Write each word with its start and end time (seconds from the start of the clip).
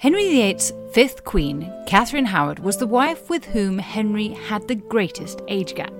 Henry 0.00 0.30
VIII's 0.30 0.72
fifth 0.92 1.24
queen, 1.24 1.70
Catherine 1.86 2.24
Howard, 2.24 2.60
was 2.60 2.78
the 2.78 2.86
wife 2.86 3.28
with 3.28 3.44
whom 3.44 3.76
Henry 3.76 4.28
had 4.28 4.66
the 4.66 4.74
greatest 4.74 5.42
age 5.46 5.74
gap. 5.74 5.92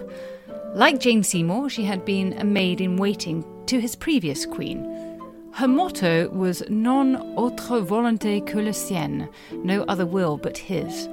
Like 0.72 1.00
Jane 1.00 1.22
Seymour, 1.22 1.68
she 1.68 1.84
had 1.84 2.06
been 2.06 2.32
a 2.32 2.44
maid 2.44 2.80
in 2.80 2.96
waiting 2.96 3.44
to 3.66 3.78
his 3.78 3.94
previous 3.94 4.46
queen. 4.46 4.86
Her 5.52 5.68
motto 5.68 6.30
was 6.30 6.62
non 6.70 7.16
autre 7.36 7.82
volonté 7.82 8.40
que 8.46 8.62
la 8.62 8.70
sienne, 8.70 9.28
no 9.52 9.82
other 9.82 10.06
will 10.06 10.38
but 10.38 10.56
his. 10.56 11.06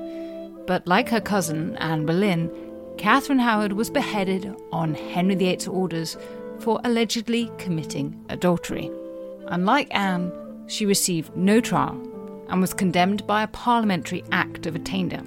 But 0.65 0.87
like 0.87 1.09
her 1.09 1.19
cousin, 1.19 1.75
Anne 1.79 2.05
Boleyn, 2.05 2.49
Catherine 2.97 3.39
Howard 3.39 3.73
was 3.73 3.89
beheaded 3.89 4.55
on 4.71 4.93
Henry 4.93 5.35
VIII's 5.35 5.67
orders 5.67 6.15
for 6.59 6.79
allegedly 6.85 7.51
committing 7.57 8.23
adultery. 8.29 8.89
Unlike 9.47 9.89
Anne, 9.91 10.31
she 10.67 10.85
received 10.85 11.35
no 11.35 11.59
trial 11.59 12.01
and 12.49 12.61
was 12.61 12.73
condemned 12.73 13.25
by 13.27 13.43
a 13.43 13.47
parliamentary 13.47 14.23
act 14.31 14.65
of 14.65 14.75
attainder. 14.75 15.21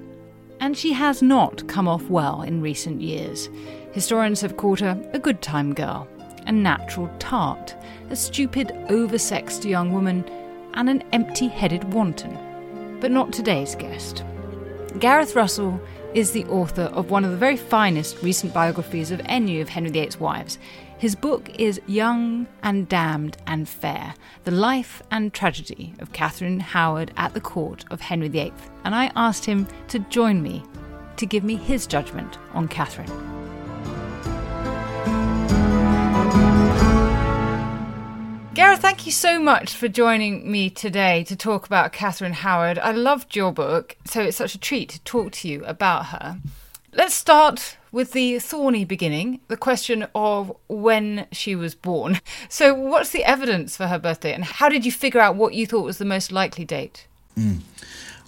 And 0.60 0.76
she 0.76 0.92
has 0.92 1.22
not 1.22 1.66
come 1.68 1.88
off 1.88 2.08
well 2.10 2.42
in 2.42 2.60
recent 2.60 3.00
years. 3.00 3.48
Historians 3.92 4.40
have 4.40 4.56
called 4.56 4.80
her 4.80 5.00
a 5.12 5.18
good 5.18 5.41
time 5.42 5.74
girl, 5.74 6.06
a 6.46 6.52
natural 6.52 7.10
tart, 7.18 7.74
a 8.10 8.16
stupid, 8.16 8.68
oversexed 8.88 9.68
young 9.68 9.92
woman, 9.92 10.24
and 10.74 10.88
an 10.88 11.02
empty 11.12 11.48
headed 11.48 11.92
wanton. 11.92 12.98
But 13.00 13.10
not 13.10 13.32
today's 13.32 13.75
guest. 13.75 14.25
Gareth 14.98 15.34
Russell 15.34 15.81
is 16.14 16.32
the 16.32 16.44
author 16.47 16.82
of 16.82 17.10
one 17.10 17.25
of 17.25 17.31
the 17.31 17.37
very 17.37 17.56
finest 17.56 18.22
recent 18.22 18.52
biographies 18.52 19.10
of 19.10 19.20
any 19.26 19.60
of 19.60 19.69
Henry 19.69 19.91
VIII's 19.91 20.19
wives. 20.19 20.58
His 21.00 21.15
book 21.15 21.49
is 21.59 21.81
Young 21.87 22.47
and 22.62 22.87
Damned 22.87 23.38
and 23.47 23.66
Fair 23.66 24.12
The 24.44 24.50
Life 24.50 25.03
and 25.11 25.33
Tragedy 25.33 25.94
of 25.99 26.12
Catherine 26.12 26.61
Howard 26.61 27.11
at 27.16 27.33
the 27.33 27.41
Court 27.41 27.87
of 27.91 28.03
Henry 28.03 28.28
VIII. 28.28 28.53
And 28.84 28.94
I 28.94 29.11
asked 29.16 29.47
him 29.47 29.66
to 29.88 30.00
join 30.11 30.43
me 30.43 30.62
to 31.16 31.25
give 31.25 31.43
me 31.43 31.56
his 31.56 31.87
judgment 31.87 32.37
on 32.53 32.69
Catherine. 32.69 33.09
Gareth, 38.53 38.82
thank 38.82 39.06
you 39.06 39.12
so 39.12 39.38
much 39.38 39.75
for 39.75 39.88
joining 39.88 40.53
me 40.53 40.69
today 40.69 41.25
to 41.25 41.34
talk 41.34 41.65
about 41.65 41.94
Catherine 41.94 42.34
Howard. 42.34 42.78
I 42.78 42.93
loved 42.93 43.34
your 43.34 43.53
book, 43.53 43.97
so 44.05 44.21
it's 44.21 44.37
such 44.37 44.55
a 44.55 44.61
treat 44.61 44.91
to 44.91 45.00
talk 45.05 45.32
to 45.32 45.49
you 45.49 45.65
about 45.65 46.06
her. 46.09 46.41
Let's 46.92 47.14
start 47.14 47.76
with 47.92 48.12
the 48.12 48.40
thorny 48.40 48.84
beginning, 48.84 49.40
the 49.46 49.56
question 49.56 50.08
of 50.12 50.56
when 50.68 51.28
she 51.30 51.54
was 51.54 51.74
born. 51.74 52.20
So, 52.48 52.74
what's 52.74 53.10
the 53.10 53.22
evidence 53.24 53.76
for 53.76 53.86
her 53.86 53.98
birthday, 53.98 54.32
and 54.32 54.44
how 54.44 54.68
did 54.68 54.84
you 54.84 54.90
figure 54.90 55.20
out 55.20 55.36
what 55.36 55.54
you 55.54 55.66
thought 55.66 55.84
was 55.84 55.98
the 55.98 56.04
most 56.04 56.32
likely 56.32 56.64
date? 56.64 57.06
Mm. 57.38 57.60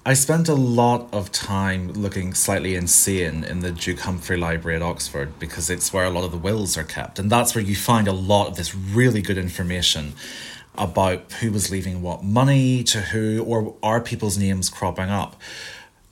I 0.07 0.15
spent 0.15 0.49
a 0.49 0.55
lot 0.55 1.09
of 1.13 1.33
time 1.33 1.93
looking 1.93 2.35
slightly 2.35 2.77
insane 2.77 3.45
in 3.45 3.61
the 3.61 3.73
Duke 3.73 4.01
Humphrey 4.01 4.37
Library 4.37 4.77
at 4.77 4.83
Oxford 4.83 5.39
because 5.39 5.71
it's 5.71 5.93
where 5.93 6.05
a 6.05 6.11
lot 6.11 6.25
of 6.25 6.31
the 6.31 6.39
wills 6.39 6.77
are 6.77 6.85
kept. 6.85 7.19
And 7.19 7.31
that's 7.31 7.55
where 7.55 7.65
you 7.65 7.77
find 7.77 8.07
a 8.07 8.13
lot 8.13 8.49
of 8.49 8.57
this 8.57 8.75
really 8.75 9.23
good 9.23 9.39
information 9.39 10.15
about 10.77 11.31
who 11.35 11.53
was 11.53 11.71
leaving 11.71 12.03
what 12.03 12.25
money 12.25 12.83
to 12.85 13.01
who, 13.01 13.45
or 13.45 13.77
are 13.83 14.01
people's 14.01 14.39
names 14.39 14.69
cropping 14.69 15.11
up. 15.11 15.37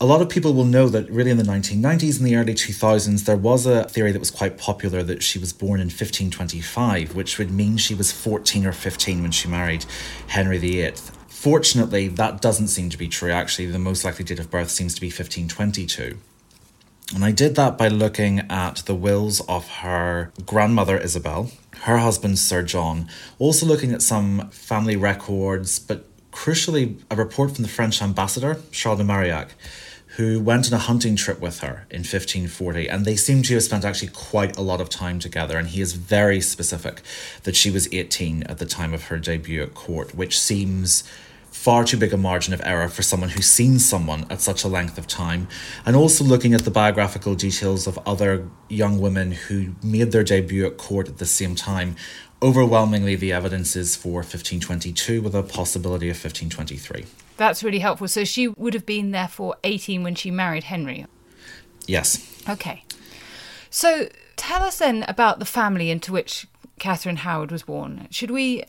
A 0.02 0.06
lot 0.06 0.22
of 0.22 0.30
people 0.30 0.54
will 0.54 0.64
know 0.64 0.88
that 0.88 1.10
really 1.10 1.30
in 1.30 1.36
the 1.36 1.42
1990s 1.42 2.18
and 2.18 2.26
the 2.26 2.34
early 2.34 2.54
2000s, 2.54 3.26
there 3.26 3.36
was 3.36 3.66
a 3.66 3.84
theory 3.84 4.12
that 4.12 4.18
was 4.18 4.30
quite 4.30 4.56
popular 4.56 5.02
that 5.02 5.22
she 5.22 5.38
was 5.38 5.52
born 5.52 5.78
in 5.78 5.88
1525, 5.88 7.14
which 7.14 7.36
would 7.36 7.50
mean 7.50 7.76
she 7.76 7.94
was 7.94 8.10
14 8.10 8.64
or 8.64 8.72
15 8.72 9.20
when 9.20 9.30
she 9.30 9.46
married 9.46 9.84
Henry 10.28 10.56
VIII. 10.56 10.94
Fortunately, 11.28 12.08
that 12.08 12.40
doesn't 12.40 12.68
seem 12.68 12.88
to 12.88 12.96
be 12.96 13.08
true. 13.08 13.30
Actually, 13.30 13.66
the 13.66 13.78
most 13.78 14.02
likely 14.02 14.24
date 14.24 14.38
of 14.38 14.50
birth 14.50 14.70
seems 14.70 14.94
to 14.94 15.02
be 15.02 15.08
1522. 15.08 16.16
And 17.14 17.22
I 17.22 17.30
did 17.30 17.54
that 17.56 17.76
by 17.76 17.88
looking 17.88 18.38
at 18.50 18.76
the 18.86 18.94
wills 18.94 19.42
of 19.50 19.68
her 19.68 20.32
grandmother 20.46 20.96
Isabel, 20.96 21.50
her 21.82 21.98
husband 21.98 22.38
Sir 22.38 22.62
John, 22.62 23.06
also 23.38 23.66
looking 23.66 23.92
at 23.92 24.00
some 24.00 24.48
family 24.48 24.96
records, 24.96 25.78
but 25.78 26.06
crucially, 26.32 27.02
a 27.10 27.16
report 27.16 27.54
from 27.54 27.64
the 27.64 27.68
French 27.68 28.00
ambassador, 28.00 28.60
Charles 28.70 29.00
de 29.00 29.04
Marillac, 29.04 29.48
who 30.16 30.40
went 30.40 30.66
on 30.66 30.72
a 30.72 30.82
hunting 30.82 31.14
trip 31.14 31.40
with 31.40 31.60
her 31.60 31.86
in 31.90 32.00
1540. 32.00 32.88
And 32.88 33.04
they 33.04 33.16
seem 33.16 33.42
to 33.42 33.54
have 33.54 33.62
spent 33.62 33.84
actually 33.84 34.08
quite 34.08 34.56
a 34.56 34.60
lot 34.60 34.80
of 34.80 34.88
time 34.88 35.18
together. 35.20 35.56
And 35.56 35.68
he 35.68 35.80
is 35.80 35.92
very 35.92 36.40
specific 36.40 37.00
that 37.44 37.54
she 37.54 37.70
was 37.70 37.92
18 37.92 38.42
at 38.44 38.58
the 38.58 38.66
time 38.66 38.92
of 38.92 39.04
her 39.04 39.18
debut 39.18 39.62
at 39.62 39.74
court, 39.74 40.14
which 40.14 40.38
seems 40.38 41.04
far 41.50 41.84
too 41.84 41.96
big 41.96 42.12
a 42.12 42.16
margin 42.16 42.54
of 42.54 42.60
error 42.64 42.88
for 42.88 43.02
someone 43.02 43.30
who's 43.30 43.46
seen 43.46 43.78
someone 43.78 44.24
at 44.30 44.40
such 44.40 44.64
a 44.64 44.68
length 44.68 44.98
of 44.98 45.06
time. 45.06 45.46
And 45.86 45.94
also 45.94 46.24
looking 46.24 46.54
at 46.54 46.64
the 46.64 46.70
biographical 46.70 47.34
details 47.36 47.86
of 47.86 47.98
other 48.06 48.48
young 48.68 49.00
women 49.00 49.32
who 49.32 49.74
made 49.82 50.10
their 50.10 50.24
debut 50.24 50.66
at 50.66 50.76
court 50.76 51.08
at 51.08 51.18
the 51.18 51.26
same 51.26 51.54
time. 51.54 51.94
Overwhelmingly, 52.42 53.14
the 53.16 53.32
evidence 53.32 53.76
is 53.76 53.94
for 53.94 54.20
1522 54.20 55.22
with 55.22 55.34
a 55.34 55.42
possibility 55.42 56.08
of 56.08 56.16
1523. 56.16 57.04
That's 57.40 57.64
really 57.64 57.78
helpful. 57.78 58.06
So 58.06 58.22
she 58.24 58.48
would 58.48 58.74
have 58.74 58.84
been 58.84 59.12
therefore 59.12 59.56
18 59.64 60.02
when 60.02 60.14
she 60.14 60.30
married 60.30 60.64
Henry? 60.64 61.06
Yes. 61.86 62.38
Okay. 62.46 62.84
So 63.70 64.10
tell 64.36 64.62
us 64.62 64.78
then 64.78 65.06
about 65.08 65.38
the 65.38 65.46
family 65.46 65.90
into 65.90 66.12
which 66.12 66.46
Catherine 66.78 67.16
Howard 67.16 67.50
was 67.50 67.62
born. 67.62 68.08
Should 68.10 68.30
we 68.30 68.64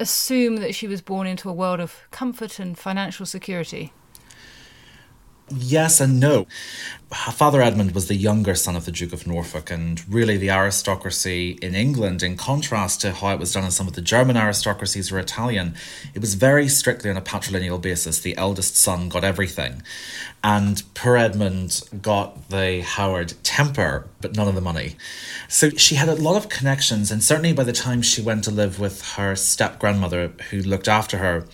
assume 0.00 0.56
that 0.56 0.74
she 0.74 0.86
was 0.86 1.02
born 1.02 1.26
into 1.26 1.50
a 1.50 1.52
world 1.52 1.80
of 1.80 1.96
comfort 2.12 2.58
and 2.58 2.78
financial 2.78 3.26
security? 3.26 3.92
Yes 5.50 6.00
and 6.00 6.18
no. 6.18 6.46
Father 7.12 7.60
Edmund 7.60 7.92
was 7.92 8.08
the 8.08 8.16
younger 8.16 8.54
son 8.54 8.74
of 8.74 8.86
the 8.86 8.90
Duke 8.90 9.12
of 9.12 9.26
Norfolk, 9.26 9.70
and 9.70 10.02
really 10.12 10.36
the 10.36 10.50
aristocracy 10.50 11.58
in 11.60 11.74
England, 11.74 12.22
in 12.22 12.36
contrast 12.36 13.02
to 13.02 13.12
how 13.12 13.28
it 13.34 13.38
was 13.38 13.52
done 13.52 13.64
in 13.64 13.70
some 13.70 13.86
of 13.86 13.92
the 13.92 14.00
German 14.00 14.36
aristocracies 14.36 15.12
or 15.12 15.18
Italian, 15.18 15.74
it 16.14 16.20
was 16.20 16.34
very 16.34 16.66
strictly 16.66 17.10
on 17.10 17.16
a 17.16 17.22
patrilineal 17.22 17.80
basis. 17.80 18.20
The 18.20 18.36
eldest 18.36 18.76
son 18.76 19.08
got 19.10 19.22
everything. 19.22 19.82
And 20.42 20.82
poor 20.94 21.16
Edmund 21.16 21.82
got 22.00 22.48
the 22.48 22.80
Howard 22.80 23.34
temper, 23.42 24.08
but 24.22 24.34
none 24.34 24.48
of 24.48 24.54
the 24.54 24.60
money. 24.60 24.96
So 25.46 25.70
she 25.70 25.94
had 25.96 26.08
a 26.08 26.14
lot 26.14 26.36
of 26.36 26.48
connections, 26.48 27.10
and 27.10 27.22
certainly 27.22 27.52
by 27.52 27.64
the 27.64 27.72
time 27.72 28.02
she 28.02 28.22
went 28.22 28.44
to 28.44 28.50
live 28.50 28.80
with 28.80 29.02
her 29.12 29.36
step 29.36 29.78
grandmother, 29.78 30.32
who 30.50 30.62
looked 30.62 30.88
after 30.88 31.18
her, 31.18 31.46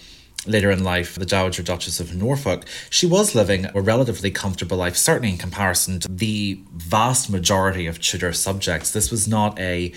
later 0.46 0.70
in 0.70 0.82
life, 0.82 1.14
the 1.16 1.26
Dowager 1.26 1.62
Duchess 1.62 2.00
of 2.00 2.14
Norfolk, 2.14 2.64
she 2.88 3.06
was 3.06 3.34
living 3.34 3.66
a 3.74 3.80
relatively 3.80 4.30
comfortable 4.30 4.78
life, 4.78 4.96
certainly 4.96 5.30
in 5.30 5.38
comparison 5.38 6.00
to 6.00 6.08
the 6.08 6.60
vast 6.72 7.30
majority 7.30 7.86
of 7.86 8.00
Tudor 8.00 8.32
subjects. 8.32 8.90
This 8.90 9.10
was 9.10 9.28
not 9.28 9.58
a 9.58 9.92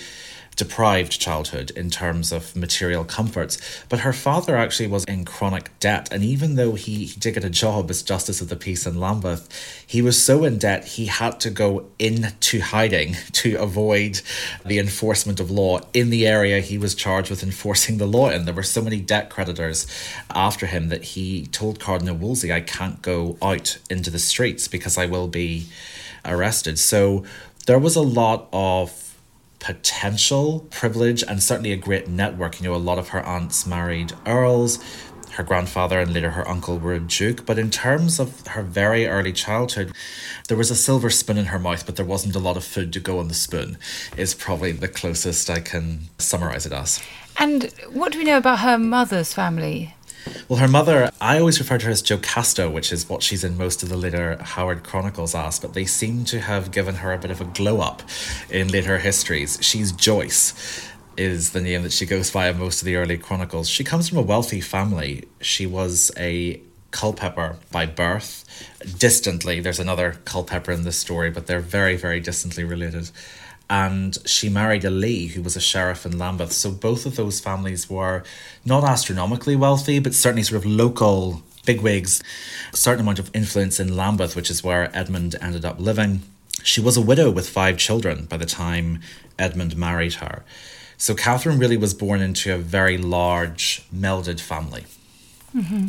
deprived 0.56 1.20
childhood 1.20 1.72
in 1.72 1.90
terms 1.90 2.32
of 2.32 2.56
material 2.56 3.04
comforts. 3.04 3.58
But 3.90 4.00
her 4.00 4.14
father 4.14 4.56
actually 4.56 4.88
was 4.88 5.04
in 5.06 5.26
chronic 5.26 5.78
debt. 5.80 6.10
And 6.12 6.24
even 6.24 6.56
though 6.56 6.74
he, 6.74 7.06
he 7.06 7.20
did 7.20 7.36
get 7.36 7.44
a 7.44 7.50
job 7.50 7.90
as 7.90 8.04
Justice 8.04 8.42
of 8.42 8.50
the 8.50 8.56
Peace 8.56 8.86
in 8.86 9.00
Lambeth, 9.00 9.48
he 9.86 10.02
was 10.02 10.22
so 10.22 10.44
in 10.44 10.58
debt 10.58 10.86
he 10.86 11.08
had 11.08 11.40
to 11.42 11.50
go 11.50 11.86
into 12.00 12.60
hiding 12.60 13.16
to 13.34 13.56
avoid 13.56 14.22
the 14.66 14.80
enforcement 14.80 15.40
of 15.40 15.52
law 15.52 15.80
in 15.94 16.10
the 16.10 16.28
area 16.28 16.60
he 16.60 16.78
was 16.78 16.96
charged 16.96 17.30
with 17.30 17.44
enforcing 17.44 17.98
the 17.98 18.06
law 18.06 18.30
in. 18.30 18.46
There 18.46 18.54
were 18.54 18.64
so 18.64 18.82
many 18.82 19.00
debt 19.00 19.30
creditors 19.30 19.88
after 20.32 20.66
him 20.66 20.90
that 20.90 21.04
he 21.04 21.48
told 21.48 21.80
Cardinal 21.80 22.16
Wolsey, 22.16 22.52
I 22.52 22.62
can't 22.62 23.02
go 23.02 23.38
out 23.42 23.78
into 23.90 24.10
the 24.10 24.20
streets 24.20 24.68
because 24.68 24.98
I 24.98 25.06
will 25.06 25.28
be 25.28 25.68
arrested. 26.26 26.80
So 26.80 27.24
there 27.66 27.80
was 27.80 27.96
a 27.96 28.02
lot 28.02 28.48
of 28.52 29.03
potential 29.64 30.68
privilege 30.70 31.24
and 31.24 31.42
certainly 31.42 31.72
a 31.72 31.78
great 31.78 32.08
network. 32.08 32.60
You 32.60 32.68
know, 32.68 32.76
a 32.76 32.78
lot 32.78 33.00
of 33.00 33.10
her 33.10 33.26
aunts 33.26 33.66
married 33.66 34.12
earls, 34.26 34.78
her 35.32 35.44
grandfather 35.44 36.00
and 36.00 36.14
later 36.14 36.32
her 36.32 36.48
uncle 36.48 36.78
were 36.78 36.94
a 36.94 37.00
duke. 37.00 37.46
But 37.46 37.58
in 37.58 37.72
terms 37.72 38.20
of 38.20 38.46
her 38.48 38.62
very 38.62 39.08
early 39.08 39.32
childhood, 39.32 39.94
there 40.50 40.58
was 40.58 40.70
a 40.70 40.76
silver 40.76 41.10
spoon 41.10 41.38
in 41.38 41.46
her 41.46 41.60
mouth, 41.60 41.86
but 41.86 41.96
there 41.96 42.06
wasn't 42.06 42.36
a 42.36 42.40
lot 42.40 42.58
of 42.58 42.66
food 42.66 42.92
to 42.94 43.00
go 43.00 43.20
on 43.20 43.30
the 43.30 43.34
spoon, 43.34 43.78
is 44.18 44.36
probably 44.36 44.74
the 44.74 44.90
closest 44.90 45.50
I 45.50 45.62
can 45.62 46.10
summarize 46.20 46.66
it 46.66 46.74
as. 46.74 47.02
And 47.40 47.74
what 47.92 48.12
do 48.12 48.20
we 48.20 48.26
know 48.26 48.38
about 48.38 48.60
her 48.60 48.78
mother's 48.78 49.34
family? 49.34 49.96
Well, 50.48 50.60
her 50.60 50.68
mother, 50.68 51.12
I 51.20 51.40
always 51.40 51.60
refer 51.60 51.78
to 51.78 51.86
her 51.86 51.92
as 51.92 52.02
Jocasta, 52.02 52.70
which 52.70 52.92
is 52.92 53.10
what 53.10 53.24
she's 53.24 53.44
in 53.44 53.58
most 53.58 53.84
of 53.84 53.90
the 53.90 53.98
later 53.98 54.38
Howard 54.42 54.84
Chronicles 54.84 55.36
as, 55.36 55.60
but 55.60 55.74
they 55.74 55.86
seem 55.86 56.26
to 56.26 56.40
have 56.40 56.72
given 56.72 56.96
her 56.96 57.14
a 57.14 57.18
bit 57.18 57.32
of 57.32 57.42
a 57.42 57.46
glow 57.46 57.82
up 57.82 58.04
in 58.50 58.68
later 58.70 58.98
histories. 59.00 59.58
She's 59.62 59.92
Joyce, 59.92 60.54
is 61.18 61.52
the 61.52 61.62
name 61.62 61.84
that 61.84 61.92
she 61.92 62.06
goes 62.06 62.32
by 62.32 62.50
in 62.50 62.58
most 62.58 62.82
of 62.82 62.86
the 62.86 62.96
early 62.96 63.18
chronicles. 63.18 63.70
She 63.70 63.84
comes 63.84 64.10
from 64.10 64.18
a 64.18 64.22
wealthy 64.22 64.62
family. 64.62 65.28
She 65.42 65.66
was 65.66 66.12
a 66.18 66.62
Culpeper 66.92 67.58
by 67.72 67.88
birth. 67.88 68.46
Distantly, 69.00 69.60
there's 69.60 69.80
another 69.80 70.20
Culpeper 70.26 70.72
in 70.72 70.84
this 70.84 70.98
story, 70.98 71.32
but 71.32 71.48
they're 71.48 71.60
very, 71.60 71.96
very 71.96 72.20
distantly 72.20 72.64
related 72.64 73.10
and 73.74 74.20
she 74.24 74.50
married 74.50 74.86
a 74.86 74.92
Lee 74.92 75.30
who 75.30 75.42
was 75.42 75.56
a 75.56 75.60
sheriff 75.60 76.06
in 76.06 76.20
Lambeth. 76.20 76.52
So 76.52 76.70
both 76.70 77.08
of 77.08 77.16
those 77.16 77.40
families 77.40 77.90
were 77.90 78.24
not 78.64 78.84
astronomically 78.84 79.56
wealthy, 79.56 79.98
but 79.98 80.14
certainly 80.14 80.44
sort 80.44 80.64
of 80.64 80.70
local 80.70 81.42
bigwigs, 81.66 82.22
a 82.72 82.78
certain 82.78 83.02
amount 83.02 83.18
of 83.18 83.32
influence 83.34 83.80
in 83.80 83.98
Lambeth, 83.98 84.36
which 84.36 84.52
is 84.52 84.64
where 84.64 84.96
Edmund 84.96 85.36
ended 85.42 85.66
up 85.66 85.80
living. 85.80 86.22
She 86.62 86.82
was 86.82 86.98
a 86.98 87.02
widow 87.02 87.32
with 87.32 87.50
five 87.50 87.80
children 87.80 88.26
by 88.26 88.38
the 88.38 88.46
time 88.46 89.02
Edmund 89.40 89.76
married 89.76 90.14
her. 90.16 90.44
So 90.98 91.16
Catherine 91.16 91.58
really 91.58 91.76
was 91.76 91.96
born 91.96 92.22
into 92.22 92.54
a 92.54 92.60
very 92.60 93.00
large, 93.00 93.88
melded 93.92 94.40
family. 94.40 94.86
Mm-hmm. 95.56 95.88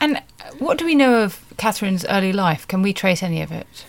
And 0.00 0.20
what 0.58 0.78
do 0.78 0.84
we 0.84 0.96
know 0.96 1.22
of 1.22 1.38
Catherine's 1.58 2.04
early 2.06 2.32
life? 2.32 2.66
Can 2.66 2.82
we 2.82 2.92
trace 2.92 3.22
any 3.22 3.40
of 3.40 3.52
it? 3.52 3.86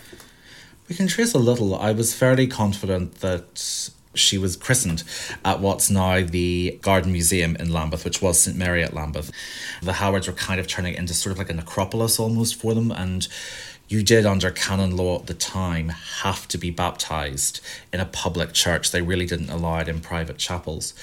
We 0.88 0.96
can 0.96 1.06
trace 1.06 1.32
a 1.32 1.38
little. 1.38 1.74
I 1.74 1.92
was 1.92 2.14
fairly 2.14 2.46
confident 2.46 3.16
that 3.16 3.90
she 4.14 4.36
was 4.36 4.56
christened 4.56 5.04
at 5.44 5.60
what's 5.60 5.88
now 5.88 6.22
the 6.22 6.78
Garden 6.82 7.12
Museum 7.12 7.56
in 7.56 7.72
Lambeth, 7.72 8.04
which 8.04 8.20
was 8.20 8.40
St 8.40 8.56
Mary 8.56 8.82
at 8.82 8.92
Lambeth. 8.92 9.30
The 9.82 9.94
Howards 9.94 10.26
were 10.26 10.34
kind 10.34 10.60
of 10.60 10.66
turning 10.66 10.94
it 10.94 10.98
into 10.98 11.14
sort 11.14 11.32
of 11.32 11.38
like 11.38 11.50
a 11.50 11.54
necropolis 11.54 12.18
almost 12.18 12.56
for 12.56 12.74
them, 12.74 12.90
and 12.90 13.26
you 13.88 14.02
did, 14.02 14.26
under 14.26 14.50
canon 14.50 14.96
law 14.96 15.18
at 15.18 15.26
the 15.26 15.34
time, 15.34 15.90
have 15.90 16.48
to 16.48 16.58
be 16.58 16.70
baptized 16.70 17.60
in 17.92 18.00
a 18.00 18.06
public 18.06 18.52
church. 18.52 18.90
They 18.90 19.02
really 19.02 19.26
didn't 19.26 19.50
allow 19.50 19.78
it 19.78 19.88
in 19.88 20.00
private 20.00 20.38
chapels. 20.38 20.94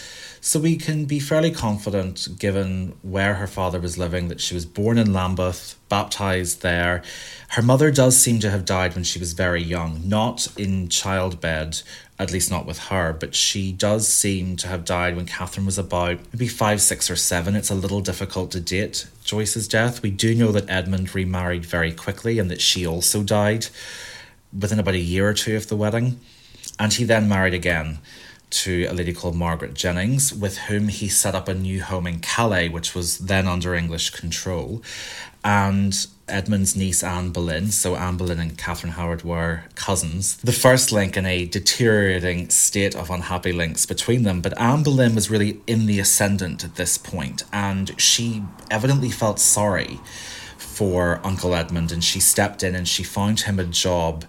So 0.41 0.59
we 0.59 0.77
can 0.77 1.05
be 1.05 1.19
fairly 1.19 1.51
confident, 1.51 2.27
given 2.39 2.95
where 3.01 3.35
her 3.35 3.47
father 3.47 3.79
was 3.79 3.97
living, 3.97 4.29
that 4.29 4.39
she 4.39 4.53
was 4.53 4.65
born 4.65 4.97
in 4.97 5.11
Lambeth, 5.11 5.75
baptized 5.89 6.61
there. 6.61 7.03
Her 7.49 7.61
mother 7.61 7.91
does 7.91 8.17
seem 8.17 8.39
to 8.39 8.49
have 8.49 8.63
died 8.63 8.95
when 8.95 9.03
she 9.03 9.19
was 9.19 9.33
very 9.33 9.61
young, 9.61 10.07
not 10.07 10.47
in 10.57 10.87
childbed, 10.87 11.81
at 12.17 12.31
least 12.31 12.49
not 12.49 12.65
with 12.65 12.79
her, 12.85 13.11
but 13.11 13.35
she 13.35 13.73
does 13.73 14.07
seem 14.07 14.55
to 14.57 14.67
have 14.67 14.85
died 14.85 15.17
when 15.17 15.25
Catherine 15.25 15.65
was 15.65 15.77
about 15.77 16.19
maybe 16.31 16.47
five, 16.47 16.81
six, 16.81 17.09
or 17.09 17.17
seven. 17.17 17.55
It's 17.55 17.69
a 17.69 17.75
little 17.75 18.01
difficult 18.01 18.51
to 18.51 18.61
date 18.61 19.07
Joyce's 19.25 19.67
death. 19.67 20.01
We 20.01 20.11
do 20.11 20.33
know 20.33 20.53
that 20.53 20.69
Edmund 20.69 21.13
remarried 21.13 21.65
very 21.65 21.91
quickly 21.91 22.39
and 22.39 22.49
that 22.49 22.61
she 22.61 22.87
also 22.87 23.23
died 23.23 23.67
within 24.57 24.79
about 24.79 24.95
a 24.95 24.99
year 24.99 25.27
or 25.27 25.33
two 25.33 25.57
of 25.57 25.67
the 25.67 25.75
wedding. 25.75 26.19
And 26.77 26.93
he 26.93 27.03
then 27.03 27.27
married 27.27 27.53
again 27.53 27.99
to 28.49 28.85
a 28.85 28.93
lady 28.93 29.13
called 29.13 29.35
Margaret 29.35 29.73
Jennings, 29.73 30.33
with 30.33 30.57
whom 30.57 30.87
he 30.87 31.07
set 31.07 31.35
up 31.35 31.47
a 31.47 31.53
new 31.53 31.83
home 31.83 32.07
in 32.07 32.19
Calais, 32.19 32.69
which 32.69 32.95
was 32.95 33.19
then 33.19 33.47
under 33.47 33.75
English 33.75 34.09
control. 34.11 34.81
And 35.43 35.95
Edmund's 36.27 36.75
niece 36.75 37.03
Anne 37.03 37.31
Boleyn, 37.31 37.71
so 37.71 37.95
Anne 37.95 38.17
Boleyn 38.17 38.39
and 38.39 38.57
Catherine 38.57 38.93
Howard 38.93 39.23
were 39.23 39.63
cousins. 39.75 40.37
The 40.37 40.51
first 40.51 40.91
link 40.91 41.17
in 41.17 41.25
a 41.25 41.45
deteriorating 41.45 42.49
state 42.49 42.95
of 42.95 43.09
unhappy 43.09 43.51
links 43.51 43.85
between 43.85 44.23
them, 44.23 44.41
but 44.41 44.59
Anne 44.59 44.83
Boleyn 44.83 45.15
was 45.15 45.29
really 45.29 45.61
in 45.65 45.85
the 45.85 45.99
ascendant 45.99 46.63
at 46.63 46.75
this 46.75 46.97
point, 46.97 47.43
and 47.51 47.99
she 47.99 48.43
evidently 48.69 49.09
felt 49.09 49.39
sorry 49.39 49.99
for 50.57 51.19
Uncle 51.23 51.55
Edmund, 51.55 51.91
and 51.91 52.03
she 52.03 52.19
stepped 52.19 52.63
in 52.63 52.75
and 52.75 52.87
she 52.87 53.03
found 53.03 53.41
him 53.41 53.59
a 53.59 53.63
job 53.63 54.25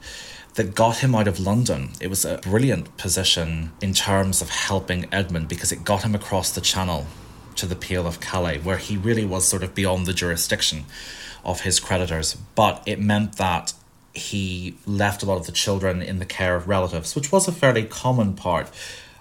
that 0.60 0.74
got 0.74 0.98
him 0.98 1.14
out 1.14 1.26
of 1.26 1.40
London. 1.40 1.88
It 2.02 2.08
was 2.08 2.26
a 2.26 2.36
brilliant 2.36 2.98
position 2.98 3.72
in 3.80 3.94
terms 3.94 4.42
of 4.42 4.50
helping 4.50 5.06
Edmund 5.10 5.48
because 5.48 5.72
it 5.72 5.84
got 5.84 6.02
him 6.02 6.14
across 6.14 6.50
the 6.50 6.60
channel 6.60 7.06
to 7.56 7.64
the 7.64 7.74
Pale 7.74 8.06
of 8.06 8.20
Calais, 8.20 8.58
where 8.58 8.76
he 8.76 8.98
really 8.98 9.24
was 9.24 9.48
sort 9.48 9.62
of 9.62 9.74
beyond 9.74 10.04
the 10.04 10.12
jurisdiction 10.12 10.84
of 11.46 11.62
his 11.62 11.80
creditors. 11.80 12.34
But 12.54 12.82
it 12.84 13.00
meant 13.00 13.38
that 13.38 13.72
he 14.12 14.76
left 14.84 15.22
a 15.22 15.26
lot 15.26 15.38
of 15.38 15.46
the 15.46 15.52
children 15.52 16.02
in 16.02 16.18
the 16.18 16.26
care 16.26 16.56
of 16.56 16.68
relatives, 16.68 17.16
which 17.16 17.32
was 17.32 17.48
a 17.48 17.52
fairly 17.52 17.84
common 17.84 18.34
part 18.34 18.70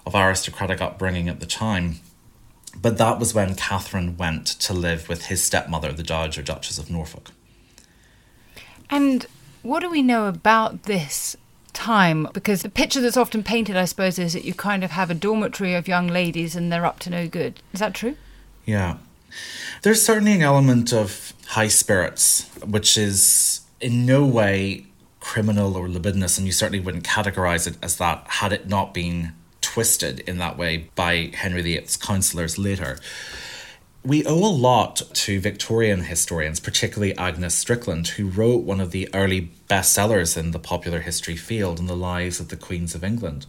of 0.04 0.14
aristocratic 0.14 0.82
upbringing 0.82 1.30
at 1.30 1.40
the 1.40 1.46
time. 1.46 2.00
But 2.76 2.98
that 2.98 3.18
was 3.18 3.32
when 3.32 3.54
Catherine 3.54 4.18
went 4.18 4.46
to 4.46 4.74
live 4.74 5.08
with 5.08 5.28
his 5.28 5.42
stepmother, 5.42 5.90
the 5.90 6.02
Dowager 6.02 6.42
Duchess 6.42 6.76
of 6.76 6.90
Norfolk. 6.90 7.30
And 8.90 9.26
what 9.62 9.80
do 9.80 9.90
we 9.90 10.02
know 10.02 10.26
about 10.26 10.84
this 10.84 11.36
time? 11.72 12.28
Because 12.32 12.62
the 12.62 12.70
picture 12.70 13.00
that's 13.00 13.16
often 13.16 13.42
painted, 13.42 13.76
I 13.76 13.84
suppose, 13.84 14.18
is 14.18 14.32
that 14.32 14.44
you 14.44 14.54
kind 14.54 14.84
of 14.84 14.92
have 14.92 15.10
a 15.10 15.14
dormitory 15.14 15.74
of 15.74 15.88
young 15.88 16.08
ladies 16.08 16.56
and 16.56 16.72
they're 16.72 16.86
up 16.86 16.98
to 17.00 17.10
no 17.10 17.28
good. 17.28 17.60
Is 17.72 17.80
that 17.80 17.94
true? 17.94 18.16
Yeah. 18.66 18.98
There's 19.82 20.02
certainly 20.02 20.32
an 20.32 20.42
element 20.42 20.92
of 20.92 21.32
high 21.48 21.68
spirits, 21.68 22.48
which 22.64 22.98
is 22.98 23.60
in 23.80 24.06
no 24.06 24.26
way 24.26 24.86
criminal 25.20 25.76
or 25.76 25.88
libidinous, 25.88 26.38
and 26.38 26.46
you 26.46 26.52
certainly 26.52 26.80
wouldn't 26.80 27.04
categorize 27.04 27.66
it 27.66 27.76
as 27.82 27.96
that 27.96 28.24
had 28.26 28.52
it 28.52 28.68
not 28.68 28.94
been 28.94 29.32
twisted 29.60 30.20
in 30.20 30.38
that 30.38 30.56
way 30.56 30.88
by 30.94 31.30
Henry 31.34 31.62
VIII's 31.62 31.96
counsellors 31.96 32.58
later. 32.58 32.98
We 34.02 34.24
owe 34.24 34.46
a 34.46 34.48
lot 34.48 35.02
to 35.12 35.40
Victorian 35.40 36.04
historians, 36.04 36.58
particularly 36.58 37.14
Agnes 37.18 37.54
Strickland, 37.54 38.08
who 38.08 38.28
wrote 38.28 38.64
one 38.64 38.80
of 38.80 38.92
the 38.92 39.10
early 39.12 39.50
bestsellers 39.68 40.38
in 40.38 40.52
the 40.52 40.58
popular 40.58 41.00
history 41.00 41.36
field 41.36 41.78
in 41.78 41.84
the 41.84 41.94
lives 41.94 42.40
of 42.40 42.48
the 42.48 42.56
Queens 42.56 42.94
of 42.94 43.04
England. 43.04 43.44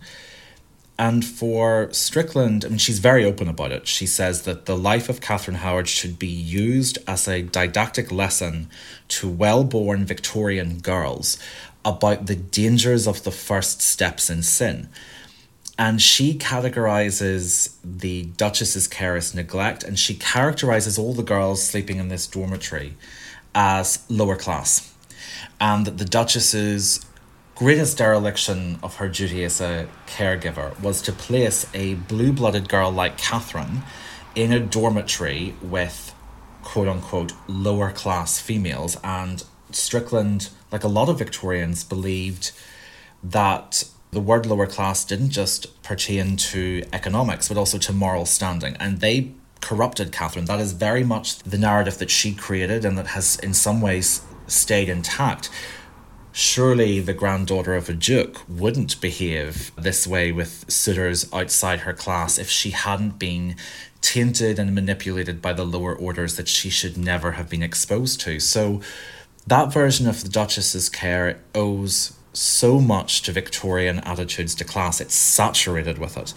And 1.00 1.24
for 1.24 1.88
Strickland, 1.93 2.65
I 2.65 2.67
mean, 2.67 2.79
she's 2.79 3.00
very 3.00 3.24
open 3.24 3.48
about 3.48 3.72
it. 3.72 3.88
She 3.88 4.05
says 4.05 4.41
that 4.41 4.65
the 4.65 4.77
life 4.77 5.08
of 5.08 5.22
Catherine 5.22 5.58
Howard 5.58 5.88
should 5.88 6.20
be 6.20 6.27
used 6.27 6.98
as 7.08 7.29
a 7.29 7.43
didactic 7.43 8.12
lesson 8.12 8.70
to 9.08 9.29
well 9.29 9.63
born 9.63 10.03
Victorian 10.03 10.79
girls 10.79 11.38
about 11.86 12.25
the 12.25 12.36
dangers 12.36 13.08
of 13.08 13.24
the 13.24 13.31
first 13.31 13.81
steps 13.81 14.29
in 14.29 14.43
sin 14.43 14.89
and 15.81 16.00
she 16.00 16.35
categorizes 16.35 17.73
the 17.83 18.25
Duchess's 18.38 18.88
care 18.88 19.15
as 19.15 19.33
neglect, 19.33 19.83
and 19.83 19.97
she 19.97 20.13
characterizes 20.13 21.00
all 21.00 21.15
the 21.15 21.23
girls 21.23 21.63
sleeping 21.63 21.97
in 21.97 22.07
this 22.07 22.27
dormitory 22.27 22.93
as 23.55 24.05
lower 24.07 24.35
class, 24.35 24.93
and 25.59 25.88
that 25.88 25.97
the 25.97 26.05
Duchess's 26.05 27.03
greatest 27.55 27.97
dereliction 27.97 28.77
of 28.83 28.97
her 28.97 29.09
duty 29.09 29.43
as 29.43 29.59
a 29.59 29.88
caregiver 30.05 30.79
was 30.79 31.01
to 31.01 31.11
place 31.11 31.65
a 31.73 31.95
blue 31.95 32.31
blooded 32.31 32.69
girl 32.69 32.91
like 32.91 33.17
Catherine 33.17 33.81
in 34.35 34.53
a 34.53 34.59
dormitory 34.59 35.55
with 35.63 36.13
quote 36.61 36.89
unquote 36.89 37.33
lower 37.47 37.91
class 37.91 38.39
females. 38.39 38.97
And 39.03 39.43
Strickland, 39.71 40.50
like 40.71 40.83
a 40.83 40.88
lot 40.88 41.09
of 41.09 41.17
Victorians, 41.17 41.83
believed 41.83 42.51
that 43.23 43.85
the 44.11 44.19
word 44.19 44.45
lower 44.45 44.67
class 44.67 45.05
didn't 45.05 45.29
just 45.29 45.81
pertain 45.83 46.35
to 46.35 46.83
economics, 46.91 47.47
but 47.47 47.57
also 47.57 47.77
to 47.77 47.93
moral 47.93 48.25
standing. 48.25 48.75
And 48.79 48.99
they 48.99 49.31
corrupted 49.61 50.11
Catherine. 50.11 50.45
That 50.45 50.59
is 50.59 50.73
very 50.73 51.03
much 51.03 51.39
the 51.39 51.57
narrative 51.57 51.97
that 51.99 52.11
she 52.11 52.33
created 52.33 52.83
and 52.83 52.97
that 52.97 53.07
has, 53.07 53.39
in 53.39 53.53
some 53.53 53.79
ways, 53.79 54.21
stayed 54.47 54.89
intact. 54.89 55.49
Surely 56.33 56.99
the 56.99 57.13
granddaughter 57.13 57.75
of 57.75 57.89
a 57.89 57.93
duke 57.93 58.41
wouldn't 58.47 58.99
behave 59.01 59.71
this 59.75 60.07
way 60.07 60.31
with 60.31 60.69
suitors 60.69 61.31
outside 61.33 61.81
her 61.81 61.93
class 61.93 62.37
if 62.37 62.49
she 62.49 62.71
hadn't 62.71 63.19
been 63.19 63.55
tainted 64.01 64.57
and 64.57 64.73
manipulated 64.73 65.41
by 65.41 65.53
the 65.53 65.65
lower 65.65 65.95
orders 65.95 66.35
that 66.35 66.47
she 66.47 66.69
should 66.69 66.97
never 66.97 67.33
have 67.33 67.49
been 67.49 67.61
exposed 67.61 68.19
to. 68.21 68.39
So 68.39 68.81
that 69.45 69.71
version 69.73 70.07
of 70.07 70.23
the 70.23 70.29
Duchess's 70.29 70.89
care 70.89 71.39
owes 71.53 72.13
so 72.33 72.79
much 72.79 73.21
to 73.23 73.31
Victorian 73.31 74.00
attitudes 74.00 74.55
to 74.55 74.65
class, 74.65 75.01
it's 75.01 75.15
saturated 75.15 75.97
with 75.97 76.17
it. 76.17 76.33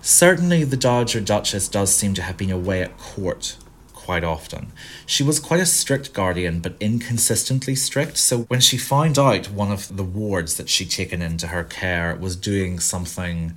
Certainly, 0.00 0.64
the 0.64 0.76
Dowager 0.76 1.20
Duchess 1.20 1.68
does 1.68 1.94
seem 1.94 2.14
to 2.14 2.22
have 2.22 2.36
been 2.36 2.50
away 2.50 2.82
at 2.82 2.98
court 2.98 3.56
quite 3.94 4.24
often. 4.24 4.72
She 5.06 5.22
was 5.22 5.38
quite 5.38 5.60
a 5.60 5.66
strict 5.66 6.12
guardian, 6.12 6.58
but 6.58 6.74
inconsistently 6.80 7.76
strict. 7.76 8.16
So 8.16 8.40
when 8.42 8.60
she 8.60 8.76
found 8.76 9.16
out 9.16 9.50
one 9.50 9.70
of 9.70 9.96
the 9.96 10.02
wards 10.02 10.56
that 10.56 10.68
she'd 10.68 10.90
taken 10.90 11.22
into 11.22 11.46
her 11.48 11.62
care 11.62 12.16
was 12.16 12.34
doing 12.34 12.80
something 12.80 13.54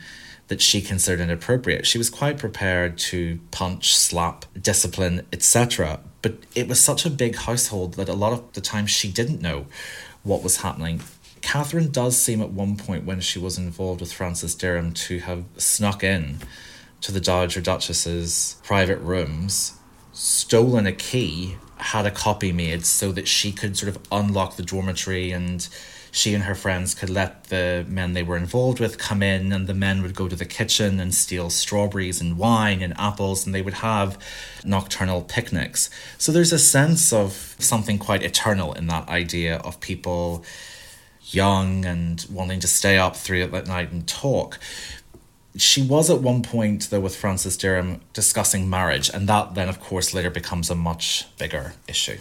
that 0.47 0.61
she 0.61 0.81
considered 0.81 1.19
inappropriate, 1.19 1.87
she 1.87 1.97
was 1.97 2.11
quite 2.11 2.37
prepared 2.37 2.99
to 2.99 3.39
punch, 3.49 3.97
slap, 3.97 4.45
discipline, 4.61 5.25
etc. 5.33 5.99
But 6.21 6.35
it 6.53 6.67
was 6.67 6.79
such 6.79 7.07
a 7.07 7.09
big 7.09 7.35
household 7.35 7.95
that 7.95 8.07
a 8.07 8.13
lot 8.13 8.33
of 8.33 8.53
the 8.53 8.61
time 8.61 8.85
she 8.85 9.11
didn't 9.11 9.41
know 9.41 9.65
what 10.21 10.43
was 10.43 10.57
happening. 10.57 11.01
Catherine 11.55 11.89
does 11.89 12.17
seem 12.17 12.41
at 12.41 12.49
one 12.49 12.75
point 12.75 13.05
when 13.05 13.21
she 13.21 13.39
was 13.39 13.57
involved 13.57 14.01
with 14.01 14.11
Francis 14.11 14.53
Derham 14.55 14.91
to 14.91 15.19
have 15.19 15.45
snuck 15.55 16.03
in 16.03 16.39
to 16.99 17.13
the 17.13 17.21
Dowager 17.21 17.61
Duchess's 17.61 18.57
private 18.61 18.97
rooms, 18.97 19.71
stolen 20.11 20.85
a 20.85 20.91
key, 20.91 21.55
had 21.77 22.05
a 22.05 22.11
copy 22.11 22.51
made 22.51 22.85
so 22.85 23.13
that 23.13 23.29
she 23.29 23.53
could 23.53 23.77
sort 23.77 23.87
of 23.87 24.01
unlock 24.11 24.57
the 24.57 24.63
dormitory 24.63 25.31
and 25.31 25.69
she 26.11 26.33
and 26.33 26.43
her 26.43 26.55
friends 26.55 26.93
could 26.93 27.09
let 27.09 27.45
the 27.45 27.85
men 27.87 28.11
they 28.11 28.23
were 28.23 28.35
involved 28.35 28.81
with 28.81 28.97
come 28.97 29.23
in 29.23 29.53
and 29.53 29.65
the 29.65 29.73
men 29.73 30.01
would 30.01 30.13
go 30.13 30.27
to 30.27 30.35
the 30.35 30.43
kitchen 30.43 30.99
and 30.99 31.15
steal 31.15 31.49
strawberries 31.49 32.19
and 32.19 32.37
wine 32.37 32.81
and 32.81 32.93
apples 32.99 33.45
and 33.45 33.55
they 33.55 33.61
would 33.61 33.75
have 33.75 34.17
nocturnal 34.65 35.21
picnics. 35.21 35.89
So 36.17 36.33
there's 36.33 36.51
a 36.51 36.59
sense 36.59 37.13
of 37.13 37.55
something 37.59 37.97
quite 37.97 38.23
eternal 38.23 38.73
in 38.73 38.87
that 38.87 39.07
idea 39.07 39.55
of 39.59 39.79
people 39.79 40.43
young 41.33 41.85
and 41.85 42.25
wanting 42.29 42.59
to 42.59 42.67
stay 42.67 42.97
up 42.97 43.15
through 43.15 43.43
at 43.43 43.67
night 43.67 43.91
and 43.91 44.07
talk. 44.07 44.59
She 45.57 45.81
was 45.81 46.09
at 46.09 46.21
one 46.21 46.43
point, 46.43 46.89
though, 46.89 46.99
with 46.99 47.15
Francis 47.15 47.55
Derham 47.55 48.01
discussing 48.13 48.69
marriage, 48.69 49.09
and 49.09 49.27
that 49.29 49.55
then, 49.55 49.69
of 49.69 49.79
course, 49.79 50.13
later 50.13 50.29
becomes 50.29 50.69
a 50.69 50.75
much 50.75 51.25
bigger 51.37 51.73
issue. 51.87 52.17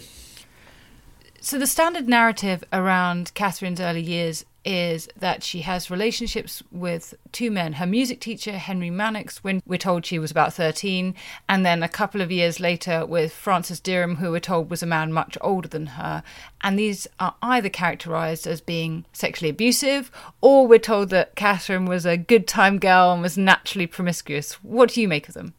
So, 1.41 1.59
the 1.59 1.67
standard 1.67 2.07
narrative 2.07 2.63
around 2.71 3.33
Catherine's 3.35 3.81
early 3.81 4.01
years 4.01 4.45
is 4.65 5.07
that 5.15 5.43
she 5.43 5.61
has 5.61 5.91
relationships 5.91 6.63
with 6.71 7.13
two 7.31 7.51
men 7.51 7.73
her 7.73 7.85
music 7.85 8.19
teacher, 8.19 8.53
Henry 8.53 8.89
Manox, 8.89 9.37
when 9.37 9.61
we're 9.65 9.77
told 9.77 10.05
she 10.05 10.19
was 10.19 10.31
about 10.31 10.53
13, 10.53 11.13
and 11.47 11.65
then 11.65 11.83
a 11.83 11.87
couple 11.87 12.21
of 12.21 12.31
years 12.31 12.59
later 12.59 13.05
with 13.05 13.31
Francis 13.31 13.79
Derham, 13.79 14.15
who 14.15 14.31
we're 14.31 14.39
told 14.39 14.69
was 14.69 14.81
a 14.81 14.87
man 14.87 15.13
much 15.13 15.37
older 15.41 15.67
than 15.67 15.85
her. 15.85 16.23
And 16.61 16.79
these 16.79 17.07
are 17.19 17.35
either 17.43 17.69
characterized 17.69 18.47
as 18.47 18.59
being 18.59 19.05
sexually 19.13 19.49
abusive, 19.49 20.11
or 20.41 20.65
we're 20.65 20.79
told 20.79 21.09
that 21.09 21.35
Catherine 21.35 21.85
was 21.85 22.05
a 22.05 22.17
good 22.17 22.47
time 22.47 22.79
girl 22.79 23.11
and 23.11 23.21
was 23.21 23.37
naturally 23.37 23.87
promiscuous. 23.87 24.53
What 24.63 24.93
do 24.93 25.01
you 25.01 25.07
make 25.07 25.27
of 25.27 25.35
them? 25.35 25.53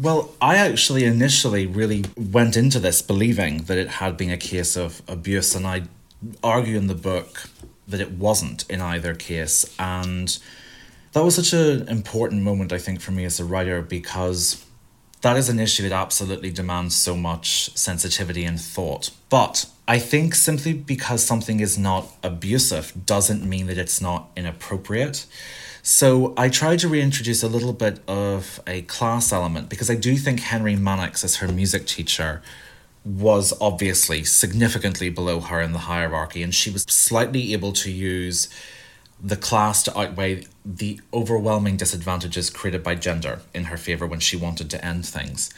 Well, 0.00 0.32
I 0.40 0.56
actually 0.56 1.04
initially 1.04 1.66
really 1.66 2.04
went 2.16 2.56
into 2.56 2.78
this 2.78 3.02
believing 3.02 3.64
that 3.64 3.76
it 3.76 3.88
had 3.88 4.16
been 4.16 4.30
a 4.30 4.36
case 4.36 4.76
of 4.76 5.02
abuse, 5.08 5.56
and 5.56 5.66
I 5.66 5.82
argue 6.42 6.76
in 6.76 6.86
the 6.86 6.94
book 6.94 7.48
that 7.88 8.00
it 8.00 8.12
wasn't 8.12 8.68
in 8.70 8.80
either 8.80 9.14
case. 9.14 9.74
And 9.78 10.38
that 11.12 11.24
was 11.24 11.34
such 11.34 11.52
an 11.52 11.88
important 11.88 12.42
moment, 12.42 12.72
I 12.72 12.78
think, 12.78 13.00
for 13.00 13.12
me 13.12 13.24
as 13.24 13.40
a 13.40 13.44
writer 13.44 13.82
because 13.82 14.64
that 15.22 15.36
is 15.36 15.48
an 15.48 15.58
issue 15.58 15.82
that 15.88 15.92
absolutely 15.92 16.50
demands 16.50 16.94
so 16.94 17.16
much 17.16 17.70
sensitivity 17.76 18.44
and 18.44 18.60
thought. 18.60 19.10
But 19.28 19.66
I 19.88 19.98
think 19.98 20.34
simply 20.34 20.72
because 20.72 21.24
something 21.24 21.60
is 21.60 21.76
not 21.76 22.06
abusive 22.22 22.92
doesn't 23.06 23.42
mean 23.42 23.66
that 23.66 23.78
it's 23.78 24.00
not 24.00 24.28
inappropriate. 24.36 25.26
So 25.82 26.34
I 26.36 26.50
tried 26.50 26.80
to 26.80 26.88
reintroduce 26.88 27.42
a 27.42 27.48
little 27.48 27.72
bit 27.72 28.00
of 28.06 28.60
a 28.66 28.82
class 28.82 29.32
element 29.32 29.70
because 29.70 29.90
I 29.90 29.94
do 29.94 30.16
think 30.16 30.40
Henry 30.40 30.76
Manox, 30.76 31.24
as 31.24 31.36
her 31.36 31.48
music 31.48 31.86
teacher, 31.86 32.42
was 33.08 33.54
obviously 33.60 34.22
significantly 34.22 35.08
below 35.08 35.40
her 35.40 35.60
in 35.60 35.72
the 35.72 35.78
hierarchy, 35.80 36.42
and 36.42 36.54
she 36.54 36.70
was 36.70 36.82
slightly 36.82 37.52
able 37.54 37.72
to 37.72 37.90
use 37.90 38.48
the 39.20 39.36
class 39.36 39.82
to 39.82 39.98
outweigh 39.98 40.44
the 40.64 41.00
overwhelming 41.12 41.76
disadvantages 41.76 42.50
created 42.50 42.82
by 42.82 42.94
gender 42.94 43.40
in 43.54 43.64
her 43.64 43.76
favour 43.76 44.06
when 44.06 44.20
she 44.20 44.36
wanted 44.36 44.70
to 44.70 44.84
end 44.84 45.06
things. 45.06 45.50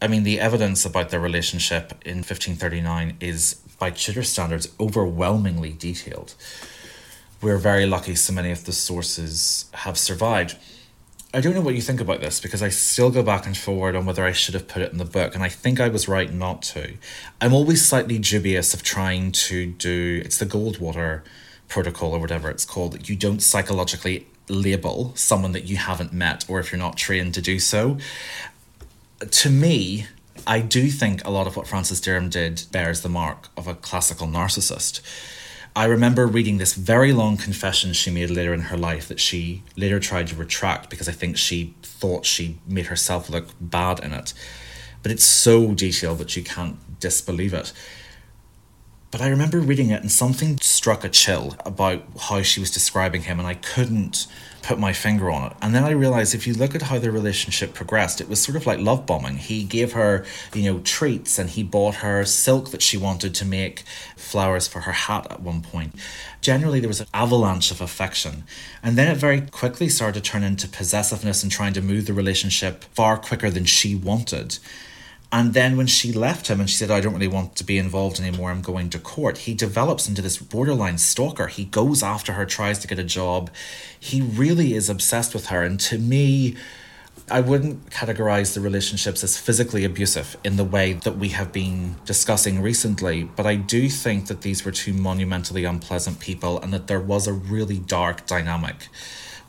I 0.00 0.08
mean, 0.08 0.24
the 0.24 0.38
evidence 0.38 0.84
about 0.84 1.08
their 1.08 1.20
relationship 1.20 1.92
in 2.04 2.18
1539 2.18 3.16
is, 3.20 3.54
by 3.78 3.90
Tudor 3.90 4.22
standards, 4.22 4.68
overwhelmingly 4.78 5.72
detailed. 5.72 6.34
We're 7.40 7.56
very 7.56 7.86
lucky 7.86 8.14
so 8.14 8.32
many 8.34 8.50
of 8.50 8.66
the 8.66 8.72
sources 8.72 9.70
have 9.72 9.98
survived. 9.98 10.56
I 11.36 11.40
don't 11.40 11.54
know 11.54 11.60
what 11.60 11.74
you 11.74 11.82
think 11.82 12.00
about 12.00 12.22
this 12.22 12.40
because 12.40 12.62
I 12.62 12.70
still 12.70 13.10
go 13.10 13.22
back 13.22 13.44
and 13.44 13.54
forward 13.54 13.94
on 13.94 14.06
whether 14.06 14.24
I 14.24 14.32
should 14.32 14.54
have 14.54 14.66
put 14.66 14.80
it 14.80 14.90
in 14.90 14.96
the 14.96 15.04
book, 15.04 15.34
and 15.34 15.44
I 15.44 15.50
think 15.50 15.78
I 15.78 15.88
was 15.88 16.08
right 16.08 16.32
not 16.32 16.62
to. 16.62 16.94
I'm 17.42 17.52
always 17.52 17.86
slightly 17.86 18.18
dubious 18.18 18.72
of 18.72 18.82
trying 18.82 19.32
to 19.32 19.66
do 19.66 20.22
it's 20.24 20.38
the 20.38 20.46
Goldwater 20.46 21.20
protocol 21.68 22.14
or 22.14 22.20
whatever 22.20 22.48
it's 22.48 22.64
called. 22.64 23.06
You 23.06 23.16
don't 23.16 23.40
psychologically 23.40 24.26
label 24.48 25.12
someone 25.14 25.52
that 25.52 25.64
you 25.64 25.76
haven't 25.76 26.10
met 26.10 26.46
or 26.48 26.58
if 26.58 26.72
you're 26.72 26.78
not 26.78 26.96
trained 26.96 27.34
to 27.34 27.42
do 27.42 27.58
so. 27.58 27.98
To 29.30 29.50
me, 29.50 30.06
I 30.46 30.60
do 30.60 30.88
think 30.88 31.22
a 31.26 31.30
lot 31.30 31.46
of 31.46 31.54
what 31.54 31.66
Francis 31.66 32.00
Derham 32.00 32.30
did 32.30 32.62
bears 32.72 33.02
the 33.02 33.10
mark 33.10 33.48
of 33.58 33.66
a 33.66 33.74
classical 33.74 34.26
narcissist. 34.26 35.02
I 35.76 35.84
remember 35.84 36.26
reading 36.26 36.56
this 36.56 36.72
very 36.72 37.12
long 37.12 37.36
confession 37.36 37.92
she 37.92 38.10
made 38.10 38.30
later 38.30 38.54
in 38.54 38.60
her 38.62 38.78
life 38.78 39.08
that 39.08 39.20
she 39.20 39.62
later 39.76 40.00
tried 40.00 40.26
to 40.28 40.34
retract 40.34 40.88
because 40.88 41.06
I 41.06 41.12
think 41.12 41.36
she 41.36 41.74
thought 41.82 42.24
she 42.24 42.58
made 42.66 42.86
herself 42.86 43.28
look 43.28 43.48
bad 43.60 44.00
in 44.00 44.14
it. 44.14 44.32
But 45.02 45.12
it's 45.12 45.26
so 45.26 45.74
detailed 45.74 46.16
that 46.16 46.34
you 46.34 46.42
can't 46.42 46.78
disbelieve 46.98 47.52
it. 47.52 47.74
But 49.16 49.24
I 49.24 49.28
remember 49.28 49.60
reading 49.60 49.88
it 49.88 50.02
and 50.02 50.12
something 50.12 50.58
struck 50.58 51.02
a 51.02 51.08
chill 51.08 51.56
about 51.64 52.02
how 52.20 52.42
she 52.42 52.60
was 52.60 52.70
describing 52.70 53.22
him, 53.22 53.38
and 53.38 53.48
I 53.48 53.54
couldn't 53.54 54.26
put 54.60 54.78
my 54.78 54.92
finger 54.92 55.30
on 55.30 55.50
it. 55.50 55.56
And 55.62 55.74
then 55.74 55.84
I 55.84 55.92
realized 55.92 56.34
if 56.34 56.46
you 56.46 56.52
look 56.52 56.74
at 56.74 56.82
how 56.82 56.98
their 56.98 57.12
relationship 57.12 57.72
progressed, 57.72 58.20
it 58.20 58.28
was 58.28 58.42
sort 58.42 58.56
of 58.56 58.66
like 58.66 58.78
love 58.78 59.06
bombing. 59.06 59.38
He 59.38 59.64
gave 59.64 59.94
her, 59.94 60.26
you 60.52 60.70
know, 60.70 60.80
treats 60.80 61.38
and 61.38 61.48
he 61.48 61.62
bought 61.62 61.94
her 61.94 62.26
silk 62.26 62.72
that 62.72 62.82
she 62.82 62.98
wanted 62.98 63.34
to 63.36 63.46
make 63.46 63.84
flowers 64.18 64.68
for 64.68 64.80
her 64.80 64.92
hat 64.92 65.26
at 65.30 65.40
one 65.40 65.62
point. 65.62 65.94
Generally, 66.42 66.80
there 66.80 66.88
was 66.88 67.00
an 67.00 67.06
avalanche 67.14 67.70
of 67.70 67.80
affection. 67.80 68.44
And 68.82 68.98
then 68.98 69.10
it 69.10 69.16
very 69.16 69.40
quickly 69.40 69.88
started 69.88 70.22
to 70.22 70.30
turn 70.30 70.42
into 70.42 70.68
possessiveness 70.68 71.42
and 71.42 71.50
trying 71.50 71.72
to 71.72 71.80
move 71.80 72.04
the 72.04 72.12
relationship 72.12 72.84
far 72.92 73.16
quicker 73.16 73.48
than 73.48 73.64
she 73.64 73.94
wanted. 73.94 74.58
And 75.32 75.54
then 75.54 75.76
when 75.76 75.88
she 75.88 76.12
left 76.12 76.48
him 76.48 76.60
and 76.60 76.70
she 76.70 76.76
said, 76.76 76.90
I 76.90 77.00
don't 77.00 77.12
really 77.12 77.28
want 77.28 77.56
to 77.56 77.64
be 77.64 77.78
involved 77.78 78.20
anymore, 78.20 78.50
I'm 78.50 78.62
going 78.62 78.90
to 78.90 78.98
court, 78.98 79.38
he 79.38 79.54
develops 79.54 80.08
into 80.08 80.22
this 80.22 80.38
borderline 80.38 80.98
stalker. 80.98 81.48
He 81.48 81.64
goes 81.64 82.02
after 82.02 82.34
her, 82.34 82.46
tries 82.46 82.78
to 82.80 82.88
get 82.88 82.98
a 82.98 83.04
job. 83.04 83.50
He 83.98 84.20
really 84.20 84.74
is 84.74 84.88
obsessed 84.88 85.34
with 85.34 85.46
her. 85.46 85.62
And 85.62 85.80
to 85.80 85.98
me, 85.98 86.56
I 87.28 87.40
wouldn't 87.40 87.90
categorize 87.90 88.54
the 88.54 88.60
relationships 88.60 89.24
as 89.24 89.36
physically 89.36 89.84
abusive 89.84 90.36
in 90.44 90.56
the 90.56 90.64
way 90.64 90.92
that 90.92 91.18
we 91.18 91.30
have 91.30 91.50
been 91.50 91.96
discussing 92.04 92.62
recently, 92.62 93.24
but 93.24 93.46
I 93.46 93.56
do 93.56 93.88
think 93.88 94.28
that 94.28 94.42
these 94.42 94.64
were 94.64 94.70
two 94.70 94.92
monumentally 94.92 95.64
unpleasant 95.64 96.20
people 96.20 96.60
and 96.60 96.72
that 96.72 96.86
there 96.86 97.00
was 97.00 97.26
a 97.26 97.32
really 97.32 97.78
dark 97.78 98.26
dynamic 98.26 98.88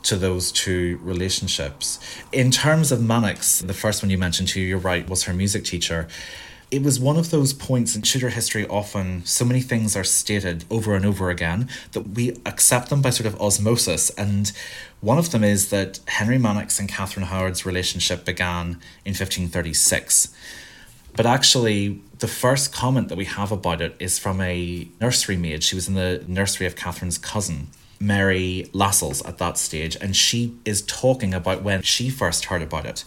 to 0.04 0.16
those 0.16 0.52
two 0.52 0.98
relationships. 1.02 1.98
In 2.32 2.50
terms 2.50 2.92
of 2.92 3.00
Manox, 3.00 3.66
the 3.66 3.74
first 3.74 4.02
one 4.02 4.10
you 4.10 4.18
mentioned 4.18 4.48
to 4.48 4.60
you, 4.60 4.66
you're 4.66 4.78
right, 4.78 5.08
was 5.08 5.24
her 5.24 5.34
music 5.34 5.64
teacher. 5.64 6.08
It 6.70 6.82
was 6.82 7.00
one 7.00 7.16
of 7.16 7.30
those 7.30 7.54
points 7.54 7.96
in 7.96 8.02
Tudor 8.02 8.28
history, 8.28 8.66
often 8.68 9.24
so 9.24 9.44
many 9.44 9.60
things 9.60 9.96
are 9.96 10.04
stated 10.04 10.64
over 10.70 10.94
and 10.94 11.06
over 11.06 11.30
again 11.30 11.68
that 11.92 12.02
we 12.02 12.36
accept 12.44 12.90
them 12.90 13.00
by 13.00 13.10
sort 13.10 13.26
of 13.26 13.40
osmosis. 13.40 14.10
And 14.10 14.52
one 15.00 15.16
of 15.16 15.30
them 15.30 15.42
is 15.42 15.70
that 15.70 16.00
Henry 16.06 16.36
Manox 16.36 16.78
and 16.78 16.88
Catherine 16.88 17.26
Howard's 17.26 17.64
relationship 17.64 18.26
began 18.26 18.80
in 19.04 19.14
1536. 19.14 20.34
But 21.16 21.26
actually, 21.26 22.00
the 22.18 22.28
first 22.28 22.72
comment 22.72 23.08
that 23.08 23.18
we 23.18 23.24
have 23.24 23.50
about 23.50 23.80
it 23.80 23.96
is 23.98 24.18
from 24.18 24.40
a 24.40 24.88
nursery 25.00 25.36
maid. 25.36 25.64
She 25.64 25.74
was 25.74 25.88
in 25.88 25.94
the 25.94 26.22
nursery 26.28 26.66
of 26.66 26.76
Catherine's 26.76 27.18
cousin. 27.18 27.68
Mary 28.00 28.68
Lascelles 28.72 29.22
at 29.24 29.38
that 29.38 29.58
stage, 29.58 29.96
and 30.00 30.14
she 30.14 30.56
is 30.64 30.82
talking 30.82 31.34
about 31.34 31.62
when 31.62 31.82
she 31.82 32.10
first 32.10 32.46
heard 32.46 32.62
about 32.62 32.86
it. 32.86 33.04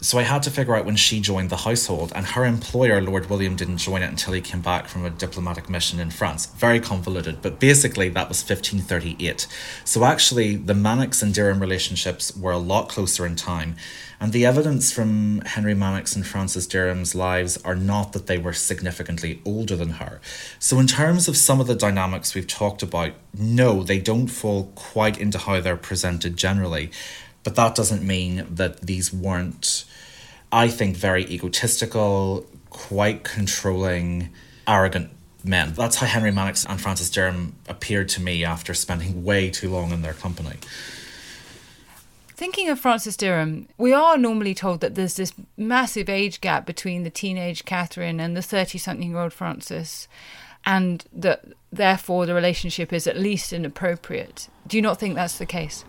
So 0.00 0.18
I 0.18 0.22
had 0.22 0.42
to 0.42 0.50
figure 0.50 0.76
out 0.76 0.84
when 0.84 0.96
she 0.96 1.20
joined 1.20 1.48
the 1.48 1.56
household, 1.56 2.12
and 2.14 2.26
her 2.26 2.44
employer, 2.44 3.00
Lord 3.00 3.30
William, 3.30 3.56
didn't 3.56 3.78
join 3.78 4.02
it 4.02 4.10
until 4.10 4.34
he 4.34 4.40
came 4.42 4.60
back 4.60 4.86
from 4.86 5.04
a 5.06 5.10
diplomatic 5.10 5.70
mission 5.70 5.98
in 5.98 6.10
France. 6.10 6.46
Very 6.46 6.78
convoluted, 6.78 7.40
but 7.40 7.58
basically 7.58 8.10
that 8.10 8.28
was 8.28 8.42
1538. 8.42 9.46
So 9.84 10.04
actually, 10.04 10.56
the 10.56 10.74
Manox 10.74 11.22
and 11.22 11.32
Derham 11.32 11.60
relationships 11.60 12.36
were 12.36 12.52
a 12.52 12.58
lot 12.58 12.88
closer 12.90 13.24
in 13.24 13.34
time. 13.34 13.76
And 14.24 14.32
the 14.32 14.46
evidence 14.46 14.90
from 14.90 15.42
Henry 15.42 15.74
Manox 15.74 16.16
and 16.16 16.26
Francis 16.26 16.66
Derham's 16.66 17.14
lives 17.14 17.58
are 17.58 17.74
not 17.74 18.14
that 18.14 18.26
they 18.26 18.38
were 18.38 18.54
significantly 18.54 19.42
older 19.44 19.76
than 19.76 19.90
her. 19.90 20.18
So, 20.58 20.78
in 20.78 20.86
terms 20.86 21.28
of 21.28 21.36
some 21.36 21.60
of 21.60 21.66
the 21.66 21.74
dynamics 21.74 22.34
we've 22.34 22.46
talked 22.46 22.82
about, 22.82 23.12
no, 23.36 23.82
they 23.82 23.98
don't 23.98 24.28
fall 24.28 24.72
quite 24.76 25.20
into 25.20 25.36
how 25.36 25.60
they're 25.60 25.76
presented 25.76 26.38
generally. 26.38 26.90
But 27.42 27.54
that 27.56 27.74
doesn't 27.74 28.02
mean 28.02 28.46
that 28.48 28.80
these 28.80 29.12
weren't, 29.12 29.84
I 30.50 30.68
think, 30.68 30.96
very 30.96 31.26
egotistical, 31.26 32.46
quite 32.70 33.24
controlling, 33.24 34.30
arrogant 34.66 35.10
men. 35.44 35.74
That's 35.74 35.96
how 35.96 36.06
Henry 36.06 36.32
Manox 36.32 36.64
and 36.66 36.80
Francis 36.80 37.10
Derham 37.10 37.56
appeared 37.68 38.08
to 38.08 38.22
me 38.22 38.42
after 38.42 38.72
spending 38.72 39.22
way 39.30 39.50
too 39.50 39.68
long 39.68 39.92
in 39.92 40.00
their 40.00 40.14
company. 40.14 40.56
Thinking 42.36 42.68
of 42.68 42.80
Francis 42.80 43.16
Derham, 43.16 43.68
we 43.78 43.92
are 43.92 44.18
normally 44.18 44.54
told 44.54 44.80
that 44.80 44.96
there's 44.96 45.14
this 45.14 45.32
massive 45.56 46.08
age 46.08 46.40
gap 46.40 46.66
between 46.66 47.04
the 47.04 47.10
teenage 47.10 47.64
Catherine 47.64 48.18
and 48.18 48.36
the 48.36 48.42
30 48.42 48.76
something 48.78 49.10
year 49.10 49.20
old 49.20 49.32
Francis, 49.32 50.08
and 50.66 51.04
that 51.12 51.44
therefore 51.72 52.26
the 52.26 52.34
relationship 52.34 52.92
is 52.92 53.06
at 53.06 53.16
least 53.16 53.52
inappropriate. 53.52 54.48
Do 54.66 54.76
you 54.76 54.82
not 54.82 54.98
think 54.98 55.14
that's 55.14 55.38
the 55.38 55.46
case? 55.46 55.84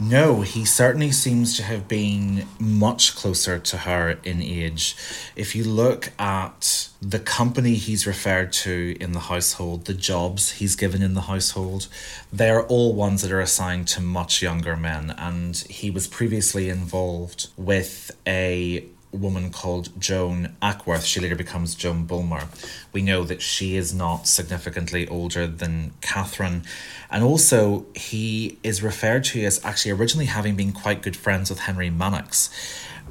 No, 0.00 0.40
he 0.40 0.64
certainly 0.64 1.12
seems 1.12 1.56
to 1.56 1.62
have 1.62 1.86
been 1.86 2.46
much 2.58 3.14
closer 3.14 3.58
to 3.58 3.76
her 3.78 4.18
in 4.24 4.42
age. 4.42 4.96
If 5.36 5.54
you 5.54 5.64
look 5.64 6.10
at 6.18 6.88
the 7.00 7.20
company 7.20 7.74
he's 7.74 8.06
referred 8.06 8.52
to 8.52 8.96
in 9.00 9.12
the 9.12 9.20
household, 9.20 9.84
the 9.84 9.94
jobs 9.94 10.52
he's 10.52 10.76
given 10.76 11.02
in 11.02 11.14
the 11.14 11.22
household, 11.22 11.88
they're 12.32 12.66
all 12.66 12.94
ones 12.94 13.22
that 13.22 13.30
are 13.30 13.40
assigned 13.40 13.88
to 13.88 14.00
much 14.00 14.42
younger 14.42 14.76
men. 14.76 15.14
And 15.18 15.56
he 15.56 15.90
was 15.90 16.08
previously 16.08 16.68
involved 16.68 17.48
with 17.56 18.10
a 18.26 18.84
woman 19.16 19.50
called 19.50 19.88
Joan 20.00 20.56
Ackworth. 20.62 21.04
She 21.04 21.20
later 21.20 21.36
becomes 21.36 21.74
Joan 21.74 22.04
Bulmer. 22.04 22.48
We 22.92 23.02
know 23.02 23.24
that 23.24 23.42
she 23.42 23.76
is 23.76 23.94
not 23.94 24.26
significantly 24.26 25.06
older 25.08 25.46
than 25.46 25.92
Catherine. 26.00 26.62
And 27.10 27.22
also, 27.22 27.86
he 27.94 28.58
is 28.62 28.82
referred 28.82 29.24
to 29.24 29.44
as 29.44 29.64
actually 29.64 29.92
originally 29.92 30.26
having 30.26 30.56
been 30.56 30.72
quite 30.72 31.02
good 31.02 31.16
friends 31.16 31.50
with 31.50 31.60
Henry 31.60 31.90
Manox. 31.90 32.50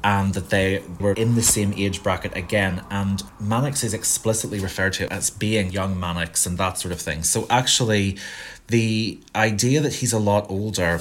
And 0.04 0.34
that 0.34 0.50
they 0.50 0.82
were 0.98 1.12
in 1.12 1.36
the 1.36 1.42
same 1.42 1.72
age 1.74 2.02
bracket 2.02 2.36
again. 2.36 2.82
And 2.90 3.22
Manox 3.40 3.84
is 3.84 3.94
explicitly 3.94 4.58
referred 4.58 4.94
to 4.94 5.12
as 5.12 5.30
being 5.30 5.70
young 5.70 5.94
Manox 5.94 6.44
and 6.44 6.58
that 6.58 6.78
sort 6.78 6.90
of 6.90 7.00
thing. 7.00 7.22
So, 7.22 7.46
actually, 7.48 8.18
the 8.66 9.20
idea 9.36 9.80
that 9.80 9.94
he's 9.94 10.12
a 10.12 10.18
lot 10.18 10.50
older 10.50 11.00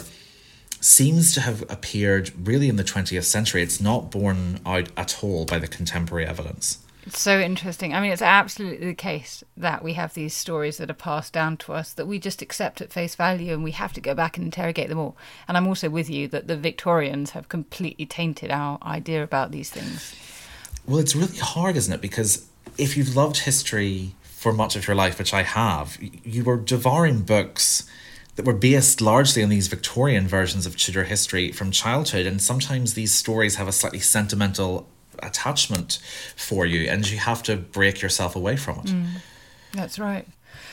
seems 0.81 1.33
to 1.35 1.41
have 1.41 1.61
appeared 1.69 2.31
really 2.47 2.67
in 2.67 2.75
the 2.75 2.83
20th 2.83 3.23
century. 3.23 3.61
It's 3.61 3.79
not 3.79 4.11
borne 4.11 4.59
out 4.65 4.89
at 4.97 5.23
all 5.23 5.45
by 5.45 5.59
the 5.59 5.67
contemporary 5.67 6.25
evidence. 6.25 6.79
It's 7.05 7.19
so 7.19 7.39
interesting. 7.39 7.93
I 7.93 8.01
mean, 8.01 8.11
it's 8.11 8.21
absolutely 8.21 8.87
the 8.87 8.93
case 8.93 9.43
that 9.57 9.83
we 9.83 9.93
have 9.93 10.13
these 10.13 10.35
stories 10.35 10.77
that 10.77 10.89
are 10.89 10.95
passed 10.95 11.33
down 11.33 11.57
to 11.57 11.73
us 11.73 11.93
that 11.93 12.05
we 12.05 12.19
just 12.19 12.41
accept 12.41 12.81
at 12.81 12.93
face 12.93 13.15
value 13.15 13.53
and 13.53 13.63
we 13.63 13.71
have 13.71 13.93
to 13.93 14.01
go 14.01 14.13
back 14.13 14.37
and 14.37 14.45
interrogate 14.45 14.89
them 14.89 14.99
all. 14.99 15.17
And 15.47 15.57
I'm 15.57 15.67
also 15.67 15.89
with 15.89 16.09
you 16.09 16.27
that 16.27 16.47
the 16.47 16.57
Victorians 16.57 17.31
have 17.31 17.49
completely 17.49 18.05
tainted 18.05 18.51
our 18.51 18.77
idea 18.83 19.23
about 19.23 19.51
these 19.51 19.69
things. 19.69 20.15
Well, 20.85 20.99
it's 20.99 21.15
really 21.15 21.37
hard, 21.37 21.75
isn't 21.75 21.93
it? 21.93 22.01
Because 22.01 22.47
if 22.77 22.97
you've 22.97 23.15
loved 23.15 23.37
history 23.37 24.13
for 24.21 24.53
much 24.53 24.75
of 24.75 24.87
your 24.87 24.95
life, 24.95 25.17
which 25.17 25.33
I 25.33 25.43
have, 25.43 25.97
you 26.01 26.43
were 26.43 26.57
devouring 26.57 27.21
books 27.21 27.89
that 28.41 28.51
were 28.51 28.57
based 28.57 29.01
largely 29.01 29.43
on 29.43 29.49
these 29.49 29.67
Victorian 29.67 30.27
versions 30.27 30.65
of 30.65 30.75
Tudor 30.75 31.03
history 31.03 31.51
from 31.51 31.69
childhood. 31.69 32.25
And 32.25 32.41
sometimes 32.41 32.95
these 32.95 33.13
stories 33.13 33.55
have 33.57 33.67
a 33.67 33.71
slightly 33.71 33.99
sentimental 33.99 34.87
attachment 35.19 35.99
for 36.35 36.65
you, 36.65 36.89
and 36.89 37.07
you 37.07 37.19
have 37.19 37.43
to 37.43 37.55
break 37.55 38.01
yourself 38.01 38.35
away 38.35 38.57
from 38.57 38.79
it. 38.79 38.85
Mm, 38.85 39.07
that's 39.73 39.99
right. 39.99 40.27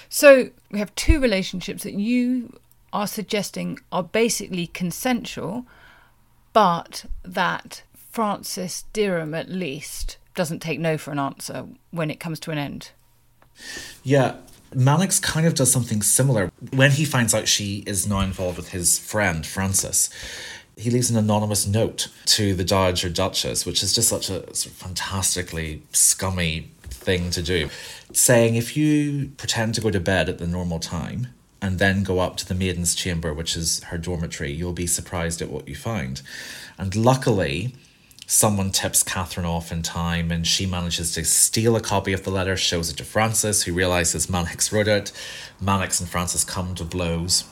So 0.08 0.48
we 0.70 0.78
have 0.78 0.94
two 0.94 1.20
relationships 1.20 1.82
that 1.82 1.92
you 1.92 2.58
are 2.94 3.06
suggesting 3.06 3.78
are 3.92 4.02
basically 4.02 4.68
consensual, 4.68 5.66
but 6.54 7.04
that 7.22 7.82
Francis 8.10 8.84
Derham, 8.94 9.34
at 9.34 9.50
least, 9.50 10.16
doesn't 10.34 10.60
take 10.60 10.80
no 10.80 10.96
for 10.96 11.10
an 11.10 11.18
answer 11.18 11.66
when 11.90 12.10
it 12.10 12.18
comes 12.18 12.40
to 12.40 12.50
an 12.50 12.56
end. 12.56 12.92
Yeah, 14.02 14.36
Manox 14.74 15.20
kind 15.20 15.46
of 15.46 15.54
does 15.54 15.72
something 15.72 16.02
similar. 16.02 16.50
When 16.72 16.90
he 16.90 17.04
finds 17.04 17.34
out 17.34 17.48
she 17.48 17.82
is 17.86 18.06
now 18.06 18.20
involved 18.20 18.56
with 18.56 18.70
his 18.70 18.98
friend, 18.98 19.46
Francis, 19.46 20.10
he 20.76 20.90
leaves 20.90 21.10
an 21.10 21.16
anonymous 21.16 21.66
note 21.66 22.08
to 22.26 22.54
the 22.54 22.64
Dowager 22.64 23.08
Duchess, 23.08 23.66
which 23.66 23.82
is 23.82 23.92
just 23.92 24.08
such 24.08 24.30
a 24.30 24.54
sort 24.54 24.66
of 24.66 24.72
fantastically 24.72 25.82
scummy 25.92 26.70
thing 26.82 27.30
to 27.30 27.42
do, 27.42 27.70
saying 28.12 28.54
if 28.54 28.76
you 28.76 29.32
pretend 29.36 29.74
to 29.74 29.80
go 29.80 29.90
to 29.90 30.00
bed 30.00 30.28
at 30.28 30.38
the 30.38 30.46
normal 30.46 30.78
time 30.78 31.28
and 31.60 31.78
then 31.78 32.04
go 32.04 32.20
up 32.20 32.36
to 32.36 32.46
the 32.46 32.54
maiden's 32.54 32.94
chamber, 32.94 33.34
which 33.34 33.56
is 33.56 33.82
her 33.84 33.98
dormitory, 33.98 34.52
you'll 34.52 34.72
be 34.72 34.86
surprised 34.86 35.42
at 35.42 35.50
what 35.50 35.66
you 35.66 35.74
find. 35.74 36.22
And 36.76 36.94
luckily, 36.94 37.74
someone 38.28 38.70
tips 38.70 39.02
Catherine 39.02 39.46
off 39.46 39.72
in 39.72 39.82
time 39.82 40.30
and 40.30 40.46
she 40.46 40.66
manages 40.66 41.12
to 41.14 41.24
steal 41.24 41.74
a 41.74 41.80
copy 41.80 42.12
of 42.12 42.24
the 42.24 42.30
letter, 42.30 42.58
shows 42.58 42.90
it 42.90 42.98
to 42.98 43.04
Francis, 43.04 43.62
who 43.62 43.72
realizes 43.72 44.26
Manox 44.26 44.70
wrote 44.70 44.86
it. 44.86 45.12
Manox 45.62 45.98
and 45.98 46.08
Francis 46.08 46.44
come 46.44 46.74
to 46.74 46.84
blows. 46.84 47.44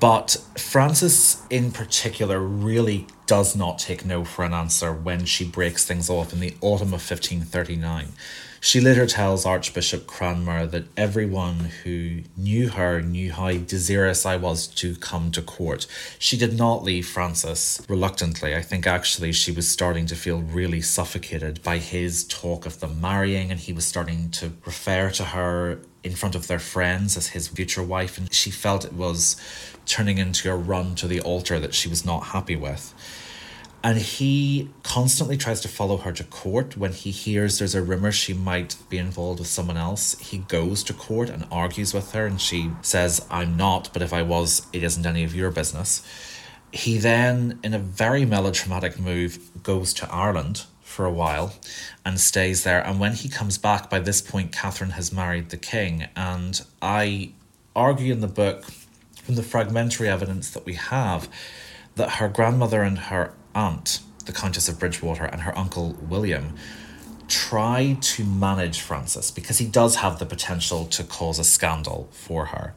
But 0.00 0.36
Francis, 0.58 1.40
in 1.50 1.70
particular, 1.70 2.40
really 2.40 3.06
does 3.26 3.54
not 3.54 3.78
take 3.78 4.04
no 4.04 4.24
for 4.24 4.44
an 4.44 4.52
answer 4.52 4.92
when 4.92 5.24
she 5.24 5.44
breaks 5.46 5.84
things 5.84 6.10
off 6.10 6.32
in 6.32 6.40
the 6.40 6.56
autumn 6.60 6.88
of 6.88 7.08
1539. 7.08 8.08
She 8.64 8.80
later 8.80 9.04
tells 9.04 9.44
Archbishop 9.44 10.06
Cranmer 10.06 10.64
that 10.64 10.86
everyone 10.96 11.70
who 11.82 12.22
knew 12.34 12.70
her 12.70 13.02
knew 13.02 13.30
how 13.30 13.52
desirous 13.58 14.24
I 14.24 14.36
was 14.36 14.66
to 14.68 14.96
come 14.96 15.30
to 15.32 15.42
court. 15.42 15.86
She 16.18 16.38
did 16.38 16.56
not 16.56 16.82
leave 16.82 17.06
Francis 17.06 17.84
reluctantly. 17.90 18.56
I 18.56 18.62
think 18.62 18.86
actually 18.86 19.32
she 19.32 19.52
was 19.52 19.68
starting 19.68 20.06
to 20.06 20.16
feel 20.16 20.40
really 20.40 20.80
suffocated 20.80 21.62
by 21.62 21.76
his 21.76 22.24
talk 22.24 22.64
of 22.64 22.80
them 22.80 23.02
marrying, 23.02 23.50
and 23.50 23.60
he 23.60 23.74
was 23.74 23.84
starting 23.84 24.30
to 24.30 24.52
refer 24.64 25.10
to 25.10 25.24
her 25.24 25.80
in 26.02 26.14
front 26.14 26.34
of 26.34 26.46
their 26.46 26.58
friends 26.58 27.18
as 27.18 27.28
his 27.28 27.48
future 27.48 27.82
wife, 27.82 28.16
and 28.16 28.32
she 28.32 28.50
felt 28.50 28.86
it 28.86 28.94
was 28.94 29.36
turning 29.84 30.16
into 30.16 30.50
a 30.50 30.56
run 30.56 30.94
to 30.94 31.06
the 31.06 31.20
altar 31.20 31.60
that 31.60 31.74
she 31.74 31.90
was 31.90 32.06
not 32.06 32.28
happy 32.28 32.56
with. 32.56 32.94
And 33.84 33.98
he 33.98 34.70
constantly 34.82 35.36
tries 35.36 35.60
to 35.60 35.68
follow 35.68 35.98
her 35.98 36.12
to 36.12 36.24
court. 36.24 36.74
When 36.74 36.94
he 36.94 37.10
hears 37.10 37.58
there's 37.58 37.74
a 37.74 37.82
rumor 37.82 38.10
she 38.12 38.32
might 38.32 38.76
be 38.88 38.96
involved 38.96 39.40
with 39.40 39.48
someone 39.48 39.76
else, 39.76 40.18
he 40.18 40.38
goes 40.38 40.82
to 40.84 40.94
court 40.94 41.28
and 41.28 41.44
argues 41.52 41.92
with 41.92 42.12
her. 42.12 42.24
And 42.24 42.40
she 42.40 42.70
says, 42.80 43.26
I'm 43.30 43.58
not, 43.58 43.90
but 43.92 44.00
if 44.00 44.14
I 44.14 44.22
was, 44.22 44.66
it 44.72 44.82
isn't 44.82 45.04
any 45.04 45.22
of 45.22 45.34
your 45.34 45.50
business. 45.50 46.02
He 46.72 46.96
then, 46.96 47.60
in 47.62 47.74
a 47.74 47.78
very 47.78 48.24
melodramatic 48.24 48.98
move, 48.98 49.38
goes 49.62 49.92
to 49.94 50.10
Ireland 50.10 50.64
for 50.80 51.04
a 51.04 51.12
while 51.12 51.52
and 52.06 52.18
stays 52.18 52.64
there. 52.64 52.80
And 52.80 52.98
when 52.98 53.12
he 53.12 53.28
comes 53.28 53.58
back, 53.58 53.90
by 53.90 53.98
this 53.98 54.22
point, 54.22 54.50
Catherine 54.50 54.92
has 54.92 55.12
married 55.12 55.50
the 55.50 55.58
king. 55.58 56.08
And 56.16 56.58
I 56.80 57.32
argue 57.76 58.14
in 58.14 58.20
the 58.20 58.28
book, 58.28 58.64
from 59.22 59.34
the 59.34 59.42
fragmentary 59.42 60.08
evidence 60.08 60.50
that 60.52 60.64
we 60.64 60.72
have, 60.74 61.28
that 61.96 62.12
her 62.12 62.28
grandmother 62.28 62.82
and 62.82 62.98
her 62.98 63.34
aunt, 63.54 64.00
the 64.26 64.32
Countess 64.32 64.68
of 64.68 64.78
Bridgewater, 64.78 65.24
and 65.24 65.42
her 65.42 65.56
uncle 65.56 65.96
William 66.00 66.54
try 67.28 67.96
to 68.00 68.24
manage 68.24 68.80
Francis 68.80 69.30
because 69.30 69.58
he 69.58 69.66
does 69.66 69.96
have 69.96 70.18
the 70.18 70.26
potential 70.26 70.84
to 70.86 71.04
cause 71.04 71.38
a 71.38 71.44
scandal 71.44 72.08
for 72.12 72.46
her. 72.46 72.74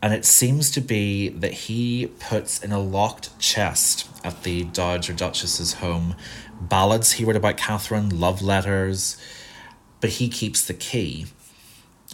And 0.00 0.14
it 0.14 0.24
seems 0.24 0.70
to 0.72 0.80
be 0.80 1.28
that 1.30 1.52
he 1.52 2.06
puts 2.20 2.62
in 2.62 2.70
a 2.70 2.78
locked 2.78 3.36
chest 3.38 4.08
at 4.22 4.44
the 4.44 4.64
Dowager 4.64 5.12
Duchess's 5.12 5.74
home 5.74 6.14
ballads 6.60 7.12
he 7.12 7.24
wrote 7.24 7.36
about 7.36 7.56
Catherine, 7.56 8.20
love 8.20 8.42
letters, 8.42 9.16
but 10.00 10.10
he 10.10 10.28
keeps 10.28 10.64
the 10.64 10.74
key. 10.74 11.26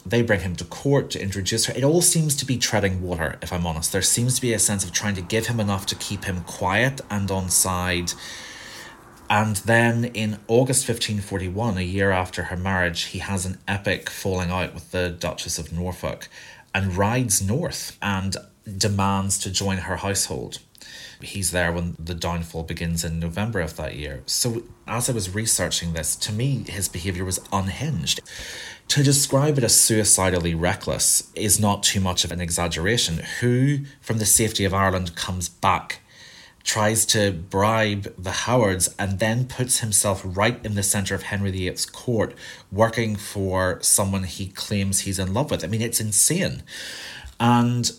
They 0.07 0.23
bring 0.23 0.41
him 0.41 0.55
to 0.57 0.65
court 0.65 1.11
to 1.11 1.23
introduce 1.23 1.67
her. 1.67 1.75
It 1.75 1.85
all 1.85 2.03
seems 2.03 2.37
to 2.37 2.45
be 2.45 2.59
treading 2.59 3.03
water, 3.03 3.39
if 3.41 3.53
I'm 3.53 3.67
honest. 3.67 3.93
There 3.93 4.03
seems 4.03 4.37
to 4.37 4.43
be 4.43 4.53
a 4.53 4.59
sense 4.59 4.85
of 4.85 4.93
trying 4.93 5.15
to 5.15 5.23
give 5.23 5.47
him 5.47 5.61
enough 5.61 5.87
to 5.87 5.95
keep 5.95 6.25
him 6.25 6.43
quiet 6.43 7.01
and 7.11 7.31
on 7.31 7.49
side. 7.49 8.13
And 9.31 9.57
then 9.57 10.05
in 10.05 10.39
August 10.47 10.87
1541, 10.87 11.79
a 11.79 11.83
year 11.83 12.11
after 12.11 12.45
her 12.45 12.57
marriage, 12.57 13.05
he 13.05 13.21
has 13.21 13.47
an 13.47 13.59
epic 13.67 14.11
falling 14.11 14.51
out 14.51 14.75
with 14.75 14.91
the 14.91 15.09
Duchess 15.09 15.59
of 15.59 15.73
Norfolk 15.73 16.29
and 16.75 16.97
rides 16.97 17.41
north. 17.41 17.99
And 18.03 18.37
demands 18.67 19.39
to 19.39 19.51
join 19.51 19.79
her 19.79 19.97
household. 19.97 20.59
He's 21.21 21.53
there 21.53 21.73
when 21.73 21.97
the 21.99 22.15
downfall 22.15 22.65
begins 22.65 23.05
in 23.05 23.19
November 23.19 23.61
of 23.61 23.77
that 23.77 23.97
year. 23.97 24.23
So, 24.27 24.65
as 24.87 25.09
I 25.09 25.13
was 25.13 25.35
researching 25.35 25.93
this, 25.93 26.17
to 26.17 26.33
me, 26.33 26.65
his 26.69 26.89
behaviour 26.89 27.25
was 27.25 27.41
unhinged. 27.53 28.21
To 28.89 29.03
describe 29.03 29.59
it 29.59 29.65
as 29.65 29.75
suicidally 29.75 30.55
reckless 30.55 31.31
is 31.35 31.59
not 31.59 31.83
too 31.83 32.01
much 32.01 32.25
of 32.25 32.31
an 32.31 32.41
exaggeration. 32.41 33.23
Who, 33.41 33.81
from 34.01 34.19
the 34.19 34.27
safety 34.27 34.65
of 34.65 34.73
Ireland, 34.75 35.17
comes 35.17 35.49
back, 35.49 36.01
tries 36.63 37.05
to 37.07 37.33
bribe 37.33 38.15
the 38.17 38.31
Howards, 38.31 38.95
and 38.99 39.19
then 39.19 39.47
puts 39.47 39.81
himself 39.81 40.23
right 40.25 40.65
in 40.65 40.77
the 40.77 40.83
centre 40.83 41.15
of 41.15 41.25
Henry 41.25 41.51
VIII's 41.51 41.87
court, 41.87 42.35
working 42.71 43.17
for 43.17 43.79
someone 43.83 44.25
he 44.25 44.47
claims 44.47 45.01
he's 45.01 45.19
in 45.19 45.35
love 45.35 45.51
with? 45.51 45.65
I 45.65 45.67
mean, 45.67 45.83
it's 45.83 46.01
insane. 46.01 46.63
And 47.41 47.91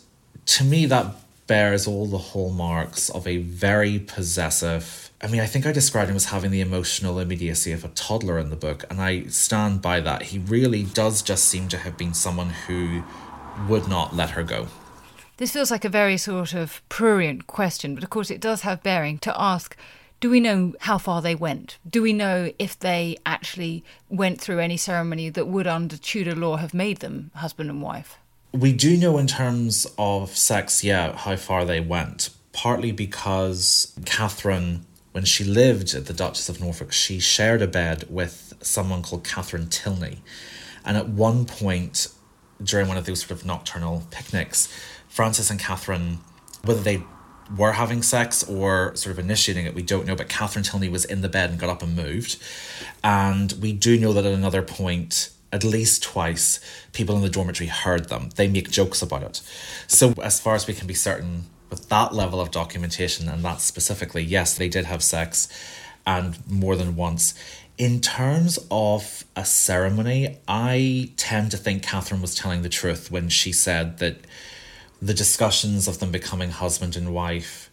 to 0.46 0.64
me, 0.64 0.86
that 0.86 1.16
bears 1.48 1.88
all 1.88 2.08
the 2.08 2.18
hallmarks 2.18 3.10
of 3.10 3.28
a 3.28 3.38
very 3.38 4.00
possessive. 4.00 5.12
I 5.26 5.28
mean, 5.28 5.42
I 5.42 5.48
think 5.48 5.66
I 5.66 5.72
described 5.72 6.12
him 6.12 6.16
as 6.16 6.26
having 6.26 6.52
the 6.52 6.62
emotional 6.62 7.18
immediacy 7.18 7.72
of 7.72 7.84
a 7.84 7.88
toddler 7.88 8.38
in 8.38 8.52
the 8.52 8.56
book, 8.56 8.86
and 8.92 9.02
I 9.02 9.24
stand 9.24 9.82
by 9.82 10.00
that. 10.02 10.22
He 10.22 10.38
really 10.38 10.84
does 10.84 11.24
just 11.24 11.46
seem 11.46 11.68
to 11.70 11.80
have 11.80 11.98
been 11.98 12.14
someone 12.14 12.52
who 12.52 13.02
would 13.68 13.88
not 13.88 14.16
let 14.16 14.30
her 14.30 14.44
go. 14.44 14.68
This 15.38 15.52
feels 15.52 15.72
like 15.72 15.84
a 15.84 15.90
very 15.90 16.18
sort 16.18 16.54
of 16.54 16.80
prurient 16.90 17.48
question, 17.48 17.96
but 17.96 18.04
of 18.04 18.12
course 18.12 18.30
it 18.30 18.40
does 18.40 18.62
have 18.62 18.84
bearing 18.84 19.18
to 19.20 19.34
ask 19.42 19.76
do 20.20 20.30
we 20.30 20.40
know 20.40 20.76
how 20.82 21.00
far 21.00 21.24
they 21.24 21.34
went? 21.34 21.80
Do 21.90 22.04
we 22.04 22.14
know 22.14 22.52
if 22.60 22.78
they 22.78 23.18
actually 23.26 23.84
went 24.10 24.40
through 24.40 24.60
any 24.60 24.78
ceremony 24.78 25.30
that 25.30 25.48
would, 25.48 25.66
under 25.66 25.98
Tudor 25.98 26.36
law, 26.36 26.58
have 26.58 26.74
made 26.74 26.98
them 27.00 27.32
husband 27.34 27.72
and 27.72 27.82
wife? 27.82 28.20
We 28.52 28.74
do 28.74 28.96
know 28.96 29.18
in 29.18 29.26
terms 29.26 29.88
of 29.98 30.38
sex, 30.38 30.84
yeah, 30.84 31.16
how 31.16 31.36
far 31.36 31.66
they 31.66 31.80
went. 31.80 32.30
Partly 32.54 32.92
because 32.92 33.94
Catherine, 34.06 34.86
when 35.16 35.24
she 35.24 35.46
lived 35.46 35.94
at 35.94 36.08
the 36.08 36.14
Duchess 36.14 36.50
of 36.50 36.60
Norfolk, 36.60 36.92
she 36.92 37.22
shared 37.22 37.62
a 37.62 37.68
bed 37.68 38.04
with 38.10 38.54
someone 38.60 39.02
called 39.02 39.24
Catherine 39.24 39.70
Tilney. 39.70 40.18
And 40.84 40.98
at 40.98 41.08
one 41.08 41.46
point, 41.46 42.10
during 42.62 42.90
one 42.90 42.98
of 42.98 43.06
those 43.06 43.22
sort 43.22 43.32
of 43.32 43.46
nocturnal 43.46 44.04
picnics, 44.12 44.68
Francis 45.08 45.50
and 45.50 45.58
Catherine, 45.58 46.18
whether 46.66 46.82
they 46.82 47.02
were 47.56 47.72
having 47.72 48.04
sex 48.04 48.44
or 48.44 48.94
sort 48.98 49.14
of 49.14 49.20
initiating 49.24 49.66
it, 49.66 49.74
we 49.74 49.84
don't 49.84 50.06
know. 50.06 50.18
But 50.18 50.28
Catherine 50.28 50.66
Tilney 50.66 50.90
was 50.90 51.06
in 51.06 51.22
the 51.22 51.30
bed 51.30 51.50
and 51.50 51.58
got 51.58 51.70
up 51.70 51.82
and 51.82 51.96
moved. 51.96 52.36
And 53.02 53.54
we 53.62 53.72
do 53.72 53.98
know 53.98 54.12
that 54.12 54.26
at 54.26 54.34
another 54.34 54.62
point, 54.62 55.30
at 55.50 55.64
least 55.64 56.04
twice, 56.04 56.60
people 56.92 57.16
in 57.16 57.22
the 57.22 57.30
dormitory 57.30 57.70
heard 57.70 58.10
them. 58.10 58.32
They 58.36 58.50
make 58.50 58.70
jokes 58.70 59.02
about 59.02 59.24
it. 59.24 59.42
So, 59.88 60.14
as 60.22 60.42
far 60.42 60.56
as 60.56 60.68
we 60.68 60.74
can 60.74 60.88
be 60.88 60.94
certain, 60.94 61.46
with 61.70 61.90
that 61.90 62.14
level 62.14 62.40
of 62.40 62.52
documentation 62.52 63.28
and 63.28 63.44
that 63.44 63.62
specifically, 63.62 64.24
yes, 64.24 64.58
they 64.58 64.70
did 64.70 64.86
have 64.86 65.04
sex 65.04 65.48
and 66.06 66.38
more 66.48 66.76
than 66.76 66.96
once. 66.96 67.34
In 67.78 68.00
terms 68.00 68.58
of 68.72 69.26
a 69.36 69.44
ceremony, 69.44 70.38
I 70.48 71.12
tend 71.18 71.52
to 71.52 71.58
think 71.58 71.84
Catherine 71.84 72.22
was 72.22 72.36
telling 72.36 72.62
the 72.62 72.70
truth 72.70 73.12
when 73.12 73.28
she 73.30 73.52
said 73.52 73.98
that 73.98 74.20
the 75.02 75.14
discussions 75.14 75.88
of 75.88 76.00
them 76.00 76.12
becoming 76.12 76.52
husband 76.52 76.96
and 76.96 77.14
wife 77.14 77.70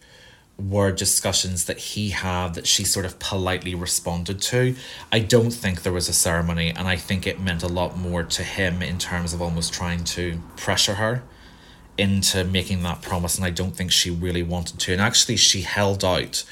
were 0.57 0.91
discussions 0.91 1.65
that 1.65 1.77
he 1.77 2.09
had 2.09 2.53
that 2.53 2.67
she 2.67 2.83
sort 2.83 3.05
of 3.05 3.17
politely 3.17 3.73
responded 3.73 4.41
to. 4.41 4.75
I 5.11 5.19
don't 5.19 5.51
think 5.51 5.81
there 5.81 5.93
was 5.93 6.09
a 6.09 6.13
ceremony, 6.13 6.69
and 6.69 6.87
I 6.87 6.95
think 6.95 7.25
it 7.25 7.39
meant 7.39 7.63
a 7.63 7.67
lot 7.67 7.97
more 7.97 8.23
to 8.23 8.43
him 8.43 8.81
in 8.81 8.99
terms 8.99 9.33
of 9.33 9.41
almost 9.41 9.73
trying 9.73 10.03
to 10.03 10.39
pressure 10.57 10.95
her 10.95 11.23
into 11.97 12.43
making 12.43 12.83
that 12.83 13.01
promise. 13.01 13.35
And 13.35 13.45
I 13.45 13.49
don't 13.49 13.75
think 13.75 13.91
she 13.91 14.09
really 14.09 14.43
wanted 14.43 14.79
to. 14.79 14.93
And 14.93 15.01
actually, 15.01 15.37
she 15.37 15.61
held 15.61 16.03
out 16.03 16.43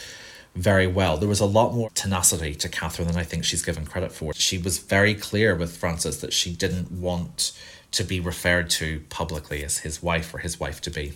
very 0.56 0.88
well. 0.88 1.18
There 1.18 1.30
was 1.30 1.40
a 1.40 1.46
lot 1.46 1.74
more 1.74 1.90
tenacity 1.92 2.56
to 2.56 2.70
Catherine 2.70 3.08
than 3.08 3.18
I 3.18 3.24
think 3.24 3.46
she's 3.46 3.64
given 3.64 3.86
credit 3.86 4.12
for. 4.12 4.34
She 4.34 4.58
was 4.58 4.80
very 4.80 5.16
clear 5.16 5.56
with 5.56 5.78
Francis 5.78 6.20
that 6.22 6.34
she 6.34 6.54
didn't 6.54 6.92
want 6.92 7.58
to 7.92 8.04
be 8.04 8.20
referred 8.20 8.70
to 8.70 9.02
publicly 9.10 9.64
as 9.64 9.80
his 9.80 10.02
wife 10.02 10.34
or 10.34 10.40
his 10.40 10.60
wife 10.60 10.82
to 10.82 10.90
be 10.90 11.14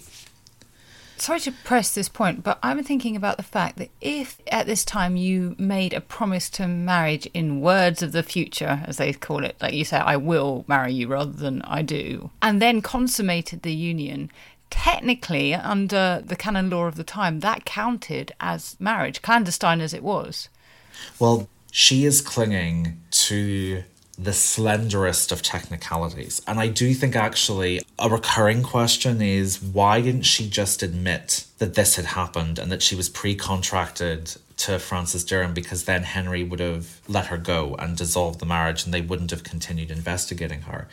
sorry 1.18 1.40
to 1.42 1.52
press 1.52 1.94
this 1.94 2.10
point, 2.10 2.44
but 2.44 2.60
I'm 2.62 2.84
thinking 2.84 3.16
about 3.16 3.38
the 3.38 3.44
fact 3.44 3.78
that 3.78 3.90
if 4.02 4.40
at 4.52 4.66
this 4.66 4.86
time 4.86 5.16
you 5.16 5.56
made 5.58 5.94
a 5.94 6.02
promise 6.02 6.50
to 6.52 6.68
marriage 6.68 7.28
in 7.34 7.62
words 7.62 8.02
of 8.02 8.12
the 8.12 8.24
future, 8.24 8.82
as 8.86 8.98
they 8.98 9.14
call 9.14 9.44
it, 9.44 9.56
like 9.62 9.74
you 9.74 9.86
say, 9.86 9.98
I 9.98 10.18
will 10.18 10.66
marry 10.68 10.94
you 10.94 11.08
rather 11.08 11.32
than 11.32 11.62
I 11.64 11.82
do, 11.82 12.32
and 12.42 12.62
then 12.62 12.82
consummated 12.82 13.62
the 13.62 13.74
union, 13.74 14.32
technically, 14.70 15.54
under 15.54 16.22
the 16.26 16.36
canon 16.36 16.70
law 16.70 16.86
of 16.86 16.96
the 16.96 17.04
time, 17.04 17.40
that 17.40 17.66
counted 17.66 18.34
as 18.40 18.76
marriage, 18.80 19.22
clandestine 19.22 19.82
as 19.82 19.94
it 19.94 20.04
was. 20.04 20.50
Well, 21.20 21.50
she 21.72 22.06
is 22.06 22.22
clinging 22.22 23.02
to 23.12 23.84
the 24.18 24.32
slenderest 24.32 25.32
of 25.32 25.42
technicalities. 25.42 26.42
And 26.48 26.60
I 26.60 26.68
do 26.68 26.94
think 26.94 27.16
actually 27.16 27.82
a 28.00 28.10
recurring 28.10 28.64
question 28.64 29.22
is 29.22 29.62
why 29.62 30.02
didn't 30.02 30.24
she 30.24 30.50
just 30.50 30.82
admit 30.82 31.46
that 31.58 31.74
this 31.74 31.96
had 31.96 32.06
happened 32.06 32.58
and 32.58 32.72
that 32.72 32.82
she 32.82 32.96
was 32.96 33.10
pre 33.10 33.36
contracted 33.36 34.36
to 34.58 34.80
Francis 34.80 35.24
Derham 35.26 35.54
because 35.54 35.84
then 35.84 36.04
Henry 36.04 36.44
would 36.44 36.62
have 36.62 37.02
let 37.08 37.28
her 37.28 37.38
go 37.38 37.76
and 37.76 37.98
dissolved 37.98 38.40
the 38.40 38.46
marriage 38.46 38.86
and 38.86 38.94
they 38.94 39.02
wouldn't 39.02 39.32
have 39.32 39.44
continued 39.44 39.92
investigating 39.92 40.62
her. 40.62 40.88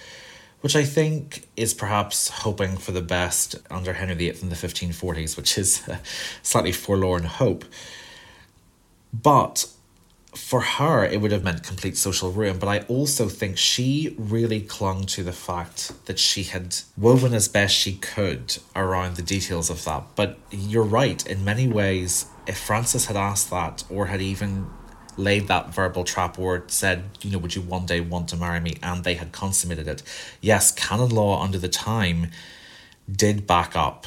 Which 0.60 0.76
I 0.76 0.84
think 0.84 1.48
is 1.56 1.74
perhaps 1.74 2.28
hoping 2.28 2.76
for 2.76 2.92
the 2.92 3.00
best 3.00 3.56
under 3.70 3.94
Henry 3.94 4.14
VIII 4.14 4.42
in 4.42 4.48
the 4.48 4.54
1540s, 4.56 5.36
which 5.36 5.58
is 5.58 5.86
a 5.88 6.00
slightly 6.42 6.72
forlorn 6.72 7.24
hope. 7.24 7.64
But 9.12 9.66
for 10.34 10.60
her, 10.60 11.04
it 11.04 11.20
would 11.20 11.30
have 11.32 11.44
meant 11.44 11.62
complete 11.62 11.96
social 11.96 12.32
ruin. 12.32 12.58
But 12.58 12.68
I 12.68 12.78
also 12.86 13.28
think 13.28 13.58
she 13.58 14.14
really 14.18 14.60
clung 14.60 15.04
to 15.06 15.22
the 15.22 15.32
fact 15.32 15.92
that 16.06 16.18
she 16.18 16.44
had 16.44 16.76
woven 16.96 17.34
as 17.34 17.48
best 17.48 17.74
she 17.74 17.96
could 17.96 18.56
around 18.74 19.16
the 19.16 19.22
details 19.22 19.68
of 19.68 19.84
that. 19.84 20.04
But 20.16 20.38
you're 20.50 20.82
right, 20.84 21.24
in 21.26 21.44
many 21.44 21.68
ways, 21.68 22.26
if 22.46 22.58
Francis 22.58 23.06
had 23.06 23.16
asked 23.16 23.50
that 23.50 23.84
or 23.90 24.06
had 24.06 24.22
even 24.22 24.70
laid 25.18 25.48
that 25.48 25.68
verbal 25.74 26.04
trap 26.04 26.38
or 26.38 26.64
said, 26.68 27.04
you 27.20 27.30
know, 27.30 27.38
would 27.38 27.54
you 27.54 27.60
one 27.60 27.84
day 27.84 28.00
want 28.00 28.28
to 28.28 28.36
marry 28.36 28.60
me? 28.60 28.76
And 28.82 29.04
they 29.04 29.14
had 29.14 29.32
consummated 29.32 29.86
it. 29.86 30.02
Yes, 30.40 30.72
canon 30.72 31.10
law 31.10 31.42
under 31.42 31.58
the 31.58 31.68
time 31.68 32.30
did 33.10 33.46
back 33.46 33.76
up 33.76 34.06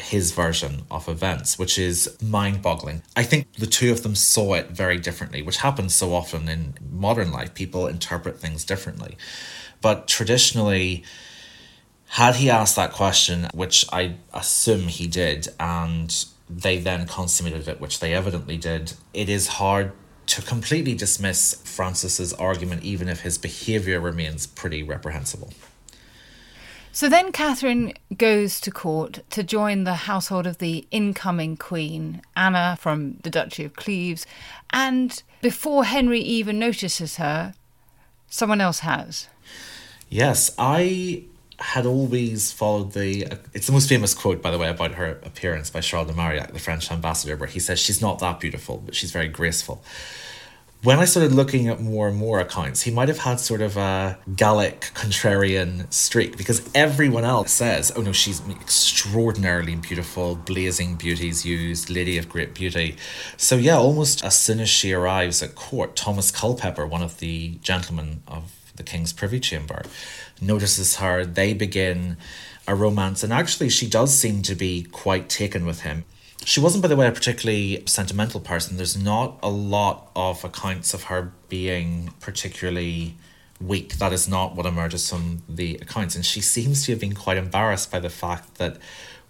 his 0.00 0.32
version 0.32 0.82
of 0.90 1.08
events, 1.08 1.58
which 1.58 1.78
is 1.78 2.16
mind 2.22 2.62
boggling. 2.62 3.02
I 3.16 3.22
think 3.22 3.52
the 3.54 3.66
two 3.66 3.92
of 3.92 4.02
them 4.02 4.14
saw 4.14 4.54
it 4.54 4.70
very 4.70 4.98
differently, 4.98 5.42
which 5.42 5.58
happens 5.58 5.94
so 5.94 6.14
often 6.14 6.48
in 6.48 6.74
modern 6.90 7.30
life. 7.30 7.54
People 7.54 7.86
interpret 7.86 8.38
things 8.38 8.64
differently. 8.64 9.16
But 9.80 10.08
traditionally, 10.08 11.04
had 12.08 12.36
he 12.36 12.50
asked 12.50 12.76
that 12.76 12.92
question, 12.92 13.48
which 13.54 13.84
I 13.92 14.16
assume 14.34 14.88
he 14.88 15.06
did, 15.06 15.48
and 15.60 16.24
they 16.48 16.78
then 16.78 17.06
consummated 17.06 17.68
it, 17.68 17.80
which 17.80 18.00
they 18.00 18.12
evidently 18.12 18.56
did, 18.56 18.94
it 19.14 19.28
is 19.28 19.46
hard 19.46 19.92
to 20.26 20.42
completely 20.42 20.94
dismiss 20.94 21.54
Francis's 21.64 22.32
argument, 22.32 22.82
even 22.84 23.08
if 23.08 23.20
his 23.20 23.38
behaviour 23.38 24.00
remains 24.00 24.46
pretty 24.46 24.82
reprehensible. 24.82 25.52
So 27.00 27.08
then 27.08 27.32
Catherine 27.32 27.94
goes 28.14 28.60
to 28.60 28.70
court 28.70 29.20
to 29.30 29.42
join 29.42 29.84
the 29.84 29.94
household 29.94 30.46
of 30.46 30.58
the 30.58 30.86
incoming 30.90 31.56
queen, 31.56 32.20
Anna 32.36 32.76
from 32.78 33.16
the 33.22 33.30
Duchy 33.30 33.64
of 33.64 33.74
Cleves. 33.74 34.26
And 34.68 35.22
before 35.40 35.84
Henry 35.84 36.20
even 36.20 36.58
notices 36.58 37.16
her, 37.16 37.54
someone 38.28 38.60
else 38.60 38.80
has. 38.80 39.28
Yes, 40.10 40.54
I 40.58 41.24
had 41.58 41.86
always 41.86 42.52
followed 42.52 42.92
the. 42.92 43.28
Uh, 43.28 43.36
it's 43.54 43.66
the 43.66 43.72
most 43.72 43.88
famous 43.88 44.12
quote, 44.12 44.42
by 44.42 44.50
the 44.50 44.58
way, 44.58 44.68
about 44.68 44.96
her 44.96 45.20
appearance 45.22 45.70
by 45.70 45.80
Charles 45.80 46.08
de 46.08 46.12
Marillac, 46.12 46.52
the 46.52 46.58
French 46.58 46.92
ambassador, 46.92 47.34
where 47.34 47.48
he 47.48 47.60
says 47.60 47.78
she's 47.78 48.02
not 48.02 48.18
that 48.18 48.40
beautiful, 48.40 48.76
but 48.76 48.94
she's 48.94 49.10
very 49.10 49.28
graceful 49.28 49.82
when 50.82 50.98
I 50.98 51.04
started 51.04 51.32
looking 51.32 51.68
at 51.68 51.80
more 51.80 52.08
and 52.08 52.16
more 52.16 52.40
accounts, 52.40 52.82
he 52.82 52.90
might 52.90 53.08
have 53.08 53.18
had 53.18 53.38
sort 53.38 53.60
of 53.60 53.76
a 53.76 54.18
Gallic 54.34 54.80
contrarian 54.94 55.92
streak 55.92 56.38
because 56.38 56.66
everyone 56.74 57.24
else 57.24 57.52
says, 57.52 57.92
oh 57.96 58.00
no, 58.00 58.12
she's 58.12 58.40
extraordinarily 58.48 59.76
beautiful, 59.76 60.36
blazing 60.36 60.96
beauties 60.96 61.44
used, 61.44 61.90
lady 61.90 62.16
of 62.16 62.30
great 62.30 62.54
beauty. 62.54 62.96
So, 63.36 63.56
yeah, 63.56 63.76
almost 63.76 64.24
as 64.24 64.40
soon 64.40 64.58
as 64.58 64.70
she 64.70 64.92
arrives 64.92 65.42
at 65.42 65.54
court, 65.54 65.96
Thomas 65.96 66.30
Culpeper, 66.30 66.86
one 66.86 67.02
of 67.02 67.18
the 67.18 67.58
gentlemen 67.62 68.22
of 68.26 68.56
the 68.76 68.82
King's 68.82 69.12
Privy 69.12 69.38
Chamber, 69.40 69.82
notices 70.40 70.96
her. 70.96 71.26
They 71.26 71.52
begin 71.52 72.16
a 72.66 72.74
romance, 72.74 73.22
and 73.22 73.34
actually, 73.34 73.68
she 73.68 73.86
does 73.86 74.16
seem 74.16 74.40
to 74.42 74.54
be 74.54 74.84
quite 74.84 75.28
taken 75.28 75.66
with 75.66 75.82
him. 75.82 76.04
She 76.44 76.58
wasn't, 76.58 76.82
by 76.82 76.88
the 76.88 76.96
way, 76.96 77.06
a 77.06 77.12
particularly 77.12 77.82
sentimental 77.86 78.40
person. 78.40 78.76
There's 78.76 78.96
not 78.96 79.38
a 79.42 79.50
lot 79.50 80.10
of 80.16 80.42
accounts 80.44 80.94
of 80.94 81.04
her 81.04 81.32
being 81.48 82.12
particularly 82.20 83.16
weak. 83.60 83.98
That 83.98 84.12
is 84.12 84.26
not 84.26 84.56
what 84.56 84.66
emerges 84.66 85.08
from 85.08 85.42
the 85.48 85.76
accounts. 85.76 86.16
And 86.16 86.24
she 86.24 86.40
seems 86.40 86.86
to 86.86 86.92
have 86.92 87.00
been 87.00 87.14
quite 87.14 87.36
embarrassed 87.36 87.92
by 87.92 88.00
the 88.00 88.10
fact 88.10 88.56
that 88.56 88.78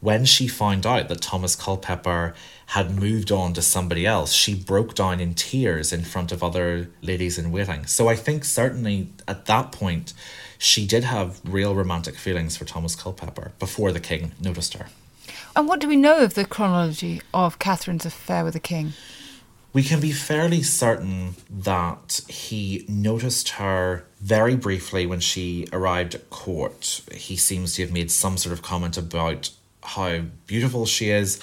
when 0.00 0.24
she 0.24 0.48
found 0.48 0.86
out 0.86 1.08
that 1.08 1.20
Thomas 1.20 1.54
Culpeper 1.54 2.34
had 2.66 2.98
moved 2.98 3.30
on 3.30 3.52
to 3.54 3.60
somebody 3.60 4.06
else, 4.06 4.32
she 4.32 4.54
broke 4.54 4.94
down 4.94 5.20
in 5.20 5.34
tears 5.34 5.92
in 5.92 6.04
front 6.04 6.32
of 6.32 6.42
other 6.42 6.90
ladies 7.02 7.38
in 7.38 7.52
waiting. 7.52 7.84
So 7.86 8.08
I 8.08 8.16
think 8.16 8.44
certainly 8.44 9.10
at 9.28 9.46
that 9.46 9.72
point, 9.72 10.14
she 10.56 10.86
did 10.86 11.04
have 11.04 11.40
real 11.44 11.74
romantic 11.74 12.14
feelings 12.14 12.56
for 12.56 12.64
Thomas 12.64 12.94
Culpeper 12.94 13.52
before 13.58 13.92
the 13.92 14.00
king 14.00 14.32
noticed 14.40 14.74
her. 14.74 14.86
And 15.56 15.66
what 15.66 15.80
do 15.80 15.88
we 15.88 15.96
know 15.96 16.18
of 16.22 16.34
the 16.34 16.44
chronology 16.44 17.20
of 17.34 17.58
Catherine's 17.58 18.06
affair 18.06 18.44
with 18.44 18.54
the 18.54 18.60
king? 18.60 18.92
We 19.72 19.82
can 19.82 20.00
be 20.00 20.12
fairly 20.12 20.62
certain 20.62 21.36
that 21.48 22.22
he 22.28 22.84
noticed 22.88 23.50
her 23.50 24.04
very 24.20 24.56
briefly 24.56 25.06
when 25.06 25.20
she 25.20 25.66
arrived 25.72 26.14
at 26.14 26.30
court. 26.30 27.02
He 27.12 27.36
seems 27.36 27.74
to 27.74 27.82
have 27.82 27.92
made 27.92 28.10
some 28.10 28.36
sort 28.36 28.52
of 28.52 28.62
comment 28.62 28.96
about 28.96 29.50
how 29.82 30.22
beautiful 30.46 30.86
she 30.86 31.10
is, 31.10 31.40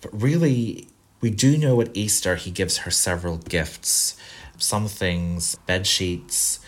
but 0.00 0.20
really, 0.20 0.88
we 1.20 1.30
do 1.30 1.56
know 1.56 1.80
at 1.80 1.96
Easter 1.96 2.36
he 2.36 2.50
gives 2.50 2.78
her 2.78 2.90
several 2.90 3.38
gifts. 3.38 4.16
Some 4.56 4.88
things, 4.88 5.54
bed 5.66 5.86
sheets, 5.86 6.58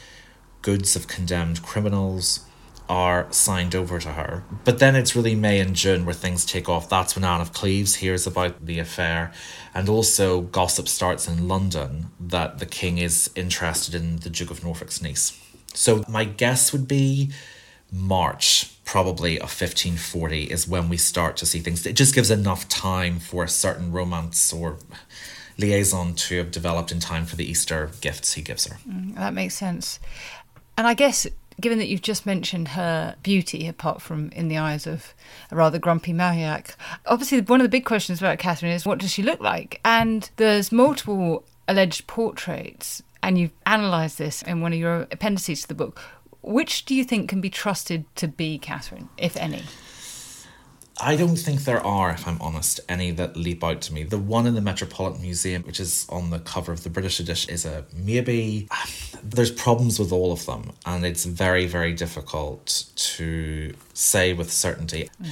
goods 0.62 0.94
of 0.94 1.08
condemned 1.08 1.62
criminals, 1.62 2.40
are 2.90 3.28
signed 3.30 3.76
over 3.76 4.00
to 4.00 4.08
her. 4.08 4.42
But 4.64 4.80
then 4.80 4.96
it's 4.96 5.14
really 5.14 5.36
May 5.36 5.60
and 5.60 5.76
June 5.76 6.04
where 6.04 6.14
things 6.14 6.44
take 6.44 6.68
off. 6.68 6.88
That's 6.88 7.14
when 7.14 7.24
Anne 7.24 7.40
of 7.40 7.52
Cleves 7.52 7.94
hears 7.94 8.26
about 8.26 8.66
the 8.66 8.80
affair. 8.80 9.30
And 9.72 9.88
also, 9.88 10.40
gossip 10.40 10.88
starts 10.88 11.28
in 11.28 11.46
London 11.46 12.10
that 12.18 12.58
the 12.58 12.66
king 12.66 12.98
is 12.98 13.30
interested 13.36 13.94
in 13.94 14.16
the 14.16 14.28
Duke 14.28 14.50
of 14.50 14.64
Norfolk's 14.64 15.00
niece. 15.00 15.40
So, 15.72 16.02
my 16.08 16.24
guess 16.24 16.72
would 16.72 16.88
be 16.88 17.30
March, 17.92 18.74
probably 18.84 19.36
of 19.36 19.44
1540, 19.44 20.44
is 20.44 20.66
when 20.66 20.88
we 20.88 20.96
start 20.96 21.36
to 21.36 21.46
see 21.46 21.60
things. 21.60 21.86
It 21.86 21.94
just 21.94 22.12
gives 22.12 22.28
enough 22.28 22.68
time 22.68 23.20
for 23.20 23.44
a 23.44 23.48
certain 23.48 23.92
romance 23.92 24.52
or 24.52 24.78
liaison 25.56 26.14
to 26.14 26.38
have 26.38 26.50
developed 26.50 26.90
in 26.90 26.98
time 26.98 27.24
for 27.24 27.36
the 27.36 27.48
Easter 27.48 27.90
gifts 28.00 28.32
he 28.32 28.42
gives 28.42 28.66
her. 28.66 28.78
Mm, 28.88 29.14
that 29.14 29.32
makes 29.32 29.54
sense. 29.54 30.00
And 30.76 30.88
I 30.88 30.94
guess 30.94 31.26
given 31.60 31.78
that 31.78 31.88
you've 31.88 32.02
just 32.02 32.26
mentioned 32.26 32.68
her 32.68 33.16
beauty, 33.22 33.66
apart 33.66 34.00
from 34.02 34.30
in 34.30 34.48
the 34.48 34.58
eyes 34.58 34.86
of 34.86 35.14
a 35.50 35.56
rather 35.56 35.78
grumpy 35.78 36.12
Marillac, 36.12 36.74
obviously 37.06 37.40
one 37.40 37.60
of 37.60 37.64
the 37.64 37.68
big 37.68 37.84
questions 37.84 38.20
about 38.20 38.38
Catherine 38.38 38.72
is 38.72 38.86
what 38.86 38.98
does 38.98 39.10
she 39.10 39.22
look 39.22 39.40
like? 39.40 39.80
And 39.84 40.30
there's 40.36 40.72
multiple 40.72 41.44
alleged 41.68 42.06
portraits, 42.06 43.02
and 43.22 43.38
you've 43.38 43.52
analysed 43.66 44.18
this 44.18 44.42
in 44.42 44.60
one 44.60 44.72
of 44.72 44.78
your 44.78 45.02
appendices 45.10 45.62
to 45.62 45.68
the 45.68 45.74
book. 45.74 46.00
Which 46.42 46.86
do 46.86 46.94
you 46.94 47.04
think 47.04 47.28
can 47.28 47.40
be 47.40 47.50
trusted 47.50 48.04
to 48.16 48.26
be 48.26 48.58
Catherine, 48.58 49.08
if 49.18 49.36
any? 49.36 49.62
I 51.02 51.16
don't 51.16 51.36
think 51.36 51.64
there 51.64 51.84
are, 51.84 52.10
if 52.10 52.28
I'm 52.28 52.40
honest, 52.40 52.80
any 52.88 53.10
that 53.12 53.36
leap 53.36 53.64
out 53.64 53.80
to 53.82 53.92
me. 53.92 54.02
The 54.02 54.18
one 54.18 54.46
in 54.46 54.54
the 54.54 54.60
Metropolitan 54.60 55.22
Museum, 55.22 55.62
which 55.62 55.80
is 55.80 56.06
on 56.10 56.30
the 56.30 56.38
cover 56.38 56.72
of 56.72 56.82
the 56.82 56.90
British 56.90 57.20
edition, 57.20 57.52
is 57.52 57.64
a 57.64 57.84
maybe. 57.94 58.68
There's 59.22 59.50
problems 59.50 59.98
with 59.98 60.12
all 60.12 60.32
of 60.32 60.46
them, 60.46 60.72
and 60.86 61.04
it's 61.04 61.24
very, 61.24 61.66
very 61.66 61.92
difficult 61.92 62.84
to 62.96 63.74
say 63.94 64.32
with 64.32 64.52
certainty. 64.52 65.10
Mm. 65.22 65.30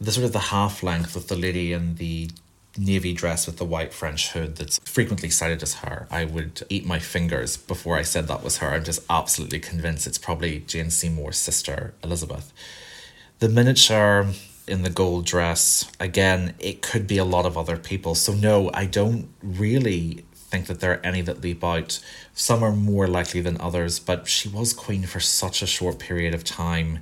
The 0.00 0.12
sort 0.12 0.26
of 0.26 0.32
the 0.32 0.38
half 0.38 0.82
length 0.82 1.14
with 1.14 1.28
the 1.28 1.36
lady 1.36 1.72
in 1.72 1.96
the 1.96 2.30
navy 2.76 3.12
dress 3.12 3.46
with 3.46 3.56
the 3.56 3.64
white 3.64 3.92
French 3.92 4.30
hood 4.30 4.56
that's 4.56 4.78
frequently 4.84 5.30
cited 5.30 5.62
as 5.62 5.74
her. 5.74 6.06
I 6.10 6.24
would 6.24 6.62
eat 6.68 6.86
my 6.86 7.00
fingers 7.00 7.56
before 7.56 7.96
I 7.96 8.02
said 8.02 8.28
that 8.28 8.44
was 8.44 8.58
her. 8.58 8.68
I'm 8.68 8.84
just 8.84 9.04
absolutely 9.10 9.58
convinced 9.58 10.06
it's 10.06 10.18
probably 10.18 10.60
Jane 10.60 10.90
Seymour's 10.90 11.38
sister, 11.38 11.94
Elizabeth. 12.04 12.52
The 13.40 13.48
miniature 13.48 14.28
in 14.68 14.82
the 14.82 14.90
gold 14.90 15.26
dress. 15.26 15.90
Again, 15.98 16.54
it 16.58 16.82
could 16.82 17.06
be 17.06 17.18
a 17.18 17.24
lot 17.24 17.46
of 17.46 17.56
other 17.56 17.76
people. 17.76 18.14
So, 18.14 18.32
no, 18.32 18.70
I 18.74 18.86
don't 18.86 19.28
really 19.42 20.24
think 20.34 20.66
that 20.66 20.80
there 20.80 20.92
are 20.92 21.00
any 21.04 21.20
that 21.22 21.40
leap 21.40 21.62
out. 21.62 22.00
Some 22.34 22.62
are 22.62 22.72
more 22.72 23.06
likely 23.06 23.40
than 23.40 23.60
others, 23.60 23.98
but 23.98 24.28
she 24.28 24.48
was 24.48 24.72
queen 24.72 25.04
for 25.04 25.20
such 25.20 25.62
a 25.62 25.66
short 25.66 25.98
period 25.98 26.34
of 26.34 26.44
time. 26.44 27.00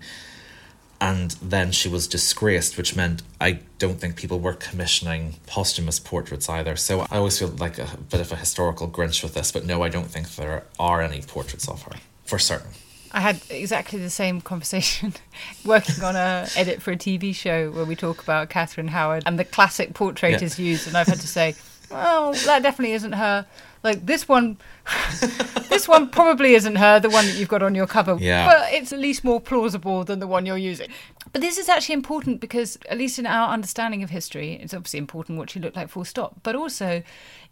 And 1.01 1.33
then 1.43 1.73
she 1.73 1.89
was 1.89 2.09
disgraced, 2.09 2.77
which 2.79 2.97
meant 2.97 3.23
I 3.41 3.61
don't 3.79 4.01
think 4.01 4.17
people 4.17 4.41
were 4.41 4.55
commissioning 4.55 5.37
posthumous 5.47 6.01
portraits 6.01 6.49
either. 6.49 6.75
So 6.77 7.01
I 7.11 7.19
always 7.19 7.39
feel 7.39 7.49
like 7.49 7.79
a 7.79 7.99
bit 8.11 8.21
of 8.21 8.33
a 8.33 8.37
historical 8.37 8.89
Grinch 8.89 9.23
with 9.23 9.35
this, 9.35 9.53
but 9.53 9.65
no, 9.65 9.83
I 9.83 9.91
don't 9.91 10.11
think 10.11 10.35
there 10.37 10.65
are 10.79 11.03
any 11.03 11.21
portraits 11.21 11.69
of 11.69 11.83
her, 11.83 11.93
for 12.25 12.39
certain. 12.39 12.71
I 13.13 13.21
had 13.21 13.41
exactly 13.51 13.99
the 13.99 14.11
same 14.11 14.41
conversation 14.41 15.15
working 15.65 16.03
on 16.03 16.17
a 16.17 16.47
edit 16.57 16.83
for 16.83 16.93
a 16.93 16.97
TV 16.97 17.35
show 17.35 17.71
where 17.71 17.85
we 17.85 17.97
talk 17.97 18.23
about 18.23 18.51
Catherine 18.51 18.89
Howard 18.89 19.23
and 19.27 19.39
the 19.39 19.45
classic 19.45 19.95
portrait 19.95 20.33
yeah. 20.33 20.45
is 20.45 20.59
used, 20.59 20.87
and 20.87 20.97
I've 20.97 21.07
had 21.07 21.21
to 21.21 21.29
say, 21.29 21.55
well, 21.91 22.33
that 22.33 22.63
definitely 22.63 22.95
isn't 22.95 23.13
her. 23.13 23.47
Like 23.83 24.05
this 24.05 24.27
one, 24.27 24.59
this 25.69 25.87
one 25.87 26.09
probably 26.09 26.55
isn't 26.55 26.77
her, 26.77 26.99
the 26.99 27.11
one 27.11 27.27
that 27.27 27.37
you've 27.37 27.49
got 27.49 27.63
on 27.63 27.75
your 27.75 27.87
cover. 27.87 28.17
Yeah. 28.19 28.47
But 28.47 28.73
it's 28.73 28.93
at 28.93 28.99
least 28.99 29.23
more 29.23 29.41
plausible 29.41 30.03
than 30.05 30.19
the 30.19 30.27
one 30.27 30.45
you're 30.47 30.57
using. 30.57 30.89
But 31.33 31.41
this 31.41 31.59
is 31.59 31.69
actually 31.69 31.95
important 31.95 32.41
because, 32.41 32.79
at 32.89 32.99
least 32.99 33.19
in 33.19 33.27
our 33.27 33.51
understanding 33.51 34.03
of 34.03 34.11
history, 34.11 34.55
it's 34.55 34.75
obviously 34.75 34.99
important 34.99 35.39
what 35.39 35.51
she 35.51 35.61
looked 35.61 35.77
like, 35.77 35.89
full 35.89 36.05
stop. 36.05 36.37
But 36.43 36.57
also, 36.57 37.03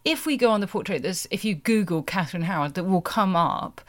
if 0.03 0.25
we 0.25 0.37
go 0.37 0.51
on 0.51 0.59
the 0.59 0.67
portrait, 0.67 1.03
there's 1.03 1.27
if 1.31 1.45
you 1.45 1.55
Google 1.55 2.03
Catherine 2.03 2.43
Howard, 2.43 2.73
that 2.73 2.83
will 2.83 3.01
come 3.01 3.35
up. 3.35 3.81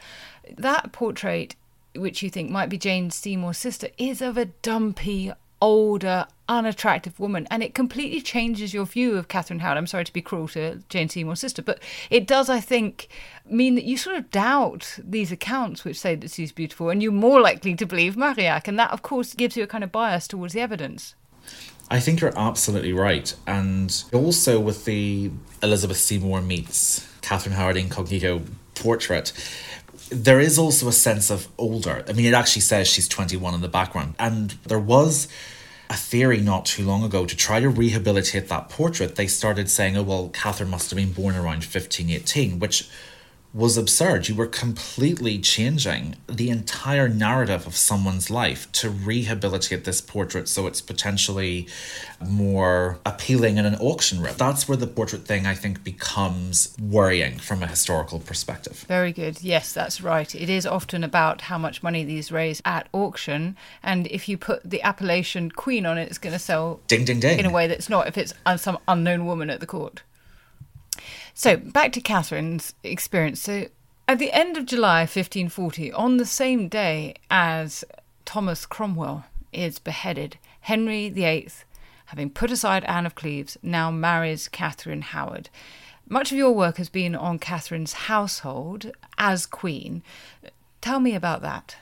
That 0.57 0.91
portrait 0.91 1.55
which 1.97 2.21
you 2.21 2.29
think 2.29 2.49
might 2.49 2.69
be 2.69 2.77
Jane 2.77 3.11
Seymour's 3.11 3.57
sister, 3.57 3.89
is 3.97 4.21
of 4.21 4.37
a 4.37 4.45
dumpy, 4.45 5.31
older, 5.61 6.27
unattractive 6.47 7.19
woman. 7.19 7.47
And 7.49 7.63
it 7.63 7.73
completely 7.73 8.21
changes 8.21 8.73
your 8.73 8.85
view 8.85 9.15
of 9.15 9.27
Catherine 9.27 9.59
Howard. 9.59 9.77
I'm 9.77 9.87
sorry 9.87 10.05
to 10.05 10.13
be 10.13 10.21
cruel 10.21 10.47
to 10.49 10.81
Jane 10.89 11.09
Seymour's 11.09 11.39
sister, 11.39 11.61
but 11.61 11.79
it 12.09 12.27
does, 12.27 12.49
I 12.49 12.59
think, 12.59 13.07
mean 13.49 13.75
that 13.75 13.85
you 13.85 13.97
sort 13.97 14.17
of 14.17 14.31
doubt 14.31 14.99
these 15.03 15.31
accounts 15.31 15.83
which 15.83 15.99
say 15.99 16.15
that 16.15 16.31
she's 16.31 16.51
beautiful 16.51 16.89
and 16.89 17.01
you're 17.01 17.11
more 17.11 17.41
likely 17.41 17.75
to 17.75 17.85
believe 17.85 18.15
Marillac. 18.15 18.67
And 18.67 18.77
that, 18.79 18.91
of 18.91 19.01
course, 19.01 19.33
gives 19.33 19.57
you 19.57 19.63
a 19.63 19.67
kind 19.67 19.83
of 19.83 19.91
bias 19.91 20.27
towards 20.27 20.53
the 20.53 20.61
evidence. 20.61 21.15
I 21.89 22.01
think 22.01 22.19
you're 22.19 22.37
absolutely 22.37 22.93
right. 22.93 23.33
And 23.47 24.03
also 24.13 24.59
with 24.59 24.85
the 24.85 25.31
Elizabeth 25.63 25.97
Seymour 25.97 26.41
meets 26.41 27.07
Catherine 27.21 27.55
Howard 27.55 27.77
incognito 27.77 28.41
portrait, 28.75 29.31
there 30.09 30.39
is 30.39 30.57
also 30.57 30.87
a 30.87 30.93
sense 30.93 31.29
of 31.29 31.47
older. 31.57 32.03
I 32.07 32.13
mean, 32.13 32.25
it 32.25 32.33
actually 32.33 32.61
says 32.61 32.87
she's 32.87 33.07
21 33.07 33.53
in 33.53 33.61
the 33.61 33.67
background. 33.67 34.15
And 34.19 34.51
there 34.65 34.79
was 34.79 35.27
a 35.89 35.95
theory 35.95 36.41
not 36.41 36.65
too 36.65 36.83
long 36.83 37.03
ago 37.03 37.25
to 37.25 37.35
try 37.35 37.59
to 37.59 37.69
rehabilitate 37.69 38.49
that 38.49 38.69
portrait. 38.69 39.15
They 39.15 39.27
started 39.27 39.69
saying, 39.69 39.95
oh, 39.97 40.03
well, 40.03 40.29
Catherine 40.29 40.69
must 40.69 40.89
have 40.89 40.97
been 40.97 41.13
born 41.13 41.35
around 41.35 41.63
1518, 41.63 42.59
which 42.59 42.89
was 43.57 43.75
absurd. 43.75 44.29
You 44.29 44.35
were 44.35 44.45
completely 44.45 45.39
changing 45.39 46.15
the 46.27 46.51
entire 46.51 47.09
narrative 47.09 47.65
of 47.65 47.75
someone's 47.75 48.29
life 48.29 48.71
to 48.73 48.89
rehabilitate 48.89 49.83
this 49.83 49.99
portrait 49.99 50.47
so 50.47 50.67
it's 50.67 50.79
potentially 50.79 51.67
more 52.23 52.99
appealing 53.03 53.57
in 53.57 53.65
an 53.65 53.73
auction 53.75 54.21
room. 54.21 54.35
That's 54.37 54.67
where 54.67 54.77
the 54.77 54.85
portrait 54.85 55.25
thing, 55.25 55.47
I 55.47 55.55
think, 55.55 55.83
becomes 55.83 56.77
worrying 56.79 57.39
from 57.39 57.63
a 57.63 57.67
historical 57.67 58.19
perspective. 58.19 58.85
Very 58.87 59.11
good. 59.11 59.41
Yes, 59.41 59.73
that's 59.73 60.01
right. 60.01 60.33
It 60.35 60.49
is 60.49 60.67
often 60.67 61.03
about 61.03 61.41
how 61.41 61.57
much 61.57 61.81
money 61.81 62.03
these 62.03 62.31
raise 62.31 62.61
at 62.63 62.87
auction. 62.93 63.57
And 63.81 64.05
if 64.07 64.29
you 64.29 64.37
put 64.37 64.69
the 64.69 64.83
appellation 64.83 65.49
queen 65.49 65.87
on 65.87 65.97
it, 65.97 66.09
it's 66.09 66.19
going 66.19 66.33
to 66.33 66.39
sell 66.39 66.79
ding, 66.85 67.05
ding, 67.05 67.19
ding. 67.19 67.39
in 67.39 67.45
a 67.47 67.51
way 67.51 67.65
that's 67.65 67.89
not 67.89 68.07
if 68.07 68.19
it's 68.19 68.33
some 68.57 68.77
unknown 68.87 69.25
woman 69.25 69.49
at 69.49 69.61
the 69.61 69.65
court. 69.65 70.03
So 71.39 71.55
back 71.55 71.91
to 71.91 72.01
Catherine's 72.01 72.73
experience. 72.83 73.41
So 73.41 73.67
at 74.07 74.17
the 74.17 74.31
end 74.31 74.57
of 74.57 74.65
July 74.65 75.01
1540, 75.01 75.91
on 75.91 76.17
the 76.17 76.25
same 76.25 76.67
day 76.67 77.13
as 77.29 77.83
Thomas 78.25 78.65
Cromwell 78.65 79.23
is 79.53 79.77
beheaded, 79.77 80.39
Henry 80.61 81.09
VIII, 81.09 81.49
having 82.05 82.31
put 82.31 82.49
aside 82.49 82.83
Anne 82.85 83.05
of 83.05 83.13
Cleves, 83.13 83.55
now 83.61 83.91
marries 83.91 84.47
Catherine 84.47 85.03
Howard. 85.03 85.51
Much 86.09 86.31
of 86.31 86.39
your 86.39 86.53
work 86.53 86.77
has 86.77 86.89
been 86.89 87.15
on 87.15 87.37
Catherine's 87.37 87.93
household 87.93 88.91
as 89.19 89.45
queen. 89.45 90.01
Tell 90.81 90.99
me 90.99 91.13
about 91.13 91.43
that. 91.43 91.75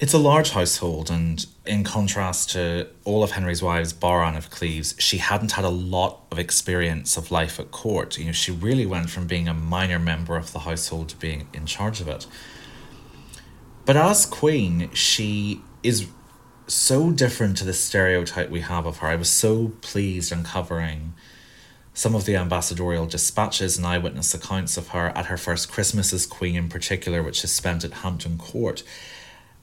It's 0.00 0.12
a 0.12 0.18
large 0.18 0.50
household, 0.50 1.08
and 1.08 1.46
in 1.64 1.84
contrast 1.84 2.50
to 2.50 2.88
all 3.04 3.22
of 3.22 3.30
Henry's 3.30 3.62
wives, 3.62 3.92
bar 3.92 4.24
Anne 4.24 4.34
of 4.34 4.50
Cleves, 4.50 4.96
she 4.98 5.18
hadn't 5.18 5.52
had 5.52 5.64
a 5.64 5.68
lot 5.68 6.24
of 6.32 6.38
experience 6.38 7.16
of 7.16 7.30
life 7.30 7.60
at 7.60 7.70
court. 7.70 8.18
You 8.18 8.26
know, 8.26 8.32
she 8.32 8.50
really 8.50 8.86
went 8.86 9.08
from 9.08 9.28
being 9.28 9.46
a 9.46 9.54
minor 9.54 10.00
member 10.00 10.36
of 10.36 10.52
the 10.52 10.60
household 10.60 11.10
to 11.10 11.16
being 11.16 11.46
in 11.54 11.66
charge 11.66 12.00
of 12.00 12.08
it. 12.08 12.26
But 13.84 13.96
as 13.96 14.26
queen, 14.26 14.90
she 14.94 15.60
is 15.84 16.08
so 16.66 17.12
different 17.12 17.56
to 17.58 17.64
the 17.64 17.72
stereotype 17.72 18.50
we 18.50 18.62
have 18.62 18.86
of 18.86 18.96
her. 18.96 19.06
I 19.06 19.16
was 19.16 19.30
so 19.30 19.74
pleased 19.80 20.32
uncovering 20.32 21.14
some 21.92 22.16
of 22.16 22.24
the 22.24 22.34
ambassadorial 22.34 23.06
dispatches 23.06 23.76
and 23.76 23.86
eyewitness 23.86 24.34
accounts 24.34 24.76
of 24.76 24.88
her 24.88 25.16
at 25.16 25.26
her 25.26 25.36
first 25.36 25.70
Christmas 25.70 26.12
as 26.12 26.26
queen, 26.26 26.56
in 26.56 26.68
particular, 26.68 27.22
which 27.22 27.44
is 27.44 27.52
spent 27.52 27.84
at 27.84 27.92
Hampton 27.92 28.38
Court 28.38 28.82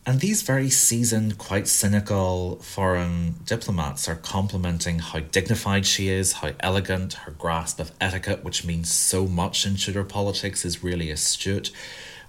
And 0.04 0.20
these 0.20 0.42
very 0.42 0.72
seasoned, 0.72 1.38
quite 1.38 1.68
cynical 1.68 2.56
foreign 2.58 3.36
diplomats 3.46 4.10
are 4.10 4.16
complimenting 4.16 4.98
how 4.98 5.20
dignified 5.20 5.86
she 5.86 6.10
is, 6.10 6.34
how 6.34 6.54
elegant, 6.60 7.14
her 7.14 7.32
grasp 7.32 7.80
of 7.80 7.92
etiquette, 8.02 8.44
which 8.44 8.66
means 8.66 8.92
so 8.92 9.28
much 9.28 9.64
in 9.64 9.76
Tudor 9.76 10.04
politics, 10.04 10.66
is 10.66 10.84
really 10.84 11.12
astute. 11.12 11.72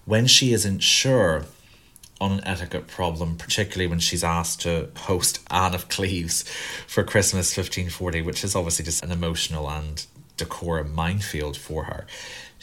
When 0.05 0.27
she 0.27 0.53
isn't 0.53 0.81
sure 0.81 1.47
on 2.21 2.33
an 2.33 2.45
etiquette 2.45 2.89
problem, 2.89 3.37
particularly 3.37 3.87
when 3.87 4.01
she's 4.01 4.23
asked 4.23 4.61
to 4.61 4.91
host 4.97 5.41
Anne 5.51 5.75
of 5.75 5.89
Cleves 5.89 6.45
for 6.87 7.03
Christmas 7.03 7.57
1540, 7.57 8.21
which 8.21 8.45
is 8.45 8.55
obviously 8.55 8.85
just 8.85 9.03
an 9.03 9.11
emotional 9.11 9.69
and 9.71 10.07
decorum 10.37 10.95
minefield 10.95 11.57
for 11.57 11.85
her. 11.85 12.07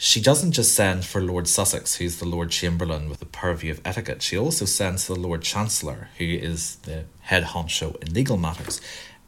She 0.02 0.22
doesn't 0.22 0.52
just 0.52 0.74
send 0.74 1.04
for 1.04 1.20
Lord 1.20 1.46
Sussex, 1.46 1.96
who's 1.96 2.20
the 2.20 2.24
Lord 2.24 2.50
Chamberlain 2.50 3.10
with 3.10 3.20
the 3.20 3.26
purview 3.26 3.70
of 3.70 3.82
etiquette, 3.84 4.22
she 4.22 4.38
also 4.38 4.64
sends 4.64 5.06
the 5.06 5.14
Lord 5.14 5.42
Chancellor, 5.42 6.08
who 6.16 6.24
is 6.24 6.76
the 6.76 7.04
head 7.20 7.44
honcho 7.44 8.00
in 8.00 8.14
legal 8.14 8.38
matters. 8.38 8.80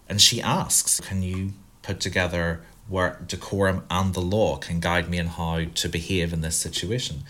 And 0.08 0.18
she 0.18 0.40
asks, 0.40 0.98
Can 0.98 1.22
you 1.22 1.52
put 1.82 2.00
together 2.00 2.62
where 2.88 3.20
decorum 3.26 3.84
and 3.90 4.14
the 4.14 4.22
law 4.22 4.56
can 4.56 4.80
guide 4.80 5.10
me 5.10 5.18
in 5.18 5.26
how 5.26 5.66
to 5.74 5.88
behave 5.90 6.32
in 6.32 6.40
this 6.40 6.56
situation? 6.56 7.24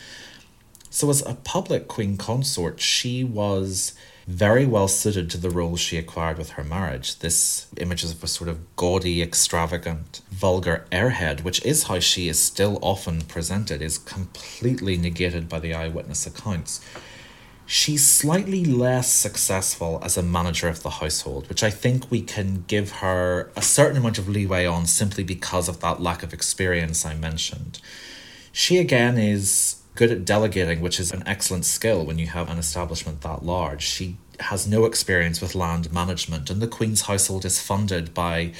So, 0.88 1.10
as 1.10 1.26
a 1.26 1.34
public 1.34 1.88
queen 1.88 2.16
consort, 2.16 2.78
she 2.78 3.24
was 3.24 3.92
very 4.26 4.64
well 4.64 4.88
suited 4.88 5.28
to 5.30 5.38
the 5.38 5.50
role 5.50 5.76
she 5.76 5.96
acquired 5.96 6.38
with 6.38 6.50
her 6.50 6.64
marriage. 6.64 7.18
This 7.18 7.66
image 7.76 8.04
of 8.04 8.22
a 8.22 8.26
sort 8.26 8.48
of 8.48 8.76
gaudy, 8.76 9.22
extravagant, 9.22 10.20
vulgar 10.30 10.86
airhead, 10.92 11.42
which 11.42 11.64
is 11.64 11.84
how 11.84 11.98
she 11.98 12.28
is 12.28 12.38
still 12.38 12.78
often 12.82 13.22
presented, 13.22 13.82
is 13.82 13.98
completely 13.98 14.96
negated 14.96 15.48
by 15.48 15.58
the 15.58 15.74
eyewitness 15.74 16.26
accounts. 16.26 16.80
She's 17.64 18.06
slightly 18.06 18.64
less 18.64 19.10
successful 19.10 20.00
as 20.02 20.16
a 20.16 20.22
manager 20.22 20.68
of 20.68 20.82
the 20.82 20.90
household, 20.90 21.48
which 21.48 21.62
I 21.62 21.70
think 21.70 22.10
we 22.10 22.20
can 22.20 22.64
give 22.66 22.92
her 22.92 23.50
a 23.56 23.62
certain 23.62 23.96
amount 23.96 24.18
of 24.18 24.28
leeway 24.28 24.66
on 24.66 24.86
simply 24.86 25.24
because 25.24 25.68
of 25.68 25.80
that 25.80 26.00
lack 26.00 26.22
of 26.22 26.32
experience 26.32 27.06
I 27.06 27.14
mentioned. 27.14 27.80
She 28.52 28.78
again 28.78 29.16
is 29.16 29.81
good 29.94 30.10
at 30.10 30.24
delegating, 30.24 30.80
which 30.80 30.98
is 30.98 31.12
an 31.12 31.22
excellent 31.26 31.64
skill 31.64 32.04
when 32.04 32.18
you 32.18 32.26
have 32.28 32.50
an 32.50 32.58
establishment 32.58 33.20
that 33.22 33.44
large. 33.44 33.82
She 33.82 34.16
has 34.40 34.66
no 34.66 34.84
experience 34.84 35.40
with 35.40 35.54
land 35.54 35.92
management, 35.92 36.50
and 36.50 36.60
the 36.60 36.66
Queen's 36.66 37.02
household 37.02 37.44
is 37.44 37.60
funded 37.60 38.14
by 38.14 38.52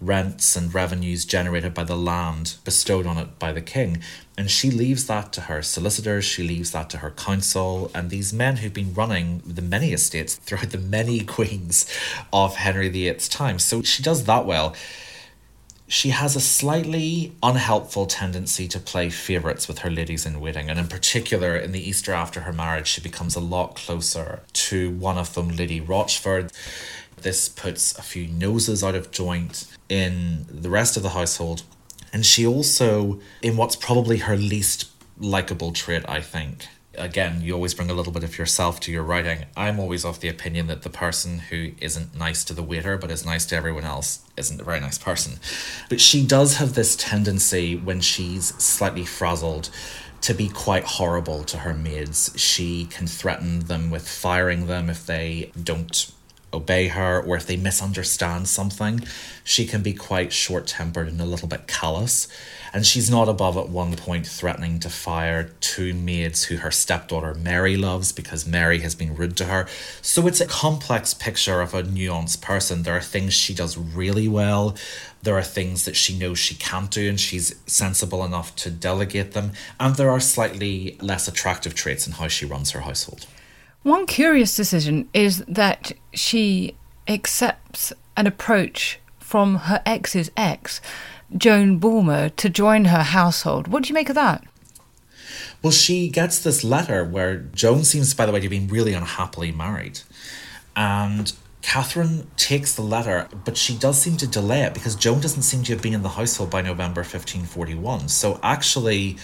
rents 0.00 0.56
and 0.56 0.74
revenues 0.74 1.24
generated 1.24 1.74
by 1.74 1.84
the 1.84 1.96
land 1.96 2.56
bestowed 2.64 3.06
on 3.06 3.18
it 3.18 3.38
by 3.38 3.52
the 3.52 3.60
King. 3.60 4.02
And 4.36 4.50
she 4.50 4.70
leaves 4.70 5.06
that 5.06 5.32
to 5.34 5.42
her 5.42 5.62
solicitors, 5.62 6.24
she 6.24 6.42
leaves 6.42 6.72
that 6.72 6.88
to 6.90 6.98
her 6.98 7.10
council, 7.10 7.90
and 7.94 8.10
these 8.10 8.32
men 8.32 8.56
who've 8.56 8.72
been 8.72 8.94
running 8.94 9.42
the 9.46 9.62
many 9.62 9.92
estates 9.92 10.36
throughout 10.36 10.70
the 10.70 10.78
many 10.78 11.20
queens 11.24 11.86
of 12.32 12.56
Henry 12.56 12.88
VIII's 12.88 13.28
time. 13.28 13.58
So 13.58 13.82
she 13.82 14.02
does 14.02 14.24
that 14.24 14.46
well 14.46 14.74
she 15.90 16.10
has 16.10 16.36
a 16.36 16.40
slightly 16.40 17.32
unhelpful 17.42 18.06
tendency 18.06 18.68
to 18.68 18.78
play 18.78 19.10
favourites 19.10 19.66
with 19.66 19.80
her 19.80 19.90
ladies 19.90 20.24
in 20.24 20.38
waiting, 20.38 20.70
and 20.70 20.78
in 20.78 20.86
particular, 20.86 21.56
in 21.56 21.72
the 21.72 21.80
Easter 21.80 22.12
after 22.12 22.42
her 22.42 22.52
marriage, 22.52 22.86
she 22.86 23.00
becomes 23.00 23.34
a 23.34 23.40
lot 23.40 23.74
closer 23.74 24.40
to 24.52 24.92
one 24.92 25.18
of 25.18 25.34
them, 25.34 25.48
Lady 25.48 25.80
Rochford. 25.80 26.52
This 27.22 27.48
puts 27.48 27.98
a 27.98 28.02
few 28.02 28.28
noses 28.28 28.84
out 28.84 28.94
of 28.94 29.10
joint 29.10 29.66
in 29.88 30.46
the 30.48 30.70
rest 30.70 30.96
of 30.96 31.02
the 31.02 31.08
household, 31.08 31.64
and 32.12 32.24
she 32.24 32.46
also, 32.46 33.18
in 33.42 33.56
what's 33.56 33.74
probably 33.74 34.18
her 34.18 34.36
least 34.36 34.92
likable 35.18 35.72
trait, 35.72 36.04
I 36.08 36.20
think, 36.20 36.68
again, 36.96 37.40
you 37.42 37.54
always 37.54 37.74
bring 37.74 37.90
a 37.90 37.94
little 37.94 38.12
bit 38.12 38.24
of 38.24 38.38
yourself 38.38 38.80
to 38.80 38.92
your 38.92 39.02
writing. 39.02 39.46
I'm 39.56 39.78
always 39.78 40.04
of 40.04 40.20
the 40.20 40.28
opinion 40.28 40.66
that 40.66 40.82
the 40.82 40.90
person 40.90 41.38
who 41.38 41.72
isn't 41.80 42.16
nice 42.16 42.44
to 42.44 42.54
the 42.54 42.62
waiter 42.62 42.96
but 42.96 43.10
is 43.10 43.24
nice 43.24 43.46
to 43.46 43.56
everyone 43.56 43.84
else 43.84 44.20
isn't 44.36 44.60
a 44.60 44.64
very 44.64 44.80
nice 44.80 44.98
person. 44.98 45.38
But 45.88 46.00
she 46.00 46.26
does 46.26 46.56
have 46.56 46.74
this 46.74 46.96
tendency 46.96 47.76
when 47.76 48.00
she's 48.00 48.54
slightly 48.62 49.04
frazzled 49.04 49.70
to 50.22 50.34
be 50.34 50.48
quite 50.48 50.84
horrible 50.84 51.44
to 51.44 51.58
her 51.58 51.72
maids. 51.72 52.32
She 52.36 52.86
can 52.86 53.06
threaten 53.06 53.60
them 53.60 53.90
with 53.90 54.06
firing 54.06 54.66
them 54.66 54.90
if 54.90 55.06
they 55.06 55.50
don't 55.62 56.12
obey 56.52 56.88
her 56.88 57.20
or 57.20 57.36
if 57.36 57.46
they 57.46 57.56
misunderstand 57.56 58.48
something. 58.48 59.02
She 59.44 59.66
can 59.66 59.82
be 59.82 59.92
quite 59.92 60.32
short 60.32 60.66
tempered 60.66 61.08
and 61.08 61.20
a 61.20 61.24
little 61.24 61.48
bit 61.48 61.66
callous. 61.66 62.28
And 62.72 62.86
she's 62.86 63.10
not 63.10 63.28
above 63.28 63.56
at 63.56 63.68
one 63.68 63.96
point 63.96 64.26
threatening 64.26 64.78
to 64.80 64.88
fire 64.88 65.50
two 65.60 65.92
maids 65.92 66.44
who 66.44 66.56
her 66.56 66.70
stepdaughter 66.70 67.34
Mary 67.34 67.76
loves 67.76 68.12
because 68.12 68.46
Mary 68.46 68.78
has 68.80 68.94
been 68.94 69.16
rude 69.16 69.36
to 69.38 69.46
her. 69.46 69.66
So 70.02 70.26
it's 70.28 70.40
a 70.40 70.46
complex 70.46 71.12
picture 71.12 71.60
of 71.60 71.74
a 71.74 71.82
nuanced 71.82 72.40
person. 72.40 72.84
There 72.84 72.96
are 72.96 73.00
things 73.00 73.34
she 73.34 73.54
does 73.54 73.76
really 73.76 74.28
well. 74.28 74.76
There 75.22 75.36
are 75.36 75.42
things 75.42 75.84
that 75.84 75.96
she 75.96 76.16
knows 76.16 76.38
she 76.38 76.54
can't 76.54 76.90
do, 76.90 77.08
and 77.08 77.20
she's 77.20 77.54
sensible 77.66 78.24
enough 78.24 78.56
to 78.56 78.70
delegate 78.70 79.32
them. 79.32 79.52
And 79.78 79.96
there 79.96 80.10
are 80.10 80.20
slightly 80.20 80.96
less 81.00 81.28
attractive 81.28 81.74
traits 81.74 82.06
in 82.06 82.14
how 82.14 82.28
she 82.28 82.46
runs 82.46 82.70
her 82.70 82.80
household. 82.80 83.26
One 83.82 84.06
curious 84.06 84.54
decision 84.54 85.08
is 85.14 85.42
that 85.48 85.92
she 86.12 86.74
accepts 87.08 87.92
an 88.16 88.26
approach 88.26 89.00
from 89.18 89.56
her 89.56 89.82
ex's 89.86 90.30
ex 90.36 90.80
Joan 91.34 91.78
Bulmer 91.78 92.28
to 92.30 92.50
join 92.50 92.86
her 92.86 93.02
household. 93.02 93.68
What 93.68 93.84
do 93.84 93.88
you 93.88 93.94
make 93.94 94.08
of 94.08 94.16
that? 94.16 94.44
Well, 95.62 95.70
she 95.70 96.08
gets 96.08 96.40
this 96.40 96.64
letter 96.64 97.04
where 97.04 97.36
Joan 97.36 97.84
seems, 97.84 98.12
by 98.12 98.26
the 98.26 98.32
way, 98.32 98.40
to 98.40 98.48
been 98.48 98.68
really 98.68 98.92
unhappily 98.92 99.52
married. 99.52 100.00
And 100.74 101.32
Catherine 101.62 102.26
takes 102.36 102.74
the 102.74 102.82
letter, 102.82 103.28
but 103.44 103.56
she 103.56 103.76
does 103.76 104.00
seem 104.00 104.16
to 104.18 104.26
delay 104.26 104.62
it 104.62 104.74
because 104.74 104.96
Joan 104.96 105.20
doesn't 105.20 105.42
seem 105.42 105.62
to 105.64 105.72
have 105.72 105.82
been 105.82 105.94
in 105.94 106.02
the 106.02 106.08
household 106.10 106.50
by 106.50 106.62
November 106.62 107.00
1541. 107.00 108.08
So 108.08 108.40
actually, 108.42 109.16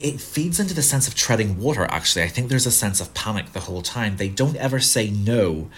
it 0.00 0.20
feeds 0.20 0.60
into 0.60 0.74
the 0.74 0.82
sense 0.82 1.08
of 1.08 1.14
treading 1.14 1.58
water, 1.58 1.84
actually. 1.84 2.24
I 2.24 2.28
think 2.28 2.48
there's 2.48 2.66
a 2.66 2.70
sense 2.70 3.00
of 3.00 3.14
panic 3.14 3.52
the 3.52 3.60
whole 3.60 3.82
time. 3.82 4.16
They 4.16 4.28
don't 4.28 4.56
ever 4.56 4.80
say 4.80 5.10
no 5.10 5.70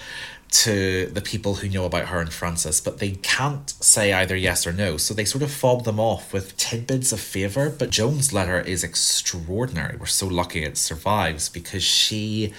to 0.49 1.07
the 1.07 1.21
people 1.21 1.57
who 1.57 1.69
know 1.69 1.85
about 1.85 2.07
her 2.07 2.21
and 2.21 2.33
Francis, 2.33 2.81
but 2.81 2.99
they 2.99 3.13
can't 3.13 3.71
say 3.71 4.13
either 4.13 4.37
yes 4.37 4.67
or 4.67 4.73
no. 4.73 4.97
So 4.97 5.13
they 5.13 5.25
sort 5.25 5.43
of 5.43 5.51
fob 5.51 5.85
them 5.85 6.01
off 6.01 6.33
with 6.33 6.57
tidbits 6.57 7.13
of 7.13 7.21
favour. 7.21 7.69
But 7.69 7.91
Joan's 7.91 8.33
letter 8.33 8.61
is 8.61 8.85
extraordinary. 8.85 9.97
We're 9.97 10.07
so 10.07 10.27
lucky 10.27 10.63
it 10.63 10.79
survives 10.79 11.49
because 11.49 11.83
she 11.83 12.53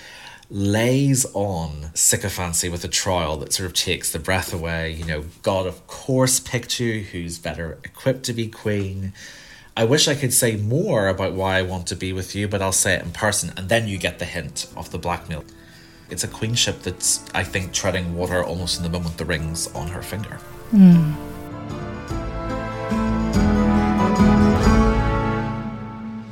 lays 0.49 1.25
on 1.33 1.91
sycophancy 1.93 2.69
with 2.69 2.83
a 2.83 2.87
trial 2.87 3.37
that 3.37 3.51
sort 3.51 3.67
of 3.67 3.73
takes 3.73 4.11
the 4.11 4.19
breath 4.19 4.53
away. 4.53 4.91
You 4.91 5.05
know, 5.05 5.25
God, 5.41 5.65
of 5.65 5.87
course, 5.87 6.39
picked 6.39 6.79
you, 6.79 7.01
who's 7.01 7.39
better 7.39 7.77
equipped 7.83 8.23
to 8.25 8.33
be 8.33 8.47
queen. 8.47 9.13
I 9.77 9.83
wish 9.83 10.07
I 10.07 10.15
could 10.15 10.33
say 10.33 10.55
more 10.55 11.07
about 11.07 11.33
why 11.33 11.59
I 11.59 11.61
want 11.61 11.85
to 11.87 11.95
be 11.95 12.11
with 12.11 12.33
you, 12.33 12.47
but 12.47 12.63
I'll 12.63 12.71
say 12.71 12.95
it 12.95 13.03
in 13.03 13.11
person, 13.11 13.53
and 13.55 13.69
then 13.69 13.87
you 13.87 13.99
get 13.99 14.17
the 14.17 14.25
hint 14.25 14.65
of 14.75 14.89
the 14.89 14.97
blackmail. 14.97 15.45
It's 16.09 16.23
a 16.23 16.27
queenship 16.27 16.81
that's, 16.81 17.23
I 17.35 17.43
think, 17.43 17.73
treading 17.73 18.15
water 18.15 18.43
almost 18.43 18.77
in 18.77 18.83
the 18.83 18.89
moment 18.89 19.19
the 19.19 19.25
ring's 19.25 19.67
on 19.75 19.87
her 19.89 20.01
finger. 20.01 20.39
Mm. 20.73 21.13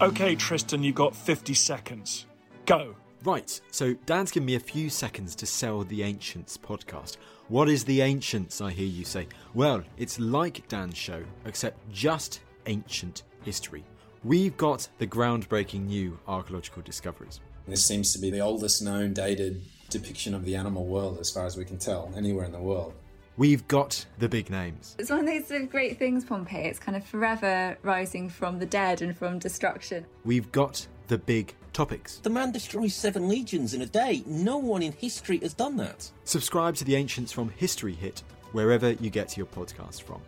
Okay, 0.01 0.33
Tristan, 0.33 0.81
you've 0.81 0.95
got 0.95 1.15
50 1.15 1.53
seconds. 1.53 2.25
Go. 2.65 2.95
Right, 3.23 3.61
so 3.69 3.93
Dan's 4.07 4.31
given 4.31 4.47
me 4.47 4.55
a 4.55 4.59
few 4.59 4.89
seconds 4.89 5.35
to 5.35 5.45
sell 5.45 5.83
the 5.83 6.01
Ancients 6.01 6.57
podcast. 6.57 7.17
What 7.49 7.69
is 7.69 7.83
the 7.83 8.01
Ancients, 8.01 8.59
I 8.59 8.71
hear 8.71 8.87
you 8.87 9.05
say? 9.05 9.27
Well, 9.53 9.83
it's 9.97 10.19
like 10.19 10.67
Dan's 10.67 10.97
show, 10.97 11.23
except 11.45 11.77
just 11.91 12.39
ancient 12.67 13.21
history. 13.45 13.83
We've 14.23 14.57
got 14.57 14.87
the 14.97 15.07
groundbreaking 15.07 15.85
new 15.85 16.19
archaeological 16.27 16.81
discoveries. 16.81 17.39
This 17.67 17.85
seems 17.85 18.11
to 18.13 18.19
be 18.19 18.31
the 18.31 18.41
oldest 18.41 18.81
known 18.81 19.13
dated 19.13 19.61
depiction 19.89 20.33
of 20.33 20.45
the 20.45 20.55
animal 20.55 20.85
world, 20.85 21.19
as 21.19 21.29
far 21.29 21.45
as 21.45 21.55
we 21.55 21.63
can 21.63 21.77
tell, 21.77 22.11
anywhere 22.17 22.45
in 22.45 22.51
the 22.51 22.59
world. 22.59 22.93
We've 23.37 23.67
got 23.67 24.05
the 24.17 24.29
big 24.29 24.49
names. 24.49 24.95
It's 24.97 25.09
one 25.09 25.27
of 25.27 25.49
those 25.49 25.67
great 25.69 25.99
things, 25.99 26.23
Pompeii. 26.23 26.65
It's 26.65 26.79
kind 26.79 26.95
of 26.95 27.05
forever 27.05 27.77
rising 27.83 28.29
from 28.29 28.59
the 28.59 28.65
dead 28.65 29.01
and 29.01 29.15
from 29.15 29.39
destruction. 29.39 30.05
We've 30.23 30.51
got 30.51 30.87
the 31.07 31.17
big 31.17 31.53
topics. 31.73 32.19
The 32.23 32.29
man 32.29 32.51
destroys 32.51 32.95
seven 32.95 33.27
legions 33.27 33.73
in 33.73 33.81
a 33.81 33.85
day. 33.85 34.23
No 34.25 34.57
one 34.57 34.81
in 34.81 34.93
history 34.93 35.37
has 35.39 35.53
done 35.53 35.75
that. 35.77 36.09
Subscribe 36.23 36.75
to 36.77 36.85
the 36.85 36.95
Ancients 36.95 37.31
from 37.31 37.49
History 37.49 37.93
Hit, 37.93 38.23
wherever 38.53 38.91
you 38.93 39.09
get 39.09 39.37
your 39.37 39.47
podcast 39.47 40.01
from. 40.01 40.21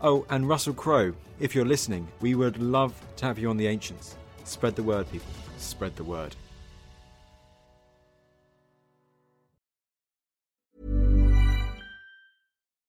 Oh, 0.00 0.24
and 0.30 0.48
Russell 0.48 0.74
Crowe, 0.74 1.12
if 1.40 1.54
you're 1.54 1.64
listening, 1.64 2.06
we 2.20 2.34
would 2.34 2.62
love 2.62 2.94
to 3.16 3.26
have 3.26 3.38
you 3.38 3.50
on 3.50 3.56
the 3.56 3.66
Ancients. 3.66 4.16
Spread 4.44 4.76
the 4.76 4.82
word, 4.82 5.10
people. 5.10 5.32
Spread 5.56 5.96
the 5.96 6.04
word. 6.04 6.36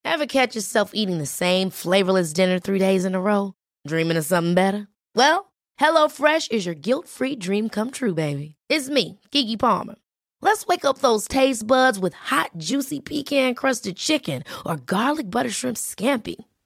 Ever 0.06 0.26
catch 0.26 0.56
yourself 0.56 0.92
eating 0.94 1.18
the 1.18 1.26
same 1.26 1.70
flavorless 1.70 2.34
dinner 2.34 2.60
three 2.60 2.80
days 2.80 3.06
in 3.06 3.16
a 3.16 3.22
row? 3.22 3.54
Dreaming 3.88 4.18
of 4.18 4.26
something 4.26 4.54
better? 4.54 4.88
Well, 5.16 5.52
HelloFresh 5.80 6.52
is 6.52 6.66
your 6.66 6.76
guilt 6.76 7.08
free 7.08 7.36
dream 7.36 7.70
come 7.70 7.90
true, 7.90 8.14
baby. 8.14 8.56
It's 8.70 8.90
me, 8.90 9.20
Keke 9.32 9.58
Palmer. 9.58 9.96
Let's 10.42 10.66
wake 10.68 10.84
up 10.84 11.00
those 11.00 11.28
taste 11.28 11.66
buds 11.66 12.00
with 12.00 12.14
hot, 12.14 12.52
juicy 12.58 13.00
pecan 13.00 13.56
crusted 13.56 13.98
chicken 13.98 14.44
or 14.66 14.78
garlic 14.78 15.30
butter 15.30 15.50
shrimp 15.50 15.78
scampi. 15.78 16.36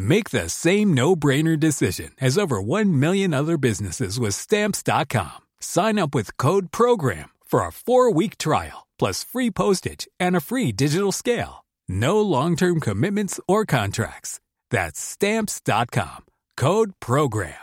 Make 0.00 0.30
the 0.30 0.48
same 0.48 0.94
no-brainer 0.94 1.58
decision 1.58 2.12
as 2.20 2.38
over 2.38 2.62
1 2.62 3.00
million 3.00 3.34
other 3.34 3.58
businesses 3.58 4.20
with 4.20 4.32
Stamps.com. 4.36 5.46
Sign 5.58 5.98
up 5.98 6.14
with 6.14 6.36
Code 6.36 6.70
PROGRAM 6.70 7.30
for 7.44 7.66
a 7.66 7.72
four-week 7.72 8.38
trial, 8.38 8.86
plus 8.96 9.24
free 9.24 9.50
postage 9.50 10.06
and 10.20 10.36
a 10.36 10.40
free 10.40 10.70
digital 10.70 11.10
scale. 11.10 11.64
No 11.88 12.20
long-term 12.20 12.78
commitments 12.78 13.40
or 13.48 13.66
contracts. 13.66 14.38
That's 14.70 15.00
Stamps.com. 15.00 16.26
Code 16.56 16.92
PROGRAM. 17.00 17.54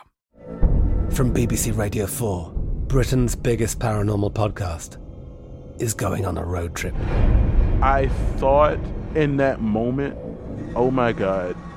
From 1.11 1.33
BBC 1.33 1.77
Radio 1.77 2.05
4, 2.05 2.51
Britain's 2.89 3.37
biggest 3.37 3.79
paranormal 3.79 4.33
podcast 4.33 4.97
is 5.81 5.93
going 5.93 6.25
on 6.25 6.37
a 6.37 6.43
road 6.43 6.75
trip. 6.75 6.95
I 7.81 8.09
thought 8.35 8.77
in 9.15 9.37
that 9.37 9.61
moment, 9.61 10.17
oh 10.75 10.91
my 10.91 11.13
God, 11.13 11.55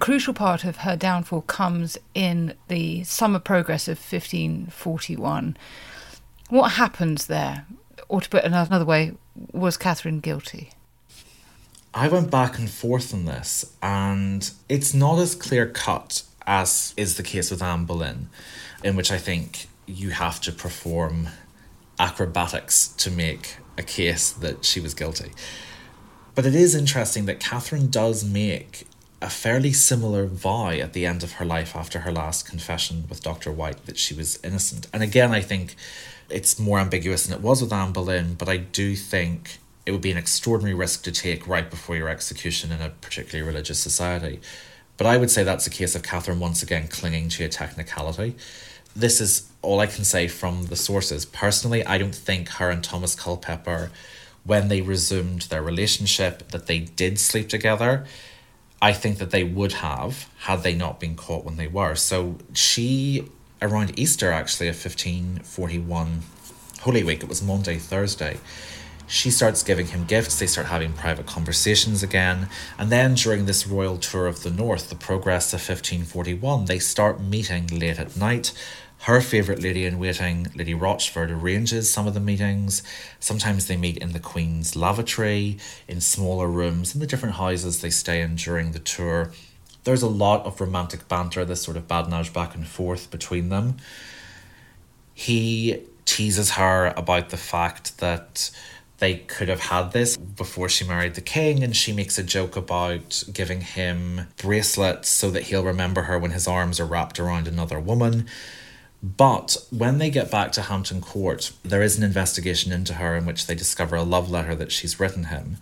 Crucial 0.00 0.34
part 0.34 0.64
of 0.64 0.78
her 0.78 0.96
downfall 0.96 1.42
comes 1.42 1.96
in 2.14 2.54
the 2.68 3.04
summer 3.04 3.38
progress 3.38 3.86
of 3.86 3.98
1541. 3.98 5.56
What 6.48 6.72
happens 6.72 7.26
there? 7.26 7.66
Or 8.08 8.20
to 8.20 8.28
put 8.28 8.44
it 8.44 8.52
another 8.52 8.84
way, 8.84 9.12
was 9.52 9.76
Catherine 9.76 10.20
guilty? 10.20 10.72
I 11.94 12.08
went 12.08 12.30
back 12.30 12.58
and 12.58 12.70
forth 12.70 13.12
on 13.14 13.24
this, 13.24 13.72
and 13.82 14.50
it's 14.68 14.94
not 14.94 15.18
as 15.18 15.34
clear 15.34 15.66
cut 15.66 16.22
as 16.46 16.94
is 16.96 17.16
the 17.16 17.22
case 17.22 17.50
with 17.50 17.62
Anne 17.62 17.84
Boleyn, 17.84 18.28
in 18.82 18.96
which 18.96 19.12
I 19.12 19.18
think 19.18 19.66
you 19.86 20.10
have 20.10 20.40
to 20.42 20.52
perform 20.52 21.28
acrobatics 21.98 22.88
to 22.88 23.10
make 23.10 23.56
a 23.76 23.82
case 23.82 24.30
that 24.30 24.64
she 24.64 24.80
was 24.80 24.94
guilty. 24.94 25.32
But 26.34 26.46
it 26.46 26.54
is 26.54 26.74
interesting 26.74 27.26
that 27.26 27.40
Catherine 27.40 27.90
does 27.90 28.24
make 28.24 28.86
a 29.22 29.28
fairly 29.28 29.72
similar 29.72 30.26
vow 30.26 30.70
at 30.70 30.92
the 30.92 31.04
end 31.04 31.22
of 31.22 31.32
her 31.32 31.44
life 31.44 31.76
after 31.76 32.00
her 32.00 32.12
last 32.12 32.48
confession 32.48 33.04
with 33.08 33.22
Dr. 33.22 33.52
White 33.52 33.84
that 33.86 33.98
she 33.98 34.14
was 34.14 34.38
innocent. 34.42 34.86
And 34.92 35.02
again, 35.02 35.32
I 35.32 35.42
think 35.42 35.76
it's 36.30 36.58
more 36.58 36.78
ambiguous 36.78 37.26
than 37.26 37.36
it 37.36 37.42
was 37.42 37.60
with 37.60 37.72
Anne 37.72 37.92
Boleyn, 37.92 38.34
but 38.34 38.48
I 38.48 38.56
do 38.56 38.96
think 38.96 39.58
it 39.84 39.92
would 39.92 40.00
be 40.00 40.10
an 40.10 40.16
extraordinary 40.16 40.74
risk 40.74 41.02
to 41.04 41.12
take 41.12 41.46
right 41.46 41.68
before 41.68 41.96
your 41.96 42.08
execution 42.08 42.72
in 42.72 42.80
a 42.80 42.90
particularly 42.90 43.46
religious 43.46 43.78
society. 43.78 44.40
But 44.96 45.06
I 45.06 45.16
would 45.16 45.30
say 45.30 45.42
that's 45.42 45.66
a 45.66 45.70
case 45.70 45.94
of 45.94 46.02
Catherine 46.02 46.40
once 46.40 46.62
again 46.62 46.88
clinging 46.88 47.28
to 47.30 47.44
a 47.44 47.48
technicality. 47.48 48.36
This 48.94 49.20
is 49.20 49.50
all 49.62 49.80
I 49.80 49.86
can 49.86 50.04
say 50.04 50.28
from 50.28 50.66
the 50.66 50.76
sources. 50.76 51.24
Personally, 51.24 51.84
I 51.84 51.98
don't 51.98 52.14
think 52.14 52.48
her 52.50 52.70
and 52.70 52.82
Thomas 52.82 53.14
Culpepper, 53.14 53.90
when 54.44 54.68
they 54.68 54.80
resumed 54.80 55.42
their 55.42 55.62
relationship, 55.62 56.50
that 56.50 56.66
they 56.66 56.80
did 56.80 57.18
sleep 57.18 57.48
together. 57.48 58.06
I 58.82 58.92
think 58.92 59.18
that 59.18 59.30
they 59.30 59.44
would 59.44 59.74
have 59.74 60.28
had 60.40 60.62
they 60.62 60.74
not 60.74 61.00
been 61.00 61.14
caught 61.14 61.44
when 61.44 61.56
they 61.56 61.68
were. 61.68 61.94
So 61.94 62.36
she, 62.54 63.28
around 63.60 63.98
Easter 63.98 64.32
actually 64.32 64.68
of 64.68 64.76
1541, 64.76 66.22
Holy 66.80 67.04
Week, 67.04 67.22
it 67.22 67.28
was 67.28 67.42
Monday, 67.42 67.76
Thursday, 67.76 68.38
she 69.10 69.32
starts 69.32 69.64
giving 69.64 69.88
him 69.88 70.04
gifts. 70.04 70.38
They 70.38 70.46
start 70.46 70.68
having 70.68 70.92
private 70.92 71.26
conversations 71.26 72.04
again. 72.04 72.48
And 72.78 72.92
then 72.92 73.14
during 73.14 73.44
this 73.44 73.66
royal 73.66 73.98
tour 73.98 74.28
of 74.28 74.44
the 74.44 74.52
north, 74.52 74.88
the 74.88 74.94
progress 74.94 75.52
of 75.52 75.58
1541, 75.58 76.66
they 76.66 76.78
start 76.78 77.20
meeting 77.20 77.66
late 77.66 77.98
at 77.98 78.16
night. 78.16 78.52
Her 79.04 79.22
favourite 79.22 79.62
lady 79.62 79.86
in 79.86 79.98
waiting, 79.98 80.48
Lady 80.54 80.74
Rochford, 80.74 81.30
arranges 81.30 81.90
some 81.90 82.06
of 82.06 82.12
the 82.12 82.20
meetings. 82.20 82.82
Sometimes 83.18 83.66
they 83.66 83.78
meet 83.78 83.96
in 83.96 84.12
the 84.12 84.20
Queen's 84.20 84.76
lavatory, 84.76 85.56
in 85.88 86.02
smaller 86.02 86.46
rooms, 86.46 86.92
in 86.94 87.00
the 87.00 87.06
different 87.06 87.36
houses 87.36 87.80
they 87.80 87.88
stay 87.88 88.20
in 88.20 88.36
during 88.36 88.72
the 88.72 88.78
tour. 88.78 89.32
There's 89.84 90.02
a 90.02 90.08
lot 90.08 90.44
of 90.44 90.60
romantic 90.60 91.08
banter, 91.08 91.46
this 91.46 91.62
sort 91.62 91.78
of 91.78 91.88
badinage 91.88 92.34
back 92.34 92.54
and 92.54 92.66
forth 92.68 93.10
between 93.10 93.48
them. 93.48 93.78
He 95.14 95.78
teases 96.04 96.52
her 96.52 96.92
about 96.94 97.30
the 97.30 97.38
fact 97.38 97.96
that 97.98 98.50
they 98.98 99.16
could 99.16 99.48
have 99.48 99.60
had 99.60 99.92
this 99.92 100.18
before 100.18 100.68
she 100.68 100.84
married 100.84 101.14
the 101.14 101.22
king, 101.22 101.64
and 101.64 101.74
she 101.74 101.94
makes 101.94 102.18
a 102.18 102.22
joke 102.22 102.54
about 102.54 103.24
giving 103.32 103.62
him 103.62 104.26
bracelets 104.36 105.08
so 105.08 105.30
that 105.30 105.44
he'll 105.44 105.64
remember 105.64 106.02
her 106.02 106.18
when 106.18 106.32
his 106.32 106.46
arms 106.46 106.78
are 106.78 106.84
wrapped 106.84 107.18
around 107.18 107.48
another 107.48 107.80
woman. 107.80 108.26
But 109.02 109.56
when 109.70 109.98
they 109.98 110.10
get 110.10 110.30
back 110.30 110.52
to 110.52 110.62
Hampton 110.62 111.00
Court, 111.00 111.52
there 111.62 111.82
is 111.82 111.96
an 111.96 112.04
investigation 112.04 112.70
into 112.70 112.94
her 112.94 113.16
in 113.16 113.24
which 113.24 113.46
they 113.46 113.54
discover 113.54 113.96
a 113.96 114.02
love 114.02 114.30
letter 114.30 114.54
that 114.54 114.72
she's 114.72 115.00
written 115.00 115.24
him. 115.24 115.56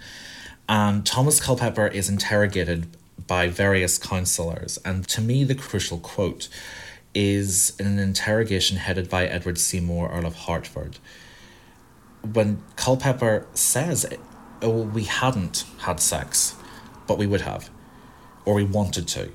And 0.68 1.07
Thomas 1.07 1.41
Culpeper 1.41 1.86
is 1.86 2.09
interrogated 2.09 2.89
by 3.26 3.49
various 3.49 3.97
counsellors. 3.97 4.78
And 4.84 5.07
to 5.09 5.20
me, 5.20 5.45
the 5.45 5.55
crucial 5.55 5.99
quote 5.99 6.49
is 7.14 7.74
in 7.78 7.86
an 7.86 7.99
interrogation 7.99 8.76
headed 8.76 9.09
by 9.09 9.26
Edward 9.26 9.59
Seymour, 9.59 10.11
Earl 10.11 10.26
of 10.26 10.34
Hertford 10.34 10.99
when 12.22 12.62
Culpeper 12.76 13.47
says, 13.55 14.07
oh, 14.62 14.82
we 14.82 15.05
hadn't 15.05 15.64
had 15.80 16.01
sex, 16.01 16.57
but 17.07 17.18
we 17.18 17.26
would 17.26 17.43
have, 17.43 17.70
or 18.45 18.55
we 18.55 18.64
wanted 18.64 19.09
to. 19.09 19.30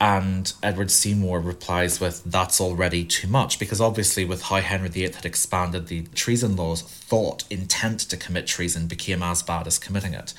And 0.00 0.52
Edward 0.62 0.90
Seymour 0.90 1.40
replies 1.40 2.00
with, 2.00 2.22
That's 2.24 2.60
already 2.60 3.04
too 3.04 3.28
much, 3.28 3.58
because 3.58 3.80
obviously, 3.80 4.24
with 4.24 4.42
how 4.42 4.56
Henry 4.56 4.88
VIII 4.88 5.12
had 5.12 5.24
expanded 5.24 5.86
the 5.86 6.02
treason 6.14 6.56
laws, 6.56 6.82
thought 6.82 7.44
intent 7.48 8.00
to 8.00 8.16
commit 8.16 8.46
treason 8.46 8.86
became 8.86 9.22
as 9.22 9.42
bad 9.42 9.66
as 9.66 9.78
committing 9.78 10.12
it. 10.12 10.34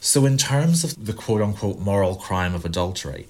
So, 0.00 0.24
in 0.24 0.38
terms 0.38 0.84
of 0.84 1.04
the 1.04 1.12
quote 1.12 1.42
unquote 1.42 1.78
moral 1.78 2.16
crime 2.16 2.54
of 2.54 2.64
adultery, 2.64 3.28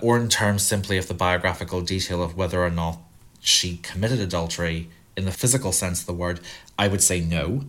or 0.00 0.16
in 0.16 0.28
terms 0.28 0.62
simply 0.62 0.96
of 0.96 1.08
the 1.08 1.14
biographical 1.14 1.80
detail 1.80 2.22
of 2.22 2.36
whether 2.36 2.62
or 2.62 2.70
not 2.70 2.98
she 3.40 3.78
committed 3.78 4.20
adultery, 4.20 4.90
in 5.16 5.24
the 5.24 5.32
physical 5.32 5.72
sense 5.72 6.00
of 6.00 6.06
the 6.06 6.12
word, 6.12 6.40
I 6.78 6.88
would 6.88 7.02
say 7.02 7.20
no. 7.20 7.62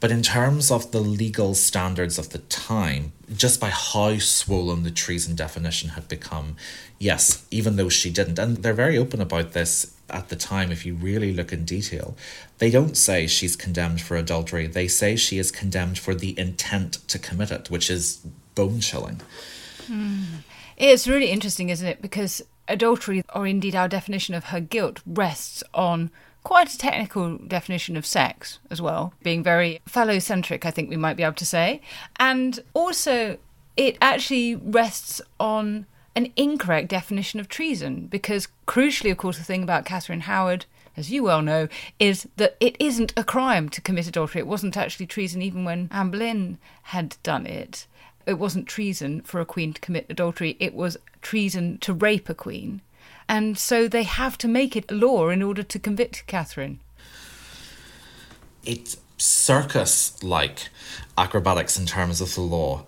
But 0.00 0.10
in 0.10 0.22
terms 0.22 0.70
of 0.70 0.90
the 0.90 1.00
legal 1.00 1.54
standards 1.54 2.18
of 2.18 2.30
the 2.30 2.38
time, 2.38 3.12
just 3.34 3.60
by 3.60 3.70
how 3.70 4.18
swollen 4.18 4.82
the 4.82 4.90
treason 4.90 5.36
definition 5.36 5.90
had 5.90 6.08
become, 6.08 6.56
yes, 6.98 7.46
even 7.50 7.76
though 7.76 7.88
she 7.88 8.10
didn't. 8.10 8.38
And 8.38 8.58
they're 8.58 8.72
very 8.72 8.96
open 8.96 9.20
about 9.20 9.52
this 9.52 9.94
at 10.10 10.28
the 10.28 10.36
time, 10.36 10.70
if 10.70 10.86
you 10.86 10.94
really 10.94 11.32
look 11.32 11.52
in 11.52 11.64
detail. 11.64 12.16
They 12.58 12.70
don't 12.70 12.96
say 12.96 13.26
she's 13.26 13.56
condemned 13.56 14.00
for 14.00 14.16
adultery, 14.16 14.66
they 14.66 14.88
say 14.88 15.16
she 15.16 15.38
is 15.38 15.50
condemned 15.50 15.98
for 15.98 16.14
the 16.14 16.38
intent 16.38 17.06
to 17.08 17.18
commit 17.18 17.50
it, 17.50 17.70
which 17.70 17.90
is 17.90 18.24
bone 18.54 18.80
chilling. 18.80 19.20
Mm. 19.88 20.24
It's 20.76 21.06
really 21.06 21.30
interesting, 21.30 21.70
isn't 21.70 21.86
it? 21.86 22.02
Because 22.02 22.42
adultery, 22.68 23.22
or 23.34 23.46
indeed 23.46 23.74
our 23.74 23.88
definition 23.88 24.34
of 24.34 24.44
her 24.44 24.60
guilt, 24.60 25.00
rests 25.06 25.62
on 25.72 26.10
quite 26.44 26.72
a 26.72 26.78
technical 26.78 27.38
definition 27.38 27.96
of 27.96 28.06
sex 28.06 28.60
as 28.70 28.80
well, 28.80 29.12
being 29.22 29.42
very 29.42 29.80
phallocentric, 29.88 30.64
I 30.64 30.70
think 30.70 30.88
we 30.88 30.96
might 30.96 31.16
be 31.16 31.24
able 31.24 31.34
to 31.34 31.46
say. 31.46 31.80
And 32.16 32.60
also, 32.72 33.38
it 33.76 33.98
actually 34.00 34.54
rests 34.54 35.20
on 35.40 35.86
an 36.14 36.32
incorrect 36.36 36.88
definition 36.88 37.40
of 37.40 37.48
treason, 37.48 38.06
because 38.06 38.46
crucially, 38.68 39.10
of 39.10 39.16
course, 39.16 39.38
the 39.38 39.44
thing 39.44 39.64
about 39.64 39.84
Catherine 39.84 40.20
Howard 40.20 40.66
as 40.96 41.10
you 41.10 41.22
well 41.22 41.42
know, 41.42 41.68
is 41.98 42.28
that 42.36 42.56
it 42.60 42.76
isn't 42.78 43.12
a 43.16 43.24
crime 43.24 43.68
to 43.68 43.80
commit 43.80 44.06
adultery. 44.06 44.40
It 44.40 44.46
wasn't 44.46 44.76
actually 44.76 45.06
treason 45.06 45.42
even 45.42 45.64
when 45.64 45.88
Anne 45.90 46.10
Boleyn 46.10 46.58
had 46.84 47.16
done 47.22 47.46
it. 47.46 47.86
It 48.26 48.34
wasn't 48.38 48.68
treason 48.68 49.20
for 49.22 49.40
a 49.40 49.46
queen 49.46 49.72
to 49.72 49.80
commit 49.80 50.06
adultery, 50.08 50.56
it 50.58 50.74
was 50.74 50.96
treason 51.20 51.78
to 51.78 51.92
rape 51.92 52.28
a 52.28 52.34
queen. 52.34 52.80
And 53.28 53.58
so 53.58 53.88
they 53.88 54.02
have 54.02 54.36
to 54.38 54.48
make 54.48 54.76
it 54.76 54.90
law 54.90 55.28
in 55.28 55.42
order 55.42 55.62
to 55.62 55.78
convict 55.78 56.26
Catherine. 56.26 56.80
It's 58.64 58.96
circus 59.18 60.22
like 60.22 60.68
acrobatics 61.16 61.78
in 61.78 61.86
terms 61.86 62.20
of 62.20 62.34
the 62.34 62.40
law. 62.40 62.84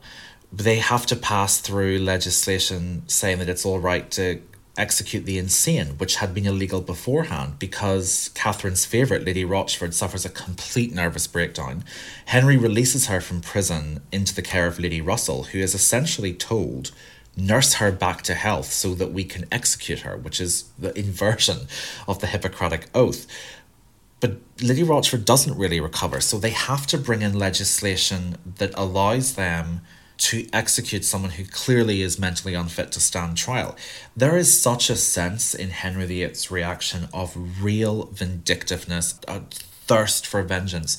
They 0.53 0.79
have 0.79 1.07
to 1.07 1.17
pass 1.17 1.59
through 1.59 1.99
legislation 1.99 3.03
saying 3.09 3.39
that 3.39 3.49
it's 3.49 3.67
all 3.67 3.79
right 3.79 4.11
to 4.13 4.41
execute 4.77 5.25
the 5.25 5.39
insane, 5.39 5.99
which 5.99 6.17
had 6.17 6.35
been 6.35 6.47
illegal 6.47 6.81
beforehand 6.81 7.59
because 7.59 8.31
Catherine's 8.35 8.85
favourite, 8.85 9.25
Lady 9.25 9.45
Rochford, 9.45 9.95
suffers 9.95 10.25
a 10.25 10.31
complete 10.31 10.93
nervous 10.93 11.27
breakdown. 11.27 11.85
Henry 12.27 12.57
releases 12.57 13.07
her 13.07 13.21
from 13.21 13.41
prison 13.41 14.01
into 14.13 14.35
the 14.35 14.43
care 14.43 14.67
of 14.67 14.79
Lady 14.79 15.01
Russell, 15.01 15.45
who 15.45 15.59
is 15.59 15.75
essentially 15.75 16.35
told, 16.35 16.91
nurse 17.37 17.75
her 17.75 17.93
back 17.93 18.23
to 18.23 18.35
health 18.35 18.73
so 18.73 18.95
that 18.95 19.13
we 19.13 19.25
can 19.25 19.45
execute 19.53 20.01
her, 20.01 20.17
which 20.17 20.41
is 20.41 20.65
the 20.79 20.97
inversion 20.99 21.69
of 22.09 22.21
the 22.21 22.27
Hippocratic 22.27 22.89
Oath. 22.95 23.27
But 24.21 24.39
Lady 24.63 24.83
Rochford 24.83 25.27
doesn't 25.27 25.59
really 25.59 25.79
recover, 25.79 26.21
so 26.21 26.39
they 26.39 26.51
have 26.51 26.87
to 26.89 26.99
bring 26.99 27.21
in 27.21 27.39
legislation 27.39 28.39
that 28.57 28.73
allows 28.75 29.35
them 29.35 29.83
to 30.19 30.49
execute 30.53 31.05
someone 31.05 31.33
who 31.33 31.45
clearly 31.45 32.01
is 32.01 32.19
mentally 32.19 32.55
unfit 32.55 32.91
to 32.93 33.01
stand 33.01 33.37
trial. 33.37 33.77
There 34.17 34.39
is 34.39 34.61
such 34.61 34.89
a 34.89 34.97
sense 34.97 35.55
in 35.55 35.69
Henry 35.69 36.07
VIII's 36.07 36.51
reaction 36.51 37.09
of 37.13 37.63
real 37.63 38.07
vindictiveness, 38.07 39.21
a 39.29 39.41
thirst 39.51 40.27
for 40.27 40.43
vengeance. 40.43 40.97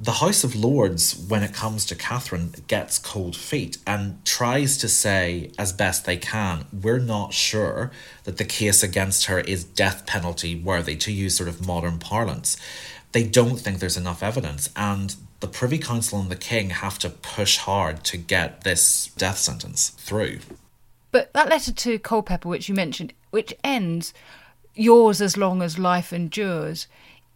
The 0.00 0.12
House 0.12 0.42
of 0.42 0.56
Lords, 0.56 1.24
when 1.28 1.44
it 1.44 1.54
comes 1.54 1.86
to 1.86 1.94
Catherine, 1.94 2.54
gets 2.66 2.98
cold 2.98 3.36
feet 3.36 3.78
and 3.86 4.24
tries 4.24 4.76
to 4.78 4.88
say, 4.88 5.52
as 5.56 5.72
best 5.72 6.04
they 6.04 6.16
can, 6.16 6.66
we're 6.72 6.98
not 6.98 7.32
sure 7.32 7.92
that 8.24 8.36
the 8.36 8.44
case 8.44 8.82
against 8.82 9.26
her 9.26 9.38
is 9.38 9.62
death 9.62 10.04
penalty 10.04 10.56
worthy, 10.56 10.96
to 10.96 11.12
use 11.12 11.36
sort 11.36 11.48
of 11.48 11.64
modern 11.64 11.98
parlance. 11.98 12.56
They 13.12 13.22
don't 13.22 13.56
think 13.56 13.78
there's 13.78 13.96
enough 13.96 14.22
evidence, 14.22 14.68
and 14.74 15.14
the 15.38 15.46
Privy 15.46 15.78
Council 15.78 16.20
and 16.20 16.28
the 16.28 16.36
King 16.36 16.70
have 16.70 16.98
to 16.98 17.10
push 17.10 17.58
hard 17.58 18.02
to 18.04 18.16
get 18.16 18.64
this 18.64 19.12
death 19.16 19.38
sentence 19.38 19.90
through. 19.90 20.40
But 21.12 21.32
that 21.34 21.48
letter 21.48 21.72
to 21.72 21.98
Culpeper, 22.00 22.48
which 22.48 22.68
you 22.68 22.74
mentioned, 22.74 23.12
which 23.30 23.54
ends, 23.62 24.12
yours 24.74 25.20
as 25.20 25.36
long 25.36 25.62
as 25.62 25.78
life 25.78 26.12
endures, 26.12 26.88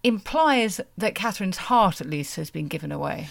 implies 0.03 0.81
that 0.97 1.15
Catherine's 1.15 1.57
heart, 1.57 2.01
at 2.01 2.09
least, 2.09 2.37
has 2.37 2.51
been 2.51 2.69
given 2.69 2.93
away. 2.93 3.29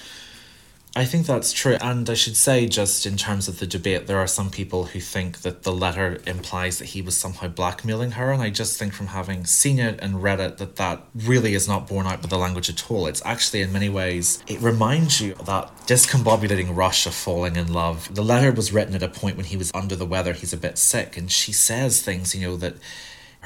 I 0.96 1.06
think 1.06 1.28
that's 1.28 1.54
true. 1.54 1.78
And 1.80 2.10
I 2.10 2.16
should 2.16 2.36
say, 2.36 2.66
just 2.66 3.06
in 3.06 3.18
terms 3.18 3.48
of 3.48 3.60
the 3.60 3.68
debate, 3.68 4.08
there 4.08 4.18
are 4.18 4.26
some 4.26 4.50
people 4.50 4.86
who 4.86 5.00
think 5.00 5.42
that 5.42 5.62
the 5.62 5.72
letter 5.72 6.20
implies 6.26 6.80
that 6.80 6.86
he 6.86 7.04
was 7.04 7.16
somehow 7.16 7.50
blackmailing 7.50 8.12
her. 8.12 8.32
And 8.32 8.42
I 8.42 8.50
just 8.50 8.80
think, 8.80 8.94
from 8.94 9.08
having 9.08 9.46
seen 9.46 9.78
it 9.78 10.00
and 10.02 10.24
read 10.24 10.40
it, 10.40 10.58
that 10.58 10.78
that 10.78 11.04
really 11.14 11.54
is 11.54 11.68
not 11.68 11.88
borne 11.88 12.08
out 12.08 12.24
by 12.24 12.30
the 12.30 12.38
language 12.38 12.68
at 12.68 12.90
all. 12.90 13.06
It's 13.06 13.24
actually, 13.24 13.62
in 13.62 13.72
many 13.72 13.90
ways, 13.90 14.44
it 14.48 14.60
reminds 14.60 15.22
you 15.22 15.34
of 15.34 15.46
that 15.46 15.70
discombobulating 15.86 16.76
rush 16.76 17.06
of 17.06 17.14
falling 17.14 17.58
in 17.58 17.72
love. 17.72 18.14
The 18.16 18.24
letter 18.24 18.52
was 18.52 18.74
written 18.74 18.96
at 18.96 19.04
a 19.04 19.10
point 19.10 19.38
when 19.38 19.46
he 19.46 19.58
was 19.58 19.72
under 19.76 19.96
the 19.96 20.06
weather, 20.06 20.34
he's 20.34 20.54
a 20.54 20.58
bit 20.58 20.80
sick. 20.80 21.16
And 21.16 21.32
she 21.32 21.52
says 21.52 22.02
things, 22.02 22.34
you 22.34 22.42
know, 22.42 22.58
that 22.58 22.76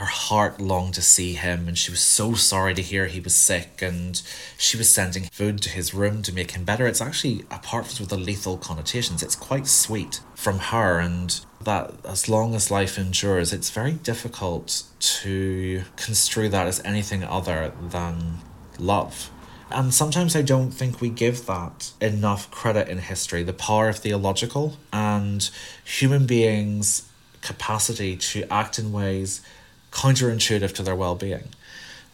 her 0.01 0.07
heart 0.07 0.59
longed 0.59 0.95
to 0.95 1.01
see 1.01 1.33
him 1.33 1.67
and 1.67 1.77
she 1.77 1.91
was 1.91 2.01
so 2.01 2.33
sorry 2.33 2.73
to 2.73 2.81
hear 2.81 3.05
he 3.05 3.19
was 3.19 3.35
sick 3.35 3.83
and 3.83 4.23
she 4.57 4.75
was 4.75 4.89
sending 4.89 5.25
food 5.25 5.61
to 5.61 5.69
his 5.69 5.93
room 5.93 6.23
to 6.23 6.33
make 6.33 6.51
him 6.51 6.63
better. 6.63 6.87
It's 6.87 7.01
actually 7.01 7.45
apart 7.51 7.85
from 7.85 8.07
the 8.07 8.17
lethal 8.17 8.57
connotations 8.57 9.21
it's 9.21 9.35
quite 9.35 9.67
sweet 9.67 10.19
from 10.33 10.57
her 10.57 10.97
and 10.97 11.45
that 11.63 11.93
as 12.03 12.27
long 12.27 12.55
as 12.55 12.71
life 12.71 12.97
endures 12.97 13.53
it's 13.53 13.69
very 13.69 13.91
difficult 13.91 14.85
to 14.99 15.83
construe 15.97 16.49
that 16.49 16.65
as 16.65 16.81
anything 16.83 17.23
other 17.23 17.71
than 17.79 18.39
love. 18.79 19.29
And 19.69 19.93
sometimes 19.93 20.35
I 20.35 20.41
don't 20.41 20.71
think 20.71 20.99
we 20.99 21.09
give 21.09 21.45
that 21.45 21.91
enough 22.01 22.49
credit 22.49 22.87
in 22.87 22.97
history 22.97 23.43
the 23.43 23.53
power 23.53 23.89
of 23.89 23.99
theological 23.99 24.77
and 24.91 25.47
human 25.85 26.25
beings' 26.25 27.07
capacity 27.41 28.17
to 28.17 28.51
act 28.51 28.79
in 28.79 28.91
ways 28.91 29.41
counterintuitive 29.91 30.73
to 30.73 30.83
their 30.83 30.95
well 30.95 31.15
being. 31.15 31.49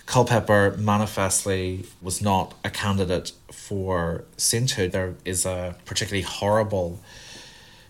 Culpeper 0.06 0.76
manifestly 0.78 1.86
was 2.02 2.22
not 2.22 2.54
a 2.64 2.70
candidate 2.70 3.34
for 3.52 4.24
sainthood. 4.38 4.94
There 4.94 5.16
is 5.26 5.46
a 5.46 5.76
particularly 5.86 6.24
horrible 6.24 7.02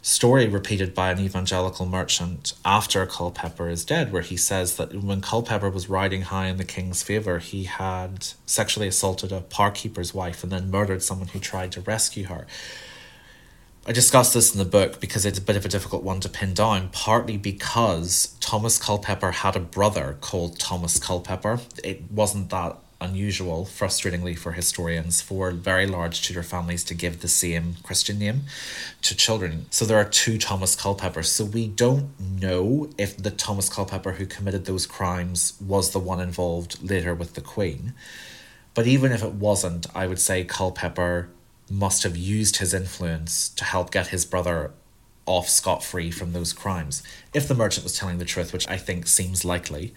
story 0.02 0.48
repeated 0.48 0.96
by 0.96 1.12
an 1.12 1.20
evangelical 1.20 1.86
merchant 1.86 2.54
after 2.64 3.06
Culpeper 3.06 3.70
is 3.70 3.84
dead, 3.84 4.12
where 4.12 4.22
he 4.22 4.38
says 4.38 4.78
that 4.78 4.96
when 4.96 5.22
Culpeper 5.22 5.70
was 5.70 5.90
riding 5.90 6.24
high 6.24 6.48
in 6.48 6.58
the 6.58 6.64
king's 6.64 7.04
favour, 7.04 7.40
he 7.40 7.66
had 7.66 8.28
sexually 8.46 8.88
assaulted 8.88 9.32
a 9.32 9.42
parkeeper's 9.42 10.14
wife 10.14 10.44
and 10.44 10.52
then 10.52 10.72
murdered 10.72 11.04
someone 11.04 11.28
who 11.28 11.40
tried 11.40 11.72
to 11.74 11.82
rescue 11.82 12.26
her. 12.26 12.48
I 13.88 13.94
discuss 13.94 14.34
this 14.34 14.52
in 14.52 14.60
the 14.60 14.66
book 14.66 15.00
because 15.00 15.26
it's 15.26 15.40
a 15.40 15.42
bit 15.42 15.56
of 15.56 15.64
a 15.64 15.70
difficult 15.70 16.04
one 16.04 16.20
to 16.20 16.28
pin 16.28 16.54
down, 16.54 16.90
partly 16.90 17.38
because 17.38 18.36
Thomas 18.42 18.78
Culpeper 18.78 19.32
had 19.32 19.56
a 19.56 19.62
brother 19.62 20.18
called 20.20 20.60
Thomas 20.60 21.00
Culpeper. 21.00 21.62
It 21.86 22.12
wasn't 22.12 22.50
that 22.50 22.76
unusual, 23.00 23.64
frustratingly 23.64 24.38
for 24.38 24.52
historians, 24.52 25.22
for 25.22 25.52
very 25.52 25.88
large 25.88 26.22
Tudor 26.22 26.44
families 26.44 26.84
to 26.84 26.94
give 26.94 27.22
the 27.22 27.30
same 27.30 27.78
Christian 27.82 28.20
name 28.20 28.42
to 29.04 29.16
children. 29.16 29.68
So 29.70 29.86
there 29.86 29.98
are 29.98 30.04
two 30.04 30.38
Thomas 30.38 30.76
Culpepers. 30.76 31.32
So 31.32 31.46
we 31.46 31.70
don't 31.70 32.10
know 32.20 32.90
if 32.98 33.16
the 33.16 33.32
Thomas 33.32 33.70
Culpeper 33.70 34.14
who 34.14 34.26
committed 34.26 34.66
those 34.66 34.86
crimes 34.86 35.54
was 35.66 35.92
the 35.92 36.00
one 36.00 36.20
involved 36.20 36.84
later 36.84 37.16
with 37.16 37.36
the 37.36 37.42
Queen. 37.42 37.94
But 38.74 38.86
even 38.86 39.14
if 39.14 39.24
it 39.24 39.32
wasn't, 39.32 39.88
I 39.96 40.08
would 40.08 40.20
say 40.20 40.44
Culpeper 40.44 41.30
must 41.70 42.04
have 42.04 42.16
used 42.16 42.58
his 42.58 42.74
influence 42.74 43.50
to 43.50 43.64
help 43.64 43.92
get 43.92 44.08
his 44.08 44.26
brother 44.26 44.72
off 45.26 45.50
scot 45.50 45.84
free 45.84 46.10
from 46.10 46.32
those 46.32 46.54
crimes. 46.54 47.04
If 47.34 47.48
the 47.48 47.54
merchant 47.54 47.84
was 47.84 47.98
telling 47.98 48.18
the 48.18 48.26
truth, 48.26 48.54
which 48.54 48.68
I 48.68 48.78
think 48.78 49.08
seems 49.08 49.44
likely, 49.44 49.94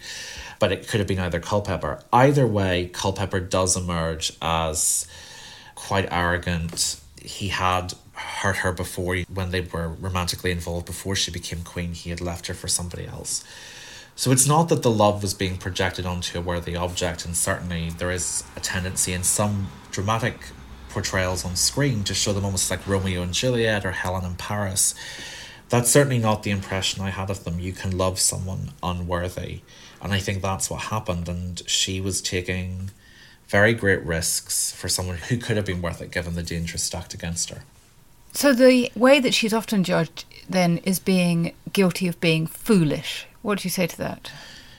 but 0.59 0.71
it 0.71 0.87
could 0.87 0.99
have 0.99 1.07
been 1.07 1.19
either 1.19 1.39
Culpeper. 1.39 2.03
Either 2.11 2.45
way, 2.45 2.89
Culpeper 2.93 3.39
does 3.39 3.77
emerge 3.77 4.33
as 4.41 5.07
quite 5.75 6.07
arrogant. 6.11 6.99
He 7.21 7.47
had 7.47 7.93
hurt 8.13 8.57
her 8.57 8.71
before 8.73 9.17
when 9.33 9.51
they 9.51 9.61
were 9.61 9.87
romantically 9.87 10.51
involved, 10.51 10.85
before 10.85 11.15
she 11.15 11.31
became 11.31 11.63
queen, 11.63 11.93
he 11.93 12.09
had 12.09 12.21
left 12.21 12.47
her 12.47 12.53
for 12.53 12.67
somebody 12.67 13.07
else. 13.07 13.43
So 14.15 14.31
it's 14.31 14.45
not 14.45 14.69
that 14.69 14.83
the 14.83 14.91
love 14.91 15.21
was 15.21 15.33
being 15.33 15.57
projected 15.57 16.05
onto 16.05 16.37
a 16.37 16.41
worthy 16.41 16.75
object, 16.75 17.25
and 17.25 17.35
certainly 17.35 17.89
there 17.89 18.11
is 18.11 18.43
a 18.55 18.59
tendency 18.59 19.13
in 19.13 19.23
some 19.23 19.69
dramatic 19.91 20.35
portrayals 20.91 21.45
on 21.45 21.55
screen 21.55 22.03
to 22.03 22.13
show 22.13 22.33
them 22.33 22.45
almost 22.45 22.69
like 22.69 22.87
Romeo 22.87 23.21
and 23.21 23.33
Juliet 23.33 23.85
or 23.85 23.91
Helen 23.91 24.25
and 24.25 24.37
Paris. 24.37 24.93
That's 25.69 25.89
certainly 25.89 26.19
not 26.19 26.43
the 26.43 26.51
impression 26.51 27.01
I 27.01 27.09
had 27.09 27.29
of 27.29 27.43
them. 27.43 27.59
You 27.59 27.71
can 27.71 27.97
love 27.97 28.19
someone 28.19 28.71
unworthy. 28.83 29.61
And 30.01 30.11
I 30.13 30.19
think 30.19 30.41
that's 30.41 30.69
what 30.69 30.83
happened. 30.83 31.29
And 31.29 31.61
she 31.67 32.01
was 32.01 32.21
taking 32.21 32.91
very 33.47 33.73
great 33.73 34.03
risks 34.03 34.71
for 34.71 34.89
someone 34.89 35.17
who 35.17 35.37
could 35.37 35.57
have 35.57 35.65
been 35.65 35.81
worth 35.81 36.01
it 36.01 36.11
given 36.11 36.35
the 36.35 36.43
danger 36.43 36.77
stacked 36.77 37.13
against 37.13 37.49
her. 37.49 37.63
So 38.33 38.53
the 38.53 38.91
way 38.95 39.19
that 39.19 39.33
she's 39.33 39.53
often 39.53 39.83
judged 39.83 40.25
then 40.49 40.77
is 40.79 40.99
being 40.99 41.53
guilty 41.73 42.07
of 42.07 42.19
being 42.21 42.47
foolish. 42.47 43.27
What 43.41 43.59
do 43.59 43.65
you 43.65 43.69
say 43.69 43.87
to 43.87 43.97
that? 43.97 44.31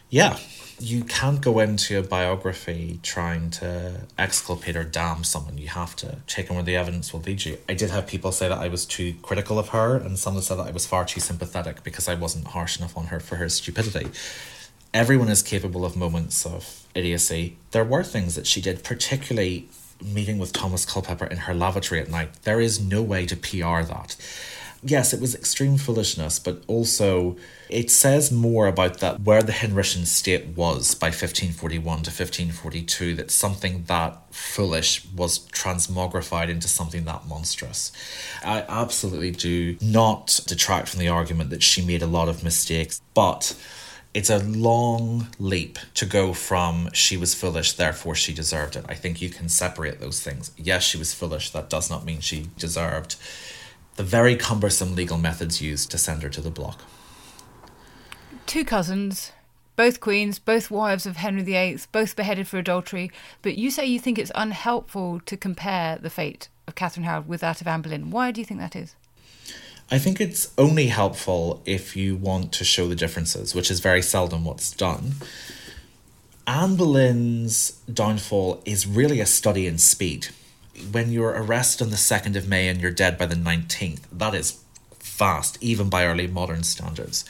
Yeah, 0.09 0.39
you 0.83 1.05
can't 1.05 1.41
go 1.41 1.61
into 1.61 1.99
a 1.99 2.03
biography 2.03 2.99
trying 3.03 3.51
to 3.51 4.01
exculpate 4.18 4.76
or 4.76 4.83
damn 4.83 5.22
someone. 5.22 5.57
You 5.57 5.68
have 5.68 5.95
to 5.97 6.16
take 6.26 6.51
on 6.51 6.57
where 6.57 6.64
the 6.64 6.76
evidence 6.76 7.12
will 7.12 7.20
lead 7.20 7.45
you. 7.45 7.59
I 7.68 7.74
did 7.74 7.91
have 7.91 8.07
people 8.07 8.33
say 8.33 8.49
that 8.49 8.59
I 8.59 8.68
was 8.68 8.85
too 8.85 9.14
critical 9.22 9.59
of 9.59 9.68
her, 9.68 9.97
and 9.97 10.18
some 10.18 10.41
said 10.41 10.59
that 10.59 10.66
I 10.66 10.72
was 10.72 10.87
far 10.87 11.05
too 11.05 11.20
sympathetic 11.20 11.85
because 11.85 12.09
I 12.09 12.14
wasn't 12.14 12.49
harsh 12.49 12.78
enough 12.78 12.97
on 12.97 13.07
her 13.07 13.20
for 13.20 13.37
her 13.37 13.49
stupidity. 13.49 14.09
Everyone 14.93 15.28
is 15.28 15.43
capable 15.43 15.85
of 15.85 15.97
moments 15.97 16.45
of 16.45 16.87
idiocy. 16.95 17.57
There 17.70 17.85
were 17.85 18.03
things 18.03 18.35
that 18.35 18.47
she 18.47 18.61
did, 18.61 18.83
particularly 18.83 19.68
meeting 20.05 20.39
with 20.39 20.53
Thomas 20.53 20.85
Culpepper 20.85 21.26
in 21.26 21.39
her 21.39 21.55
lavatory 21.55 22.01
at 22.01 22.11
night. 22.11 22.43
There 22.43 22.61
is 22.61 22.80
no 22.80 23.03
way 23.03 23.24
to 23.26 23.37
PR 23.37 23.83
that. 23.87 24.16
Yes, 24.83 25.12
it 25.12 25.20
was 25.20 25.35
extreme 25.35 25.78
foolishness, 25.78 26.39
but 26.39 26.62
also 26.66 27.37
it 27.68 27.91
says 27.91 28.30
more 28.33 28.66
about 28.66 28.99
that 28.99 29.20
where 29.20 29.43
the 29.43 29.53
Henrician 29.53 30.05
state 30.07 30.49
was 30.49 30.95
by 30.95 31.07
1541 31.07 31.83
to 32.03 32.11
1542, 32.11 33.14
that 33.14 33.30
something 33.30 33.85
that 33.85 34.18
foolish 34.35 35.07
was 35.14 35.49
transmogrified 35.51 36.49
into 36.49 36.68
something 36.68 37.05
that 37.05 37.26
monstrous. 37.26 37.93
I 38.45 38.64
absolutely 38.68 39.30
do 39.30 39.76
not 39.80 40.41
detract 40.47 40.89
from 40.89 41.01
the 41.01 41.09
argument 41.09 41.51
that 41.51 41.62
she 41.62 41.85
made 41.85 42.03
a 42.03 42.07
lot 42.07 42.28
of 42.28 42.43
mistakes, 42.43 43.01
but 43.14 43.57
it's 44.14 44.28
a 44.28 44.41
long 44.41 45.28
leap 45.39 45.78
to 45.95 46.05
go 46.05 46.35
from 46.35 46.91
she 46.93 47.16
was 47.16 47.35
foolish, 47.35 47.72
therefore 47.72 48.14
she 48.14 48.35
deserved 48.35 48.76
it. 48.76 48.85
I 48.89 48.95
think 48.95 49.22
you 49.22 49.30
can 49.30 49.49
separate 49.49 50.01
those 50.01 50.22
things. 50.22 50.51
Yes, 50.57 50.83
she 50.83 50.99
was 50.99 51.14
foolish, 51.14 51.51
that 51.51 51.70
does 51.70 51.89
not 51.89 52.05
mean 52.05 52.20
she 52.20 52.51
deserved 52.59 53.16
the 53.97 54.03
very 54.03 54.36
cumbersome 54.36 54.95
legal 54.95 55.18
methods 55.18 55.61
used 55.61 55.90
to 55.90 55.99
send 55.99 56.22
her 56.22 56.28
to 56.30 56.40
the 56.40 56.51
block. 56.51 56.80
Two 58.47 58.64
cousins, 58.64 59.32
both 59.76 60.01
queens, 60.01 60.38
both 60.38 60.70
wives 60.70 61.07
of 61.07 61.16
Henry 61.16 61.43
VIII, 61.43 61.78
both 61.93 62.16
beheaded 62.16 62.49
for 62.49 62.59
adultery, 62.59 63.11
but 63.40 63.57
you 63.57 63.70
say 63.70 63.86
you 63.86 63.99
think 63.99 64.18
it's 64.18 64.32
unhelpful 64.34 65.20
to 65.20 65.36
compare 65.36 65.97
the 65.97 66.11
fate 66.11 66.49
of 66.66 66.74
Catherine 66.74 67.05
Howard 67.05 67.28
with 67.28 67.40
that 67.40 67.61
of 67.61 67.66
Anne 67.66 67.82
Boleyn. 67.82 68.11
Why 68.11 68.30
do 68.30 68.40
you 68.40 68.45
think 68.45 68.61
that 68.61 68.76
is? 68.76 68.95
I 69.90 69.99
think 69.99 70.20
it's 70.20 70.53
only 70.57 70.86
helpful 70.86 71.62
if 71.66 71.97
you 71.97 72.16
want 72.16 72.53
to 72.53 72.64
show 72.64 72.88
the 72.88 72.97
differences, 72.97 73.55
which 73.55 73.70
is 73.70 73.80
very 73.80 74.03
seldom 74.03 74.45
what's 74.45 74.70
done. 74.70 75.14
Anne 76.47 76.76
Boleyn's 76.76 77.72
downfall 77.93 78.62
is 78.64 78.86
really 78.86 79.20
a 79.20 79.26
study 79.26 79.66
in 79.66 79.78
speed 79.78 80.28
when 80.91 81.12
you're 81.12 81.30
arrested 81.30 81.85
on 81.85 81.91
the 81.91 81.97
2nd 81.97 82.37
of 82.37 82.49
May 82.49 82.68
and 82.68 82.80
you're 82.80 82.91
dead 82.91 83.16
by 83.18 83.26
the 83.26 83.35
19th, 83.35 84.03
that 84.12 84.35
is 84.35 84.62
fast, 84.99 85.59
even 85.61 85.89
by 85.89 86.05
early 86.05 86.26
modern 86.26 86.62
standards. 86.62 87.24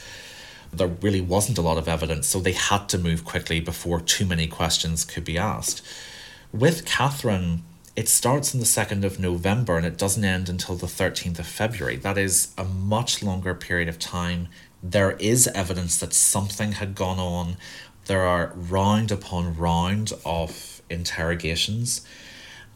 There 0.72 0.88
really 0.88 1.20
wasn't 1.20 1.58
a 1.58 1.62
lot 1.62 1.76
of 1.76 1.88
evidence, 1.88 2.26
so 2.28 2.40
they 2.40 2.52
had 2.52 2.88
to 2.90 2.98
move 2.98 3.24
quickly 3.24 3.60
before 3.60 4.00
too 4.00 4.24
many 4.24 4.46
questions 4.46 5.04
could 5.04 5.24
be 5.24 5.36
asked. 5.36 5.82
With 6.52 6.86
Catherine, 6.86 7.62
it 7.94 8.08
starts 8.08 8.54
on 8.54 8.60
the 8.60 8.66
2nd 8.66 9.04
of 9.04 9.18
November 9.18 9.76
and 9.76 9.84
it 9.84 9.98
doesn't 9.98 10.24
end 10.24 10.48
until 10.48 10.76
the 10.76 10.86
13th 10.86 11.38
of 11.38 11.46
February. 11.46 11.96
That 11.96 12.16
is 12.16 12.54
a 12.56 12.64
much 12.64 13.22
longer 13.22 13.54
period 13.54 13.88
of 13.88 13.98
time. 13.98 14.48
There 14.82 15.12
is 15.12 15.46
evidence 15.48 15.98
that 15.98 16.14
something 16.14 16.72
had 16.72 16.94
gone 16.94 17.18
on. 17.18 17.56
There 18.06 18.22
are 18.22 18.52
round 18.54 19.12
upon 19.12 19.56
round 19.56 20.12
of 20.24 20.80
interrogations. 20.88 22.06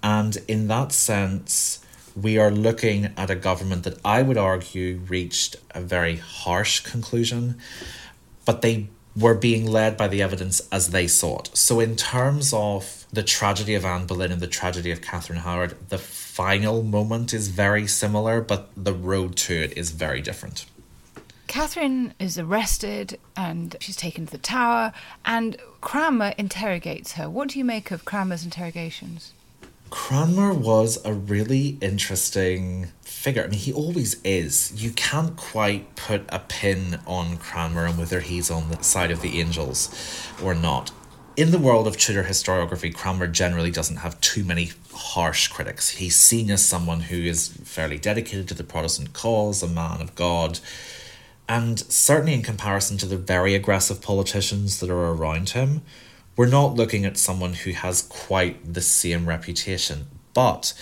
And 0.06 0.38
in 0.46 0.68
that 0.68 0.92
sense, 0.92 1.80
we 2.14 2.38
are 2.38 2.52
looking 2.52 3.12
at 3.16 3.28
a 3.28 3.34
government 3.34 3.82
that 3.82 3.98
I 4.04 4.22
would 4.22 4.38
argue 4.38 5.00
reached 5.08 5.56
a 5.72 5.80
very 5.80 6.14
harsh 6.14 6.78
conclusion, 6.78 7.58
but 8.44 8.62
they 8.62 8.86
were 9.16 9.34
being 9.34 9.66
led 9.66 9.96
by 9.96 10.06
the 10.06 10.22
evidence 10.22 10.62
as 10.70 10.90
they 10.90 11.08
saw 11.08 11.40
it. 11.40 11.50
So, 11.54 11.80
in 11.80 11.96
terms 11.96 12.52
of 12.52 13.04
the 13.12 13.24
tragedy 13.24 13.74
of 13.74 13.84
Anne 13.84 14.06
Boleyn 14.06 14.30
and 14.30 14.40
the 14.40 14.46
tragedy 14.46 14.92
of 14.92 15.02
Catherine 15.02 15.40
Howard, 15.40 15.74
the 15.88 15.98
final 15.98 16.84
moment 16.84 17.34
is 17.34 17.48
very 17.48 17.88
similar, 17.88 18.40
but 18.40 18.70
the 18.76 18.94
road 18.94 19.34
to 19.38 19.54
it 19.54 19.76
is 19.76 19.90
very 19.90 20.22
different. 20.22 20.66
Catherine 21.48 22.14
is 22.20 22.38
arrested 22.38 23.18
and 23.36 23.74
she's 23.80 23.96
taken 23.96 24.26
to 24.26 24.32
the 24.32 24.38
tower, 24.38 24.92
and 25.24 25.56
Cranmer 25.80 26.32
interrogates 26.38 27.14
her. 27.14 27.28
What 27.28 27.48
do 27.48 27.58
you 27.58 27.64
make 27.64 27.90
of 27.90 28.04
Cranmer's 28.04 28.44
interrogations? 28.44 29.32
Cranmer 29.90 30.52
was 30.52 31.04
a 31.04 31.12
really 31.12 31.78
interesting 31.80 32.88
figure. 33.02 33.44
I 33.44 33.46
mean, 33.48 33.60
he 33.60 33.72
always 33.72 34.20
is. 34.22 34.72
You 34.82 34.90
can't 34.90 35.36
quite 35.36 35.94
put 35.96 36.24
a 36.28 36.40
pin 36.40 37.00
on 37.06 37.36
Cranmer 37.38 37.86
and 37.86 37.98
whether 37.98 38.20
he's 38.20 38.50
on 38.50 38.68
the 38.68 38.82
side 38.82 39.10
of 39.10 39.22
the 39.22 39.40
angels 39.40 40.28
or 40.42 40.54
not. 40.54 40.90
In 41.36 41.50
the 41.50 41.58
world 41.58 41.86
of 41.86 41.98
Tudor 41.98 42.24
historiography, 42.24 42.94
Cranmer 42.94 43.26
generally 43.26 43.70
doesn't 43.70 43.96
have 43.96 44.20
too 44.20 44.42
many 44.42 44.72
harsh 44.92 45.48
critics. 45.48 45.90
He's 45.90 46.16
seen 46.16 46.50
as 46.50 46.64
someone 46.64 47.00
who 47.00 47.16
is 47.16 47.48
fairly 47.48 47.98
dedicated 47.98 48.48
to 48.48 48.54
the 48.54 48.64
Protestant 48.64 49.12
cause, 49.12 49.62
a 49.62 49.68
man 49.68 50.00
of 50.00 50.14
God, 50.14 50.60
and 51.48 51.78
certainly 51.78 52.32
in 52.32 52.42
comparison 52.42 52.96
to 52.98 53.06
the 53.06 53.18
very 53.18 53.54
aggressive 53.54 54.00
politicians 54.00 54.80
that 54.80 54.90
are 54.90 55.12
around 55.12 55.50
him, 55.50 55.82
we're 56.36 56.46
not 56.46 56.74
looking 56.74 57.04
at 57.04 57.16
someone 57.16 57.54
who 57.54 57.72
has 57.72 58.02
quite 58.02 58.74
the 58.74 58.82
same 58.82 59.26
reputation, 59.28 60.06
but 60.34 60.74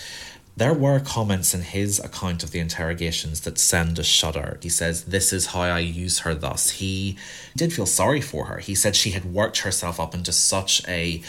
there 0.57 0.73
were 0.73 0.99
comments 0.99 1.53
in 1.53 1.61
his 1.61 1.99
account 1.99 2.41
of 2.43 2.51
the 2.51 2.59
interrogations 2.59 3.41
that 3.41 3.57
send 3.57 3.99
a 3.99 4.03
shudder. 4.03 4.57
He 4.61 4.69
says, 4.69 5.05
This 5.05 5.33
is 5.33 5.47
how 5.47 5.61
I 5.61 5.79
use 5.79 6.19
her 6.19 6.33
thus. 6.33 6.71
He 6.71 7.17
did 7.57 7.73
feel 7.73 7.85
sorry 7.85 8.21
for 8.21 8.45
her. 8.45 8.59
He 8.59 8.73
said 8.73 8.95
she 8.95 9.11
had 9.11 9.25
worked 9.33 9.59
herself 9.59 9.99
up 9.99 10.13
into 10.13 10.31
such 10.31 10.81
a 10.87 11.21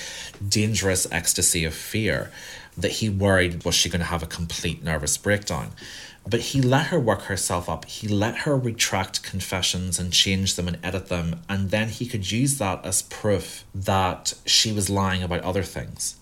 dangerous 0.48 1.08
ecstasy 1.10 1.64
of 1.64 1.74
fear 1.74 2.30
that 2.76 2.92
he 2.92 3.08
worried 3.08 3.64
was 3.64 3.74
she 3.74 3.88
going 3.88 4.00
to 4.00 4.06
have 4.06 4.22
a 4.22 4.26
complete 4.26 4.84
nervous 4.84 5.16
breakdown. 5.16 5.72
But 6.28 6.40
he 6.40 6.60
let 6.60 6.86
her 6.86 6.98
work 6.98 7.22
herself 7.22 7.68
up. 7.68 7.84
He 7.84 8.08
let 8.08 8.38
her 8.38 8.56
retract 8.56 9.22
confessions 9.22 9.98
and 9.98 10.12
change 10.12 10.56
them 10.56 10.66
and 10.66 10.78
edit 10.82 11.06
them. 11.08 11.42
And 11.48 11.70
then 11.70 11.88
he 11.88 12.06
could 12.06 12.32
use 12.32 12.58
that 12.58 12.84
as 12.84 13.02
proof 13.02 13.64
that 13.74 14.34
she 14.44 14.72
was 14.72 14.90
lying 14.90 15.22
about 15.22 15.42
other 15.42 15.62
things. 15.62 16.16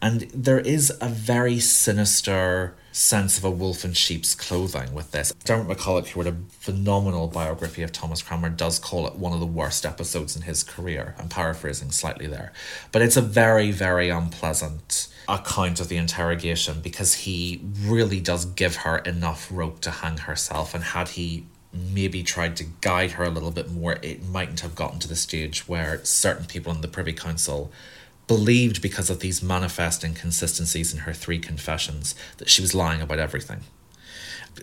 And 0.00 0.22
there 0.32 0.60
is 0.60 0.92
a 1.00 1.08
very 1.08 1.58
sinister 1.58 2.74
sense 2.92 3.38
of 3.38 3.44
a 3.44 3.50
wolf 3.50 3.84
in 3.84 3.92
sheep's 3.92 4.34
clothing 4.34 4.92
with 4.92 5.10
this. 5.12 5.32
Diarmaid 5.44 5.76
MacCulloch, 5.76 6.08
who 6.08 6.20
wrote 6.22 6.32
a 6.32 6.36
phenomenal 6.50 7.28
biography 7.28 7.82
of 7.82 7.92
Thomas 7.92 8.22
Cranmer, 8.22 8.48
does 8.48 8.78
call 8.78 9.06
it 9.06 9.16
one 9.16 9.32
of 9.32 9.40
the 9.40 9.46
worst 9.46 9.84
episodes 9.84 10.36
in 10.36 10.42
his 10.42 10.62
career. 10.62 11.14
I'm 11.18 11.28
paraphrasing 11.28 11.90
slightly 11.90 12.26
there. 12.26 12.52
But 12.92 13.02
it's 13.02 13.16
a 13.16 13.22
very, 13.22 13.70
very 13.70 14.08
unpleasant 14.08 15.08
account 15.28 15.80
of 15.80 15.88
the 15.88 15.96
interrogation 15.96 16.80
because 16.80 17.14
he 17.14 17.60
really 17.82 18.20
does 18.20 18.44
give 18.44 18.76
her 18.76 18.98
enough 18.98 19.48
rope 19.50 19.80
to 19.80 19.90
hang 19.90 20.18
herself. 20.18 20.74
And 20.74 20.82
had 20.82 21.10
he 21.10 21.44
maybe 21.72 22.22
tried 22.22 22.56
to 22.56 22.64
guide 22.80 23.12
her 23.12 23.24
a 23.24 23.30
little 23.30 23.50
bit 23.50 23.70
more, 23.70 23.98
it 24.02 24.24
mightn't 24.24 24.60
have 24.60 24.74
gotten 24.74 24.98
to 25.00 25.08
the 25.08 25.16
stage 25.16 25.68
where 25.68 26.04
certain 26.04 26.46
people 26.46 26.72
in 26.72 26.80
the 26.80 26.88
Privy 26.88 27.12
Council 27.12 27.70
believed 28.28 28.80
because 28.80 29.10
of 29.10 29.18
these 29.18 29.42
manifest 29.42 30.04
inconsistencies 30.04 30.92
in 30.92 31.00
her 31.00 31.12
three 31.12 31.40
confessions 31.40 32.14
that 32.36 32.48
she 32.48 32.62
was 32.62 32.74
lying 32.74 33.00
about 33.00 33.18
everything. 33.18 33.60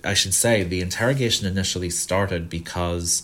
I 0.03 0.13
should 0.13 0.33
say 0.33 0.63
the 0.63 0.81
interrogation 0.81 1.47
initially 1.47 1.89
started 1.89 2.49
because 2.49 3.23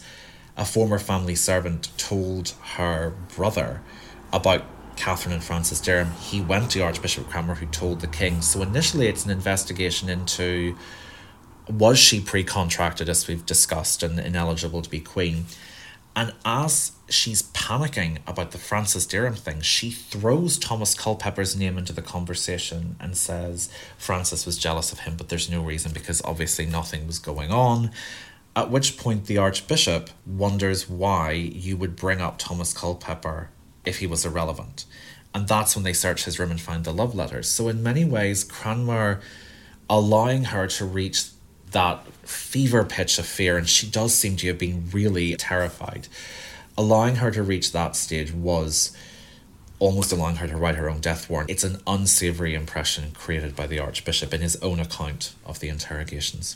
a 0.57 0.65
former 0.65 0.99
family 0.99 1.35
servant 1.35 1.89
told 1.97 2.49
her 2.75 3.13
brother 3.35 3.81
about 4.33 4.65
Catherine 4.95 5.33
and 5.33 5.43
Francis 5.43 5.79
Derham, 5.79 6.11
he 6.11 6.41
went 6.41 6.71
to 6.71 6.81
Archbishop 6.81 7.29
Cranmer, 7.29 7.55
who 7.55 7.65
told 7.67 8.01
the 8.01 8.07
king. 8.07 8.41
So 8.41 8.61
initially, 8.61 9.07
it's 9.07 9.25
an 9.25 9.31
investigation 9.31 10.09
into 10.09 10.75
was 11.69 11.97
she 11.97 12.19
pre 12.19 12.43
contracted, 12.43 13.09
as 13.09 13.27
we've 13.27 13.45
discussed, 13.45 14.03
and 14.03 14.19
ineligible 14.19 14.81
to 14.81 14.89
be 14.89 14.99
queen. 14.99 15.45
And 16.15 16.33
as 16.43 16.91
she's 17.07 17.43
panicking 17.43 18.17
about 18.27 18.51
the 18.51 18.57
Francis 18.57 19.05
Derham 19.05 19.35
thing, 19.35 19.61
she 19.61 19.91
throws 19.91 20.57
Thomas 20.57 20.93
Culpepper's 20.93 21.55
name 21.55 21.77
into 21.77 21.93
the 21.93 22.01
conversation 22.01 22.97
and 22.99 23.15
says 23.15 23.69
Francis 23.97 24.45
was 24.45 24.57
jealous 24.57 24.91
of 24.91 24.99
him, 24.99 25.15
but 25.15 25.29
there's 25.29 25.49
no 25.49 25.61
reason 25.61 25.93
because 25.93 26.21
obviously 26.23 26.65
nothing 26.65 27.07
was 27.07 27.17
going 27.17 27.51
on. 27.51 27.91
At 28.55 28.69
which 28.69 28.97
point, 28.97 29.27
the 29.27 29.37
Archbishop 29.37 30.09
wonders 30.25 30.89
why 30.89 31.31
you 31.31 31.77
would 31.77 31.95
bring 31.95 32.19
up 32.19 32.37
Thomas 32.37 32.73
Culpepper 32.73 33.49
if 33.85 33.99
he 33.99 34.07
was 34.07 34.25
irrelevant. 34.25 34.85
And 35.33 35.47
that's 35.47 35.75
when 35.75 35.85
they 35.85 35.93
search 35.93 36.25
his 36.25 36.39
room 36.39 36.51
and 36.51 36.59
find 36.59 36.83
the 36.83 36.91
love 36.91 37.15
letters. 37.15 37.47
So, 37.47 37.69
in 37.69 37.81
many 37.81 38.03
ways, 38.03 38.43
Cranmer 38.43 39.21
allowing 39.89 40.45
her 40.45 40.67
to 40.67 40.85
reach 40.85 41.29
that 41.71 42.05
fever 42.31 42.83
pitch 42.83 43.19
of 43.19 43.25
fear, 43.25 43.57
and 43.57 43.67
she 43.67 43.87
does 43.87 44.13
seem 44.13 44.35
to 44.37 44.47
have 44.47 44.57
been 44.57 44.89
really 44.91 45.35
terrified, 45.35 46.07
allowing 46.77 47.17
her 47.17 47.31
to 47.31 47.43
reach 47.43 47.71
that 47.71 47.95
stage 47.95 48.31
was 48.31 48.95
almost 49.79 50.11
allowing 50.11 50.35
her 50.35 50.47
to 50.47 50.55
write 50.55 50.75
her 50.75 50.89
own 50.89 50.99
death 50.99 51.29
warrant. 51.29 51.49
It's 51.49 51.63
an 51.63 51.81
unsavory 51.87 52.53
impression 52.53 53.11
created 53.13 53.55
by 53.55 53.65
the 53.65 53.79
Archbishop 53.79 54.31
in 54.33 54.41
his 54.41 54.55
own 54.57 54.79
account 54.79 55.33
of 55.43 55.59
the 55.59 55.69
interrogations. 55.69 56.55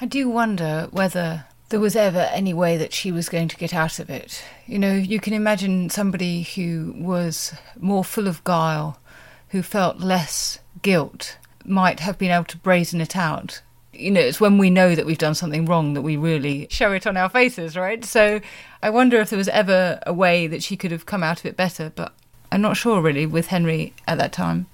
I 0.00 0.06
do 0.06 0.28
wonder 0.28 0.88
whether 0.90 1.46
there 1.70 1.80
was 1.80 1.96
ever 1.96 2.28
any 2.32 2.54
way 2.54 2.76
that 2.76 2.92
she 2.92 3.10
was 3.10 3.28
going 3.28 3.48
to 3.48 3.56
get 3.56 3.74
out 3.74 3.98
of 3.98 4.10
it. 4.10 4.44
You 4.66 4.78
know, 4.78 4.94
you 4.94 5.18
can 5.18 5.32
imagine 5.32 5.90
somebody 5.90 6.42
who 6.42 6.94
was 6.96 7.54
more 7.78 8.04
full 8.04 8.28
of 8.28 8.44
guile, 8.44 9.00
who 9.48 9.62
felt 9.62 9.98
less 9.98 10.60
guilt, 10.82 11.38
might 11.64 12.00
have 12.00 12.18
been 12.18 12.30
able 12.30 12.44
to 12.44 12.58
brazen 12.58 13.00
it 13.00 13.16
out. 13.16 13.62
You 13.98 14.12
know, 14.12 14.20
it's 14.20 14.40
when 14.40 14.58
we 14.58 14.70
know 14.70 14.94
that 14.94 15.06
we've 15.06 15.18
done 15.18 15.34
something 15.34 15.66
wrong 15.66 15.94
that 15.94 16.02
we 16.02 16.16
really 16.16 16.68
show 16.70 16.92
it 16.92 17.06
on 17.06 17.16
our 17.16 17.28
faces, 17.28 17.76
right? 17.76 18.04
So 18.04 18.40
I 18.82 18.90
wonder 18.90 19.18
if 19.18 19.30
there 19.30 19.36
was 19.36 19.48
ever 19.48 19.98
a 20.06 20.12
way 20.12 20.46
that 20.46 20.62
she 20.62 20.76
could 20.76 20.92
have 20.92 21.04
come 21.04 21.24
out 21.24 21.40
of 21.40 21.46
it 21.46 21.56
better, 21.56 21.90
but 21.94 22.14
I'm 22.52 22.60
not 22.60 22.76
sure 22.76 23.02
really 23.02 23.26
with 23.26 23.48
Henry 23.48 23.92
at 24.06 24.18
that 24.18 24.32
time. 24.32 24.66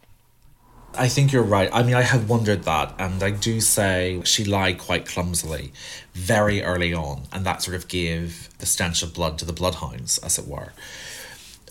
I 0.97 1.09
think 1.09 1.33
you're 1.33 1.43
right. 1.43 1.68
I 1.72 1.83
mean, 1.83 1.95
I 1.95 2.03
had 2.03 2.29
wondered 2.29 2.64
that, 2.64 2.95
and 2.99 3.20
I 3.22 3.31
do 3.31 3.61
say 3.61 4.22
she 4.25 4.45
lied 4.45 4.79
quite 4.79 5.07
clumsily 5.07 5.72
very 6.12 6.62
early 6.62 6.95
on, 6.95 7.22
and 7.33 7.45
that 7.45 7.62
sort 7.62 7.77
of 7.77 7.89
gave 7.89 8.49
the 8.59 8.66
stench 8.66 9.03
of 9.03 9.12
blood 9.12 9.39
to 9.39 9.45
the 9.45 9.53
bloodhounds, 9.53 10.18
as 10.18 10.39
it 10.39 10.47
were. 10.47 10.72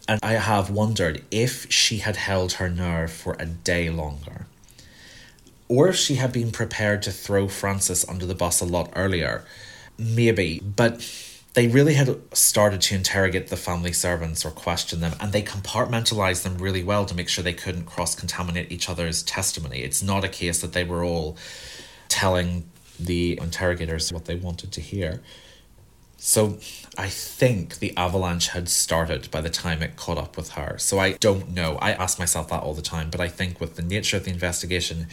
And 0.10 0.20
I 0.22 0.34
have 0.34 0.70
wondered 0.70 1.24
if 1.32 1.72
she 1.72 2.00
had 2.00 2.18
held 2.18 2.54
her 2.54 2.70
nerve 2.70 3.12
for 3.12 3.38
a 3.40 3.46
day 3.46 3.90
longer, 3.90 4.48
or 5.68 5.88
if 5.88 5.96
she 5.96 6.16
had 6.16 6.32
been 6.32 6.52
prepared 6.52 7.02
to 7.04 7.12
throw 7.12 7.48
Francis 7.48 8.08
under 8.08 8.26
the 8.26 8.36
bus 8.36 8.62
a 8.62 8.66
lot 8.66 8.92
earlier. 8.96 9.46
Maybe, 9.98 10.60
but 10.60 11.08
they 11.54 11.68
really 11.68 11.94
had 11.94 12.20
started 12.36 12.82
to 12.82 12.96
interrogate 12.96 13.48
the 13.48 13.58
family 13.58 13.94
servants 13.94 14.44
or 14.44 14.50
question 14.50 15.02
them, 15.02 15.14
and 15.20 15.32
they 15.32 15.44
compartmentalized 15.44 16.44
them 16.44 16.58
really 16.58 16.84
well 16.84 17.06
to 17.06 17.16
make 17.16 17.30
sure 17.30 17.44
they 17.44 17.54
couldn't 17.54 17.86
cross 17.86 18.16
contaminate 18.16 18.72
each 18.72 18.90
other's 18.90 19.22
testimony. 19.24 19.80
It's 19.80 20.02
not 20.02 20.24
a 20.24 20.30
case 20.30 20.62
that 20.62 20.74
they 20.74 20.84
were 20.84 21.04
all 21.04 21.38
telling 22.10 22.70
the 23.00 23.38
interrogators 23.40 24.12
what 24.12 24.26
they 24.26 24.36
wanted 24.36 24.72
to 24.72 24.82
hear. 24.82 25.22
So 26.26 26.58
I 26.98 27.10
think 27.10 27.80
the 27.80 27.96
avalanche 27.98 28.48
had 28.48 28.70
started 28.70 29.30
by 29.30 29.42
the 29.42 29.50
time 29.50 29.84
it 29.84 29.98
caught 29.98 30.18
up 30.18 30.38
with 30.38 30.52
her. 30.52 30.78
So 30.78 30.98
I 30.98 31.18
don't 31.20 31.50
know. 31.50 31.78
I 31.82 31.92
ask 31.92 32.18
myself 32.18 32.48
that 32.48 32.64
all 32.64 32.74
the 32.74 32.82
time, 32.82 33.10
but 33.10 33.20
I 33.20 33.28
think 33.28 33.60
with 33.60 33.76
the 33.76 33.82
nature 33.82 34.16
of 34.16 34.24
the 34.24 34.32
investigation 34.32 35.08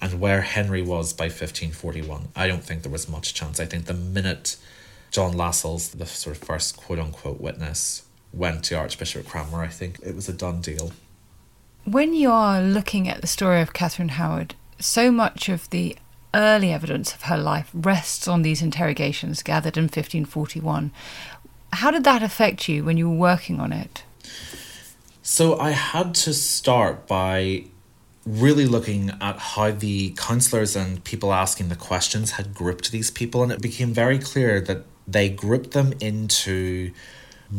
and 0.00 0.18
where 0.18 0.40
Henry 0.40 0.82
was 0.82 1.12
by 1.12 1.26
1541, 1.26 2.30
I 2.34 2.48
don't 2.48 2.64
think 2.64 2.82
there 2.82 2.90
was 2.90 3.08
much 3.08 3.32
chance. 3.32 3.60
I 3.60 3.64
think 3.64 3.84
the 3.84 3.94
minute 3.94 4.56
John 5.12 5.36
Lascelles, 5.36 5.90
the 5.90 6.04
sort 6.04 6.36
of 6.36 6.42
first 6.42 6.76
quote 6.76 6.98
unquote 6.98 7.40
witness, 7.40 8.02
went 8.32 8.64
to 8.64 8.74
Archbishop 8.74 9.24
Cranmer, 9.24 9.62
I 9.62 9.68
think 9.68 10.00
it 10.02 10.16
was 10.16 10.28
a 10.28 10.32
done 10.32 10.62
deal. 10.62 10.90
When 11.84 12.12
you 12.12 12.32
are 12.32 12.60
looking 12.60 13.08
at 13.08 13.20
the 13.20 13.28
story 13.28 13.60
of 13.60 13.72
Catherine 13.72 14.08
Howard, 14.08 14.56
so 14.80 15.12
much 15.12 15.48
of 15.48 15.70
the 15.70 15.96
early 16.36 16.72
evidence 16.72 17.14
of 17.14 17.22
her 17.22 17.36
life 17.36 17.70
rests 17.74 18.28
on 18.28 18.42
these 18.42 18.62
interrogations 18.62 19.42
gathered 19.42 19.76
in 19.76 19.84
1541. 19.84 20.92
How 21.72 21.90
did 21.90 22.04
that 22.04 22.22
affect 22.22 22.68
you 22.68 22.84
when 22.84 22.96
you 22.96 23.10
were 23.10 23.16
working 23.16 23.58
on 23.58 23.72
it? 23.72 24.04
So 25.22 25.58
I 25.58 25.70
had 25.70 26.14
to 26.16 26.32
start 26.32 27.08
by 27.08 27.64
really 28.24 28.66
looking 28.66 29.10
at 29.20 29.38
how 29.38 29.70
the 29.70 30.10
counselors 30.10 30.76
and 30.76 31.02
people 31.04 31.32
asking 31.32 31.68
the 31.68 31.76
questions 31.76 32.32
had 32.32 32.54
grouped 32.54 32.92
these 32.92 33.10
people, 33.10 33.42
and 33.42 33.50
it 33.50 33.62
became 33.62 33.92
very 33.92 34.18
clear 34.18 34.60
that 34.60 34.84
they 35.06 35.28
grouped 35.28 35.70
them 35.72 35.94
into 36.00 36.92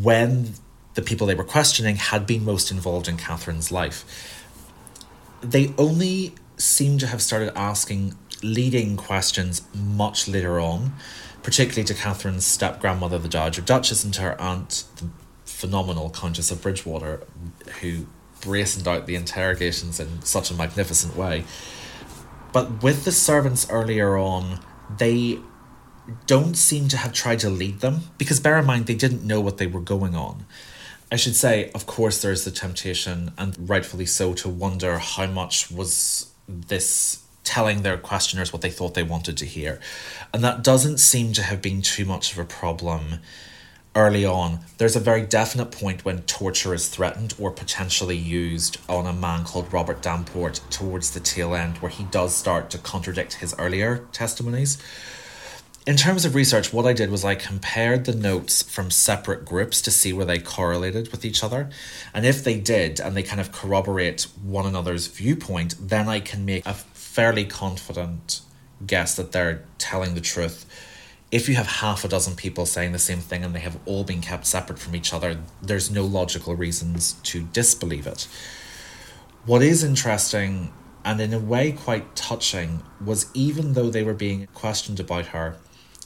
when 0.02 0.54
the 0.96 1.02
people 1.02 1.28
they 1.28 1.36
were 1.36 1.44
questioning 1.44 1.96
had 1.96 2.26
been 2.26 2.44
most 2.44 2.72
involved 2.72 3.08
in 3.08 3.18
Catherine's 3.18 3.72
life. 3.72 4.44
They 5.42 5.74
only 5.78 6.34
seem 6.58 6.98
to 6.98 7.08
have 7.08 7.22
started 7.22 7.58
asking 7.58 8.18
leading 8.44 8.98
questions 8.98 9.62
much 9.74 10.28
later 10.28 10.60
on, 10.60 10.94
particularly 11.44 11.84
to 11.86 11.94
Catherine's 11.94 12.46
step 12.46 12.80
grandmother, 12.80 13.18
the 13.18 13.30
Dowager 13.30 13.62
Duchess, 13.62 14.04
and 14.04 14.14
to 14.16 14.22
her 14.22 14.42
aunt, 14.42 14.84
the 14.98 15.10
phenomenal 15.46 16.10
Countess 16.10 16.52
of 16.52 16.62
Bridgewater, 16.62 17.22
who 17.82 18.08
brazened 18.42 18.88
out 18.88 19.08
the 19.08 19.16
interrogations 19.16 20.00
in 20.00 20.22
such 20.22 20.52
a 20.52 20.54
magnificent 20.54 21.16
way. 21.16 21.46
But 22.54 22.84
with 22.84 23.06
the 23.06 23.12
servants 23.12 23.68
earlier 23.70 24.18
on, 24.18 24.60
they 24.98 25.40
don't 26.26 26.56
seem 26.56 26.88
to 26.88 26.98
have 26.98 27.12
tried 27.12 27.40
to 27.40 27.50
lead 27.50 27.82
them 27.82 28.02
because 28.18 28.40
bear 28.40 28.58
in 28.58 28.66
mind 28.66 28.86
they 28.86 28.96
didn't 28.96 29.24
know 29.24 29.42
what 29.42 29.58
they 29.58 29.68
were 29.68 29.82
going 29.82 30.16
on. 30.16 30.46
I 31.12 31.16
should 31.16 31.36
say, 31.36 31.72
of 31.74 31.86
course, 31.86 32.22
there's 32.22 32.44
the 32.44 32.52
temptation, 32.52 33.32
and 33.38 33.70
rightfully 33.70 34.06
so, 34.06 34.34
to 34.36 34.50
wonder 34.50 34.98
how 34.98 35.28
much 35.28 35.72
was 35.72 36.27
this 36.48 37.24
telling 37.44 37.82
their 37.82 37.98
questioners 37.98 38.52
what 38.52 38.62
they 38.62 38.70
thought 38.70 38.94
they 38.94 39.04
wanted 39.04 39.38
to 39.38 39.46
hear. 39.46 39.80
And 40.34 40.44
that 40.44 40.64
doesn't 40.64 40.98
seem 40.98 41.34
to 41.34 41.44
have 41.44 41.62
been 41.62 41.82
too 41.82 42.06
much 42.06 42.34
of 42.34 42.40
a 42.40 42.46
problem 42.46 43.20
early 43.96 44.26
on. 44.26 44.60
There's 44.78 44.96
a 44.96 45.00
very 45.00 45.22
definite 45.22 45.72
point 45.72 46.06
when 46.06 46.22
torture 46.24 46.74
is 46.74 46.88
threatened 46.90 47.34
or 47.40 47.50
potentially 47.50 48.18
used 48.18 48.78
on 48.88 49.08
a 49.08 49.14
man 49.14 49.44
called 49.44 49.72
Robert 49.74 50.02
Damport 50.02 50.62
towards 50.70 51.12
the 51.12 51.20
tail 51.20 51.56
end, 51.56 51.78
where 51.78 51.90
he 51.90 52.04
does 52.06 52.36
start 52.36 52.70
to 52.72 52.78
contradict 52.78 53.36
his 53.36 53.56
earlier 53.58 54.06
testimonies 54.12 54.78
in 55.88 55.96
terms 55.96 56.26
of 56.26 56.36
research, 56.36 56.74
what 56.74 56.86
I 56.86 56.92
did 56.92 57.10
was 57.10 57.24
I 57.24 57.36
compared 57.36 58.04
the 58.04 58.14
notes 58.14 58.62
from 58.62 58.92
separate 58.92 59.46
groups 59.46 59.82
to 59.84 59.90
see 59.90 60.12
where 60.12 60.26
they 60.26 60.38
correlated 60.38 61.14
with 61.14 61.24
each 61.24 61.46
other. 61.46 61.70
And 62.14 62.26
if 62.26 62.44
they 62.44 62.60
did, 62.60 63.00
and 63.00 63.16
they 63.16 63.24
kind 63.24 63.40
of 63.40 63.54
corroborate 63.54 64.28
one 64.44 64.66
another's 64.66 65.08
viewpoint, 65.08 65.76
then 65.80 66.10
I 66.10 66.20
can 66.20 66.44
make 66.44 66.66
a 66.66 66.74
fairly 66.74 67.46
confident 67.46 68.42
guess 68.86 69.16
that 69.16 69.32
they're 69.32 69.64
telling 69.78 70.14
the 70.14 70.20
truth. 70.20 70.66
If 71.32 71.48
you 71.48 71.56
have 71.56 71.68
half 71.68 72.04
a 72.04 72.10
dozen 72.10 72.36
people 72.36 72.66
saying 72.66 72.92
the 72.92 73.00
same 73.00 73.20
thing 73.20 73.46
and 73.46 73.56
they 73.56 73.62
have 73.62 73.80
all 73.86 74.04
been 74.04 74.22
kept 74.22 74.46
separate 74.46 74.80
from 74.80 74.94
each 74.94 75.14
other, 75.14 75.38
there's 75.62 75.90
no 75.90 76.04
logical 76.04 76.54
reasons 76.54 77.14
to 77.24 77.44
disbelieve 77.54 78.06
it. 78.06 78.28
What 79.46 79.62
is 79.62 79.86
interesting 79.86 80.74
and 81.06 81.22
in 81.22 81.34
a 81.34 81.40
way 81.40 81.72
quite 81.72 82.18
touching 82.18 82.84
was 83.00 83.32
even 83.34 83.72
though 83.72 83.90
they 83.90 84.04
were 84.04 84.14
being 84.14 84.48
questioned 84.54 85.00
about 85.00 85.28
her, 85.28 85.56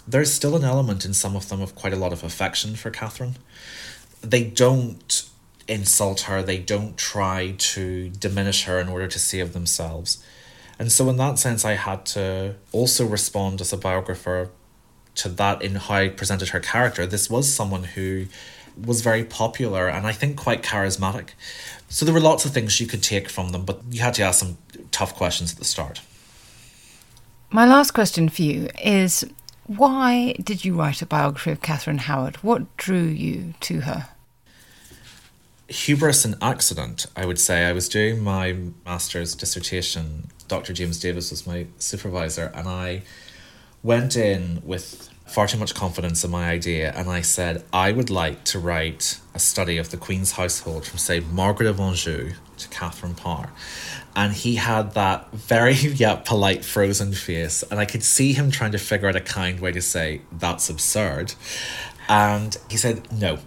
there's 0.08 0.32
still 0.32 0.56
an 0.56 0.64
element 0.64 1.06
in 1.06 1.14
some 1.14 1.36
of 1.36 1.50
them 1.50 1.62
of 1.62 1.76
quite 1.76 1.94
a 1.94 1.98
lot 1.98 2.14
of 2.14 2.24
affection 2.24 2.76
for 2.76 2.90
Catherine. 2.90 3.38
They 4.22 4.44
don't 4.44 5.28
insult 5.68 6.22
her, 6.22 6.42
they 6.42 6.58
don't 6.58 6.98
try 6.98 7.56
to 7.58 8.10
diminish 8.10 8.66
her 8.66 8.80
in 8.80 8.90
order 8.90 9.08
to 9.08 9.20
save 9.20 9.54
themselves. 9.54 10.24
And 10.80 10.92
so, 10.92 11.10
in 11.10 11.18
that 11.18 11.38
sense, 11.38 11.64
I 11.64 11.74
had 11.74 12.06
to 12.08 12.56
also 12.72 13.06
respond 13.06 13.62
as 13.62 13.72
a 13.72 13.78
biographer 13.78 14.50
to 15.16 15.30
that 15.30 15.62
in 15.62 15.76
how 15.76 15.96
I 15.96 16.10
presented 16.10 16.50
her 16.50 16.60
character. 16.60 17.06
This 17.06 17.30
was 17.30 17.54
someone 17.54 17.84
who 17.84 18.26
was 18.82 19.02
very 19.02 19.24
popular 19.24 19.88
and 19.90 20.08
I 20.08 20.14
think 20.14 20.38
quite 20.38 20.64
charismatic. 20.64 21.30
So, 21.90 22.04
there 22.04 22.14
were 22.14 22.20
lots 22.20 22.46
of 22.46 22.52
things 22.52 22.82
you 22.82 22.88
could 22.88 23.04
take 23.04 23.30
from 23.30 23.50
them, 23.50 23.64
but 23.64 23.82
you 23.92 24.02
had 24.02 24.16
to 24.16 24.24
ask 24.24 24.40
some 24.40 24.58
tough 24.92 25.16
questions 25.16 25.54
at 25.54 25.60
the 25.60 25.66
start. 25.66 26.02
My 27.52 27.68
last 27.68 27.92
question 27.92 28.30
for 28.30 28.42
you 28.42 28.70
is 28.82 29.26
why 29.66 30.34
did 30.44 30.66
you 30.66 30.76
write 30.76 31.02
a 31.02 31.06
biography 31.06 31.52
of 31.52 31.62
Catherine 31.62 32.00
Howard? 32.00 32.38
What 32.38 32.76
drew 32.78 33.04
you 33.04 33.54
to 33.62 33.82
her? 33.82 34.10
Hubris 35.68 36.26
and 36.26 36.36
accident, 36.42 37.06
I 37.16 37.26
would 37.26 37.40
say. 37.40 37.66
I 37.66 37.72
was 37.72 37.88
doing 37.88 38.22
my 38.22 38.58
master's 38.86 39.36
dissertation. 39.36 40.28
Dr. 40.48 40.74
James 40.74 41.00
Davis 41.00 41.32
was 41.32 41.48
my 41.48 41.68
supervisor, 41.78 42.52
and 42.54 42.68
I 42.68 43.04
went 43.82 44.18
in 44.18 44.62
with 44.66 45.10
far 45.26 45.48
too 45.48 45.58
much 45.58 45.74
confidence 45.74 46.26
in 46.26 46.32
my 46.32 46.50
idea, 46.50 46.92
and 46.94 47.10
I 47.10 47.22
said 47.22 47.64
I 47.72 47.94
would 47.94 48.10
like 48.10 48.44
to 48.46 48.60
write 48.60 49.20
a 49.34 49.40
study 49.40 49.78
of 49.78 49.90
the 49.90 49.98
Queen's 49.98 50.34
household 50.34 50.86
from, 50.86 50.98
say, 51.00 51.22
Margaret 51.22 51.70
of 51.70 51.80
Anjou 51.80 52.34
to 52.58 52.68
Catherine 52.68 53.16
Parr 53.16 53.50
and 54.16 54.34
he 54.34 54.56
had 54.56 54.94
that 54.94 55.32
very 55.32 55.74
yeah 55.76 56.16
polite 56.16 56.64
frozen 56.66 57.14
face. 57.14 57.64
And 57.64 57.80
i 57.80 57.86
could 57.86 58.04
see 58.04 58.34
him 58.34 58.52
trying 58.52 58.72
to 58.72 58.78
figure 58.78 59.08
out 59.08 59.16
a 59.16 59.22
kind 59.22 59.60
way 59.60 59.72
to 59.72 59.82
say 59.82 60.22
that's 60.32 60.70
absurd. 60.70 61.34
And 62.10 62.58
he 62.70 62.78
said 62.78 63.12
no. 63.12 63.40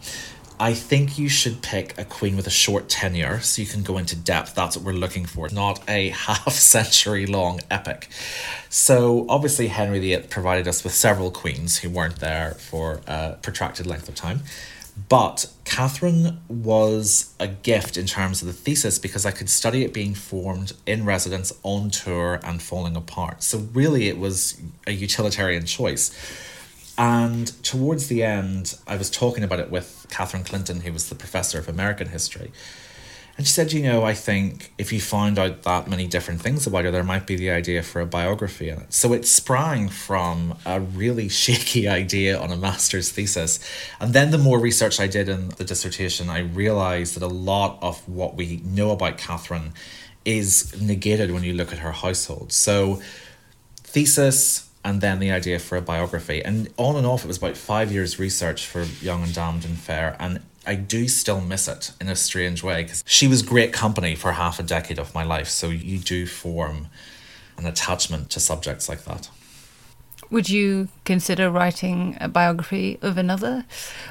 I 0.59 0.73
think 0.73 1.19
you 1.19 1.29
should 1.29 1.63
pick 1.63 1.99
a 1.99 2.05
queen 2.05 2.37
with 2.37 2.47
a 2.47 2.51
short 2.51 2.89
tenure 2.89 3.41
so 3.41 3.61
you 3.61 3.67
can 3.67 3.83
go 3.83 3.99
into 3.99 4.15
depth. 4.15 4.55
That's 4.55 4.77
what 4.77 4.87
we're 4.87 4.93
looking 4.93 5.27
for. 5.27 5.49
Not 5.49 5.83
a 5.89 6.09
half 6.27 6.53
century 6.53 7.27
long 7.27 7.61
epic. 7.71 8.09
So 8.69 9.27
obviously 9.29 9.67
henry 9.67 9.99
viii 9.99 10.19
provided 10.19 10.69
us 10.69 10.85
with 10.85 10.95
several 10.95 11.31
queens 11.31 11.79
who 11.79 11.91
weren't 11.91 12.21
there 12.21 12.53
for 12.53 13.01
a 13.07 13.37
protracted 13.43 13.87
length 13.87 14.09
of 14.09 14.15
time 14.15 14.41
but 15.09 15.47
Catherine 15.65 16.41
was 16.49 17.35
a 17.41 17.49
gift 17.49 17.97
in 17.97 18.07
terms 18.07 18.43
of 18.43 18.47
the 18.47 18.55
thesis 18.55 18.99
because 18.99 19.27
I 19.27 19.33
could 19.33 19.51
study 19.51 19.85
it 19.85 19.93
being 19.93 20.15
formed 20.15 20.73
in 20.87 21.05
residence, 21.05 21.53
on 21.63 21.91
tour, 21.91 22.41
and 22.45 22.63
falling 22.63 22.97
apart. 22.97 23.43
So, 23.43 23.59
really, 23.73 24.09
it 24.09 24.19
was 24.19 24.61
a 24.87 24.93
utilitarian 24.93 25.67
choice. 25.67 26.13
And 26.97 27.53
towards 27.65 28.07
the 28.07 28.23
end, 28.23 28.79
I 28.87 28.97
was 28.97 29.11
talking 29.11 29.43
about 29.43 29.59
it 29.59 29.71
with 29.71 30.07
Catherine 30.11 30.45
Clinton, 30.45 30.83
who 30.83 30.93
was 30.93 31.09
the 31.09 31.17
professor 31.17 31.59
of 31.59 31.69
American 31.69 32.09
history. 32.09 32.53
And 33.37 33.47
she 33.47 33.53
said, 33.53 33.73
you 33.73 33.83
know, 33.83 34.05
I 34.05 34.15
think 34.15 34.73
if 34.79 34.93
you 34.93 35.01
find 35.01 35.39
out 35.41 35.65
that 35.65 35.89
many 35.89 36.07
different 36.07 36.41
things 36.41 36.69
about 36.69 36.85
her, 36.85 36.93
there 36.93 37.03
might 37.03 37.27
be 37.27 37.35
the 37.35 37.51
idea 37.51 37.83
for 37.83 38.01
a 38.01 38.07
biography 38.07 38.69
in 38.69 38.79
it. 38.79 38.93
So 38.93 39.13
it 39.13 39.27
sprang 39.27 39.89
from 39.89 40.57
a 40.65 40.79
really 40.79 41.29
shaky 41.43 41.89
idea 41.89 42.39
on 42.39 42.53
a 42.53 42.57
master's 42.57 43.11
thesis. 43.11 43.59
And 44.01 44.15
then 44.15 44.31
the 44.31 44.39
more 44.39 44.61
research 44.61 45.01
I 45.01 45.09
did 45.09 45.29
in 45.29 45.49
the 45.51 45.65
dissertation, 45.65 46.31
I 46.31 46.41
realized 46.41 47.17
that 47.17 47.25
a 47.25 47.29
lot 47.29 47.79
of 47.83 48.09
what 48.09 48.37
we 48.37 48.63
know 48.65 48.93
about 48.93 49.19
Catherine 49.19 49.73
is 50.25 50.81
negated 50.81 51.33
when 51.33 51.43
you 51.43 51.55
look 51.55 51.73
at 51.73 51.81
her 51.81 51.93
household. 51.93 52.53
So, 52.53 53.03
thesis, 53.83 54.71
and 54.85 55.01
then 55.01 55.19
the 55.19 55.33
idea 55.33 55.59
for 55.59 55.77
a 55.77 55.83
biography. 55.83 56.45
And 56.45 56.73
on 56.77 56.97
and 56.97 57.07
off, 57.07 57.25
it 57.25 57.29
was 57.29 57.39
about 57.39 57.57
five 57.57 57.91
years 57.91 58.19
research 58.19 58.67
for 58.67 58.85
Young 59.01 59.23
and 59.23 59.35
Damned 59.35 59.65
and 59.65 59.79
Fair. 59.79 60.17
And 60.21 60.41
I 60.67 60.75
do 60.75 61.09
still 61.09 61.41
miss 61.41 61.69
it 61.69 61.93
in 62.01 62.09
a 62.09 62.17
strange 62.17 62.63
way 62.63 62.83
because 62.83 63.05
she 63.07 63.29
was 63.29 63.43
great 63.43 63.73
company 63.73 64.15
for 64.15 64.33
half 64.33 64.59
a 64.59 64.63
decade 64.63 64.99
of 64.99 65.15
my 65.15 65.23
life. 65.23 65.49
So 65.49 65.69
you 65.69 65.99
do 65.99 66.27
form 66.27 66.89
an 67.57 67.67
attachment 67.67 68.31
to 68.31 68.41
subjects 68.41 68.89
like 68.89 69.05
that. 69.05 69.31
Would 70.31 70.49
you 70.49 70.89
consider 71.05 71.51
writing 71.51 72.17
a 72.21 72.29
biography 72.29 72.99
of 73.03 73.19
another 73.19 73.65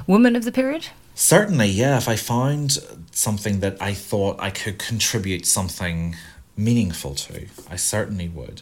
woman 0.08 0.36
of 0.36 0.45
the 0.45 0.51
period? 0.51 0.88
Certainly, 1.16 1.70
yeah. 1.70 1.97
If 1.97 2.08
I 2.08 2.16
found 2.16 2.78
something 3.12 3.60
that 3.60 3.82
I 3.82 3.93
thought 3.93 4.39
I 4.39 4.49
could 4.49 4.80
contribute 4.80 5.45
something 5.45 6.16
meaningful 6.56 7.16
to, 7.16 7.47
I 7.70 7.76
certainly 7.76 8.30
would. 8.30 8.62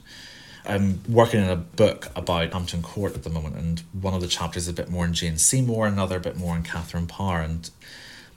I'm 0.65 1.01
working 1.09 1.41
on 1.41 1.49
a 1.49 1.55
book 1.55 2.09
about 2.15 2.53
Hampton 2.53 2.81
Court 2.81 3.15
at 3.15 3.23
the 3.23 3.29
moment, 3.29 3.55
and 3.55 3.79
one 3.93 4.13
of 4.13 4.21
the 4.21 4.27
chapters 4.27 4.63
is 4.63 4.69
a 4.69 4.73
bit 4.73 4.89
more 4.89 5.05
in 5.05 5.13
Jane 5.13 5.37
Seymour, 5.37 5.87
another 5.87 6.17
a 6.17 6.21
bit 6.21 6.37
more 6.37 6.55
in 6.55 6.63
Catherine 6.63 7.07
Parr. 7.07 7.41
And 7.41 7.69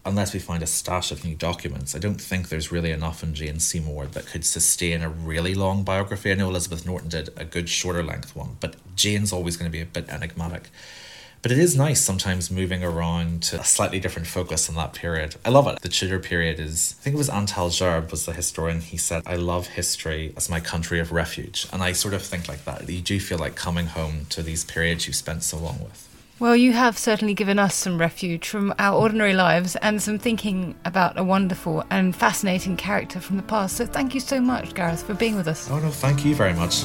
unless 0.07 0.33
we 0.33 0.41
find 0.41 0.62
a 0.62 0.66
stash 0.66 1.11
of 1.12 1.25
new 1.25 1.35
documents, 1.35 1.95
I 1.95 1.99
don't 1.99 2.20
think 2.20 2.49
there's 2.49 2.72
really 2.72 2.91
enough 2.91 3.22
in 3.22 3.35
Jane 3.35 3.61
Seymour 3.61 4.07
that 4.07 4.27
could 4.27 4.45
sustain 4.45 5.03
a 5.03 5.09
really 5.09 5.55
long 5.55 5.83
biography. 5.83 6.31
I 6.31 6.35
know 6.35 6.49
Elizabeth 6.49 6.87
Norton 6.87 7.09
did 7.09 7.31
a 7.37 7.45
good 7.45 7.68
shorter 7.68 8.03
length 8.03 8.35
one, 8.35 8.57
but 8.61 8.77
Jane's 8.97 9.33
always 9.33 9.57
going 9.57 9.70
to 9.70 9.72
be 9.72 9.83
a 9.83 9.87
bit 9.87 10.09
enigmatic. 10.09 10.70
But 11.45 11.53
it 11.53 11.59
is 11.59 11.76
nice 11.76 12.01
sometimes 12.01 12.51
moving 12.51 12.82
around 12.82 13.42
to 13.42 13.61
a 13.61 13.64
slightly 13.64 14.01
different 14.01 14.26
focus 14.26 14.70
in 14.70 14.76
that 14.76 14.95
period. 14.95 15.36
I 15.45 15.51
love 15.51 15.66
it. 15.66 15.78
The 15.82 15.90
Tudor 15.90 16.18
period 16.18 16.59
is, 16.59 16.97
I 16.99 17.03
think 17.03 17.16
it 17.16 17.18
was 17.18 17.28
Antal 17.28 17.68
Jarb 17.68 18.11
was 18.11 18.24
the 18.24 18.32
historian. 18.32 18.80
He 18.80 18.97
said, 18.97 19.22
I 19.26 19.36
love 19.36 19.66
history 19.66 20.32
as 20.38 20.49
my 20.49 20.59
country 20.59 21.01
of 21.01 21.12
refuge. 21.12 21.66
And 21.70 21.82
I 21.82 21.92
sort 21.92 22.14
of 22.14 22.22
think 22.22 22.49
like 22.49 22.64
that. 22.64 22.88
You 22.88 23.03
do 23.03 23.20
feel 23.20 23.36
like 23.36 23.57
coming 23.57 23.88
home 23.88 24.24
to 24.30 24.42
these 24.42 24.64
periods 24.64 25.07
you've 25.07 25.16
spent 25.16 25.42
so 25.42 25.59
long 25.59 25.80
with. 25.80 26.09
Well, 26.38 26.57
you 26.57 26.72
have 26.72 26.97
certainly 26.97 27.34
given 27.34 27.59
us 27.59 27.74
some 27.74 27.99
refuge 27.99 28.49
from 28.49 28.72
our 28.78 28.99
ordinary 28.99 29.34
lives 29.34 29.76
and 29.76 30.03
some 30.03 30.18
thinking 30.18 30.74
about 30.86 31.18
a 31.18 31.24
wonderful 31.24 31.84
and 31.90 32.16
fascinating 32.16 32.78
character 32.78 33.20
from 33.20 33.36
the 33.36 33.42
past. 33.42 33.76
So 33.76 33.84
thank 33.84 34.14
you 34.14 34.20
so 34.20 34.40
much, 34.40 34.72
Gareth, 34.72 35.03
for 35.03 35.12
being 35.12 35.36
with 35.36 35.49
us. 35.49 35.70
Oh, 35.70 35.78
no, 35.78 35.90
thank 35.90 36.24
you 36.24 36.34
very 36.34 36.55
much. 36.55 36.84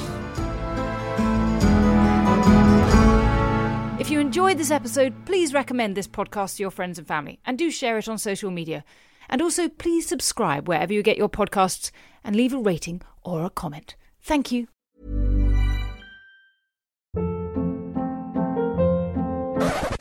If 4.10 4.14
you 4.14 4.20
enjoyed 4.22 4.58
this 4.58 4.72
episode, 4.72 5.14
please 5.28 5.54
recommend 5.54 5.96
this 5.96 6.08
podcast 6.08 6.56
to 6.56 6.64
your 6.64 6.72
friends 6.72 6.98
and 6.98 7.08
family 7.08 7.40
and 7.46 7.60
do 7.60 7.70
share 7.70 7.96
it 8.00 8.10
on 8.10 8.18
social 8.18 8.50
media. 8.50 8.84
And 9.30 9.40
also, 9.40 9.70
please 9.70 10.08
subscribe 10.08 10.68
wherever 10.68 10.92
you 10.92 11.04
get 11.04 11.16
your 11.16 11.30
podcasts 11.30 11.92
and 12.24 12.36
leave 12.36 12.52
a 12.52 12.58
rating 12.58 13.04
or 13.24 13.46
a 13.46 13.52
comment. 13.52 13.96
Thank 14.20 14.52
you. 14.52 14.68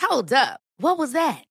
Hold 0.00 0.32
up. 0.32 0.60
What 0.78 0.96
was 0.96 1.12
that? 1.12 1.44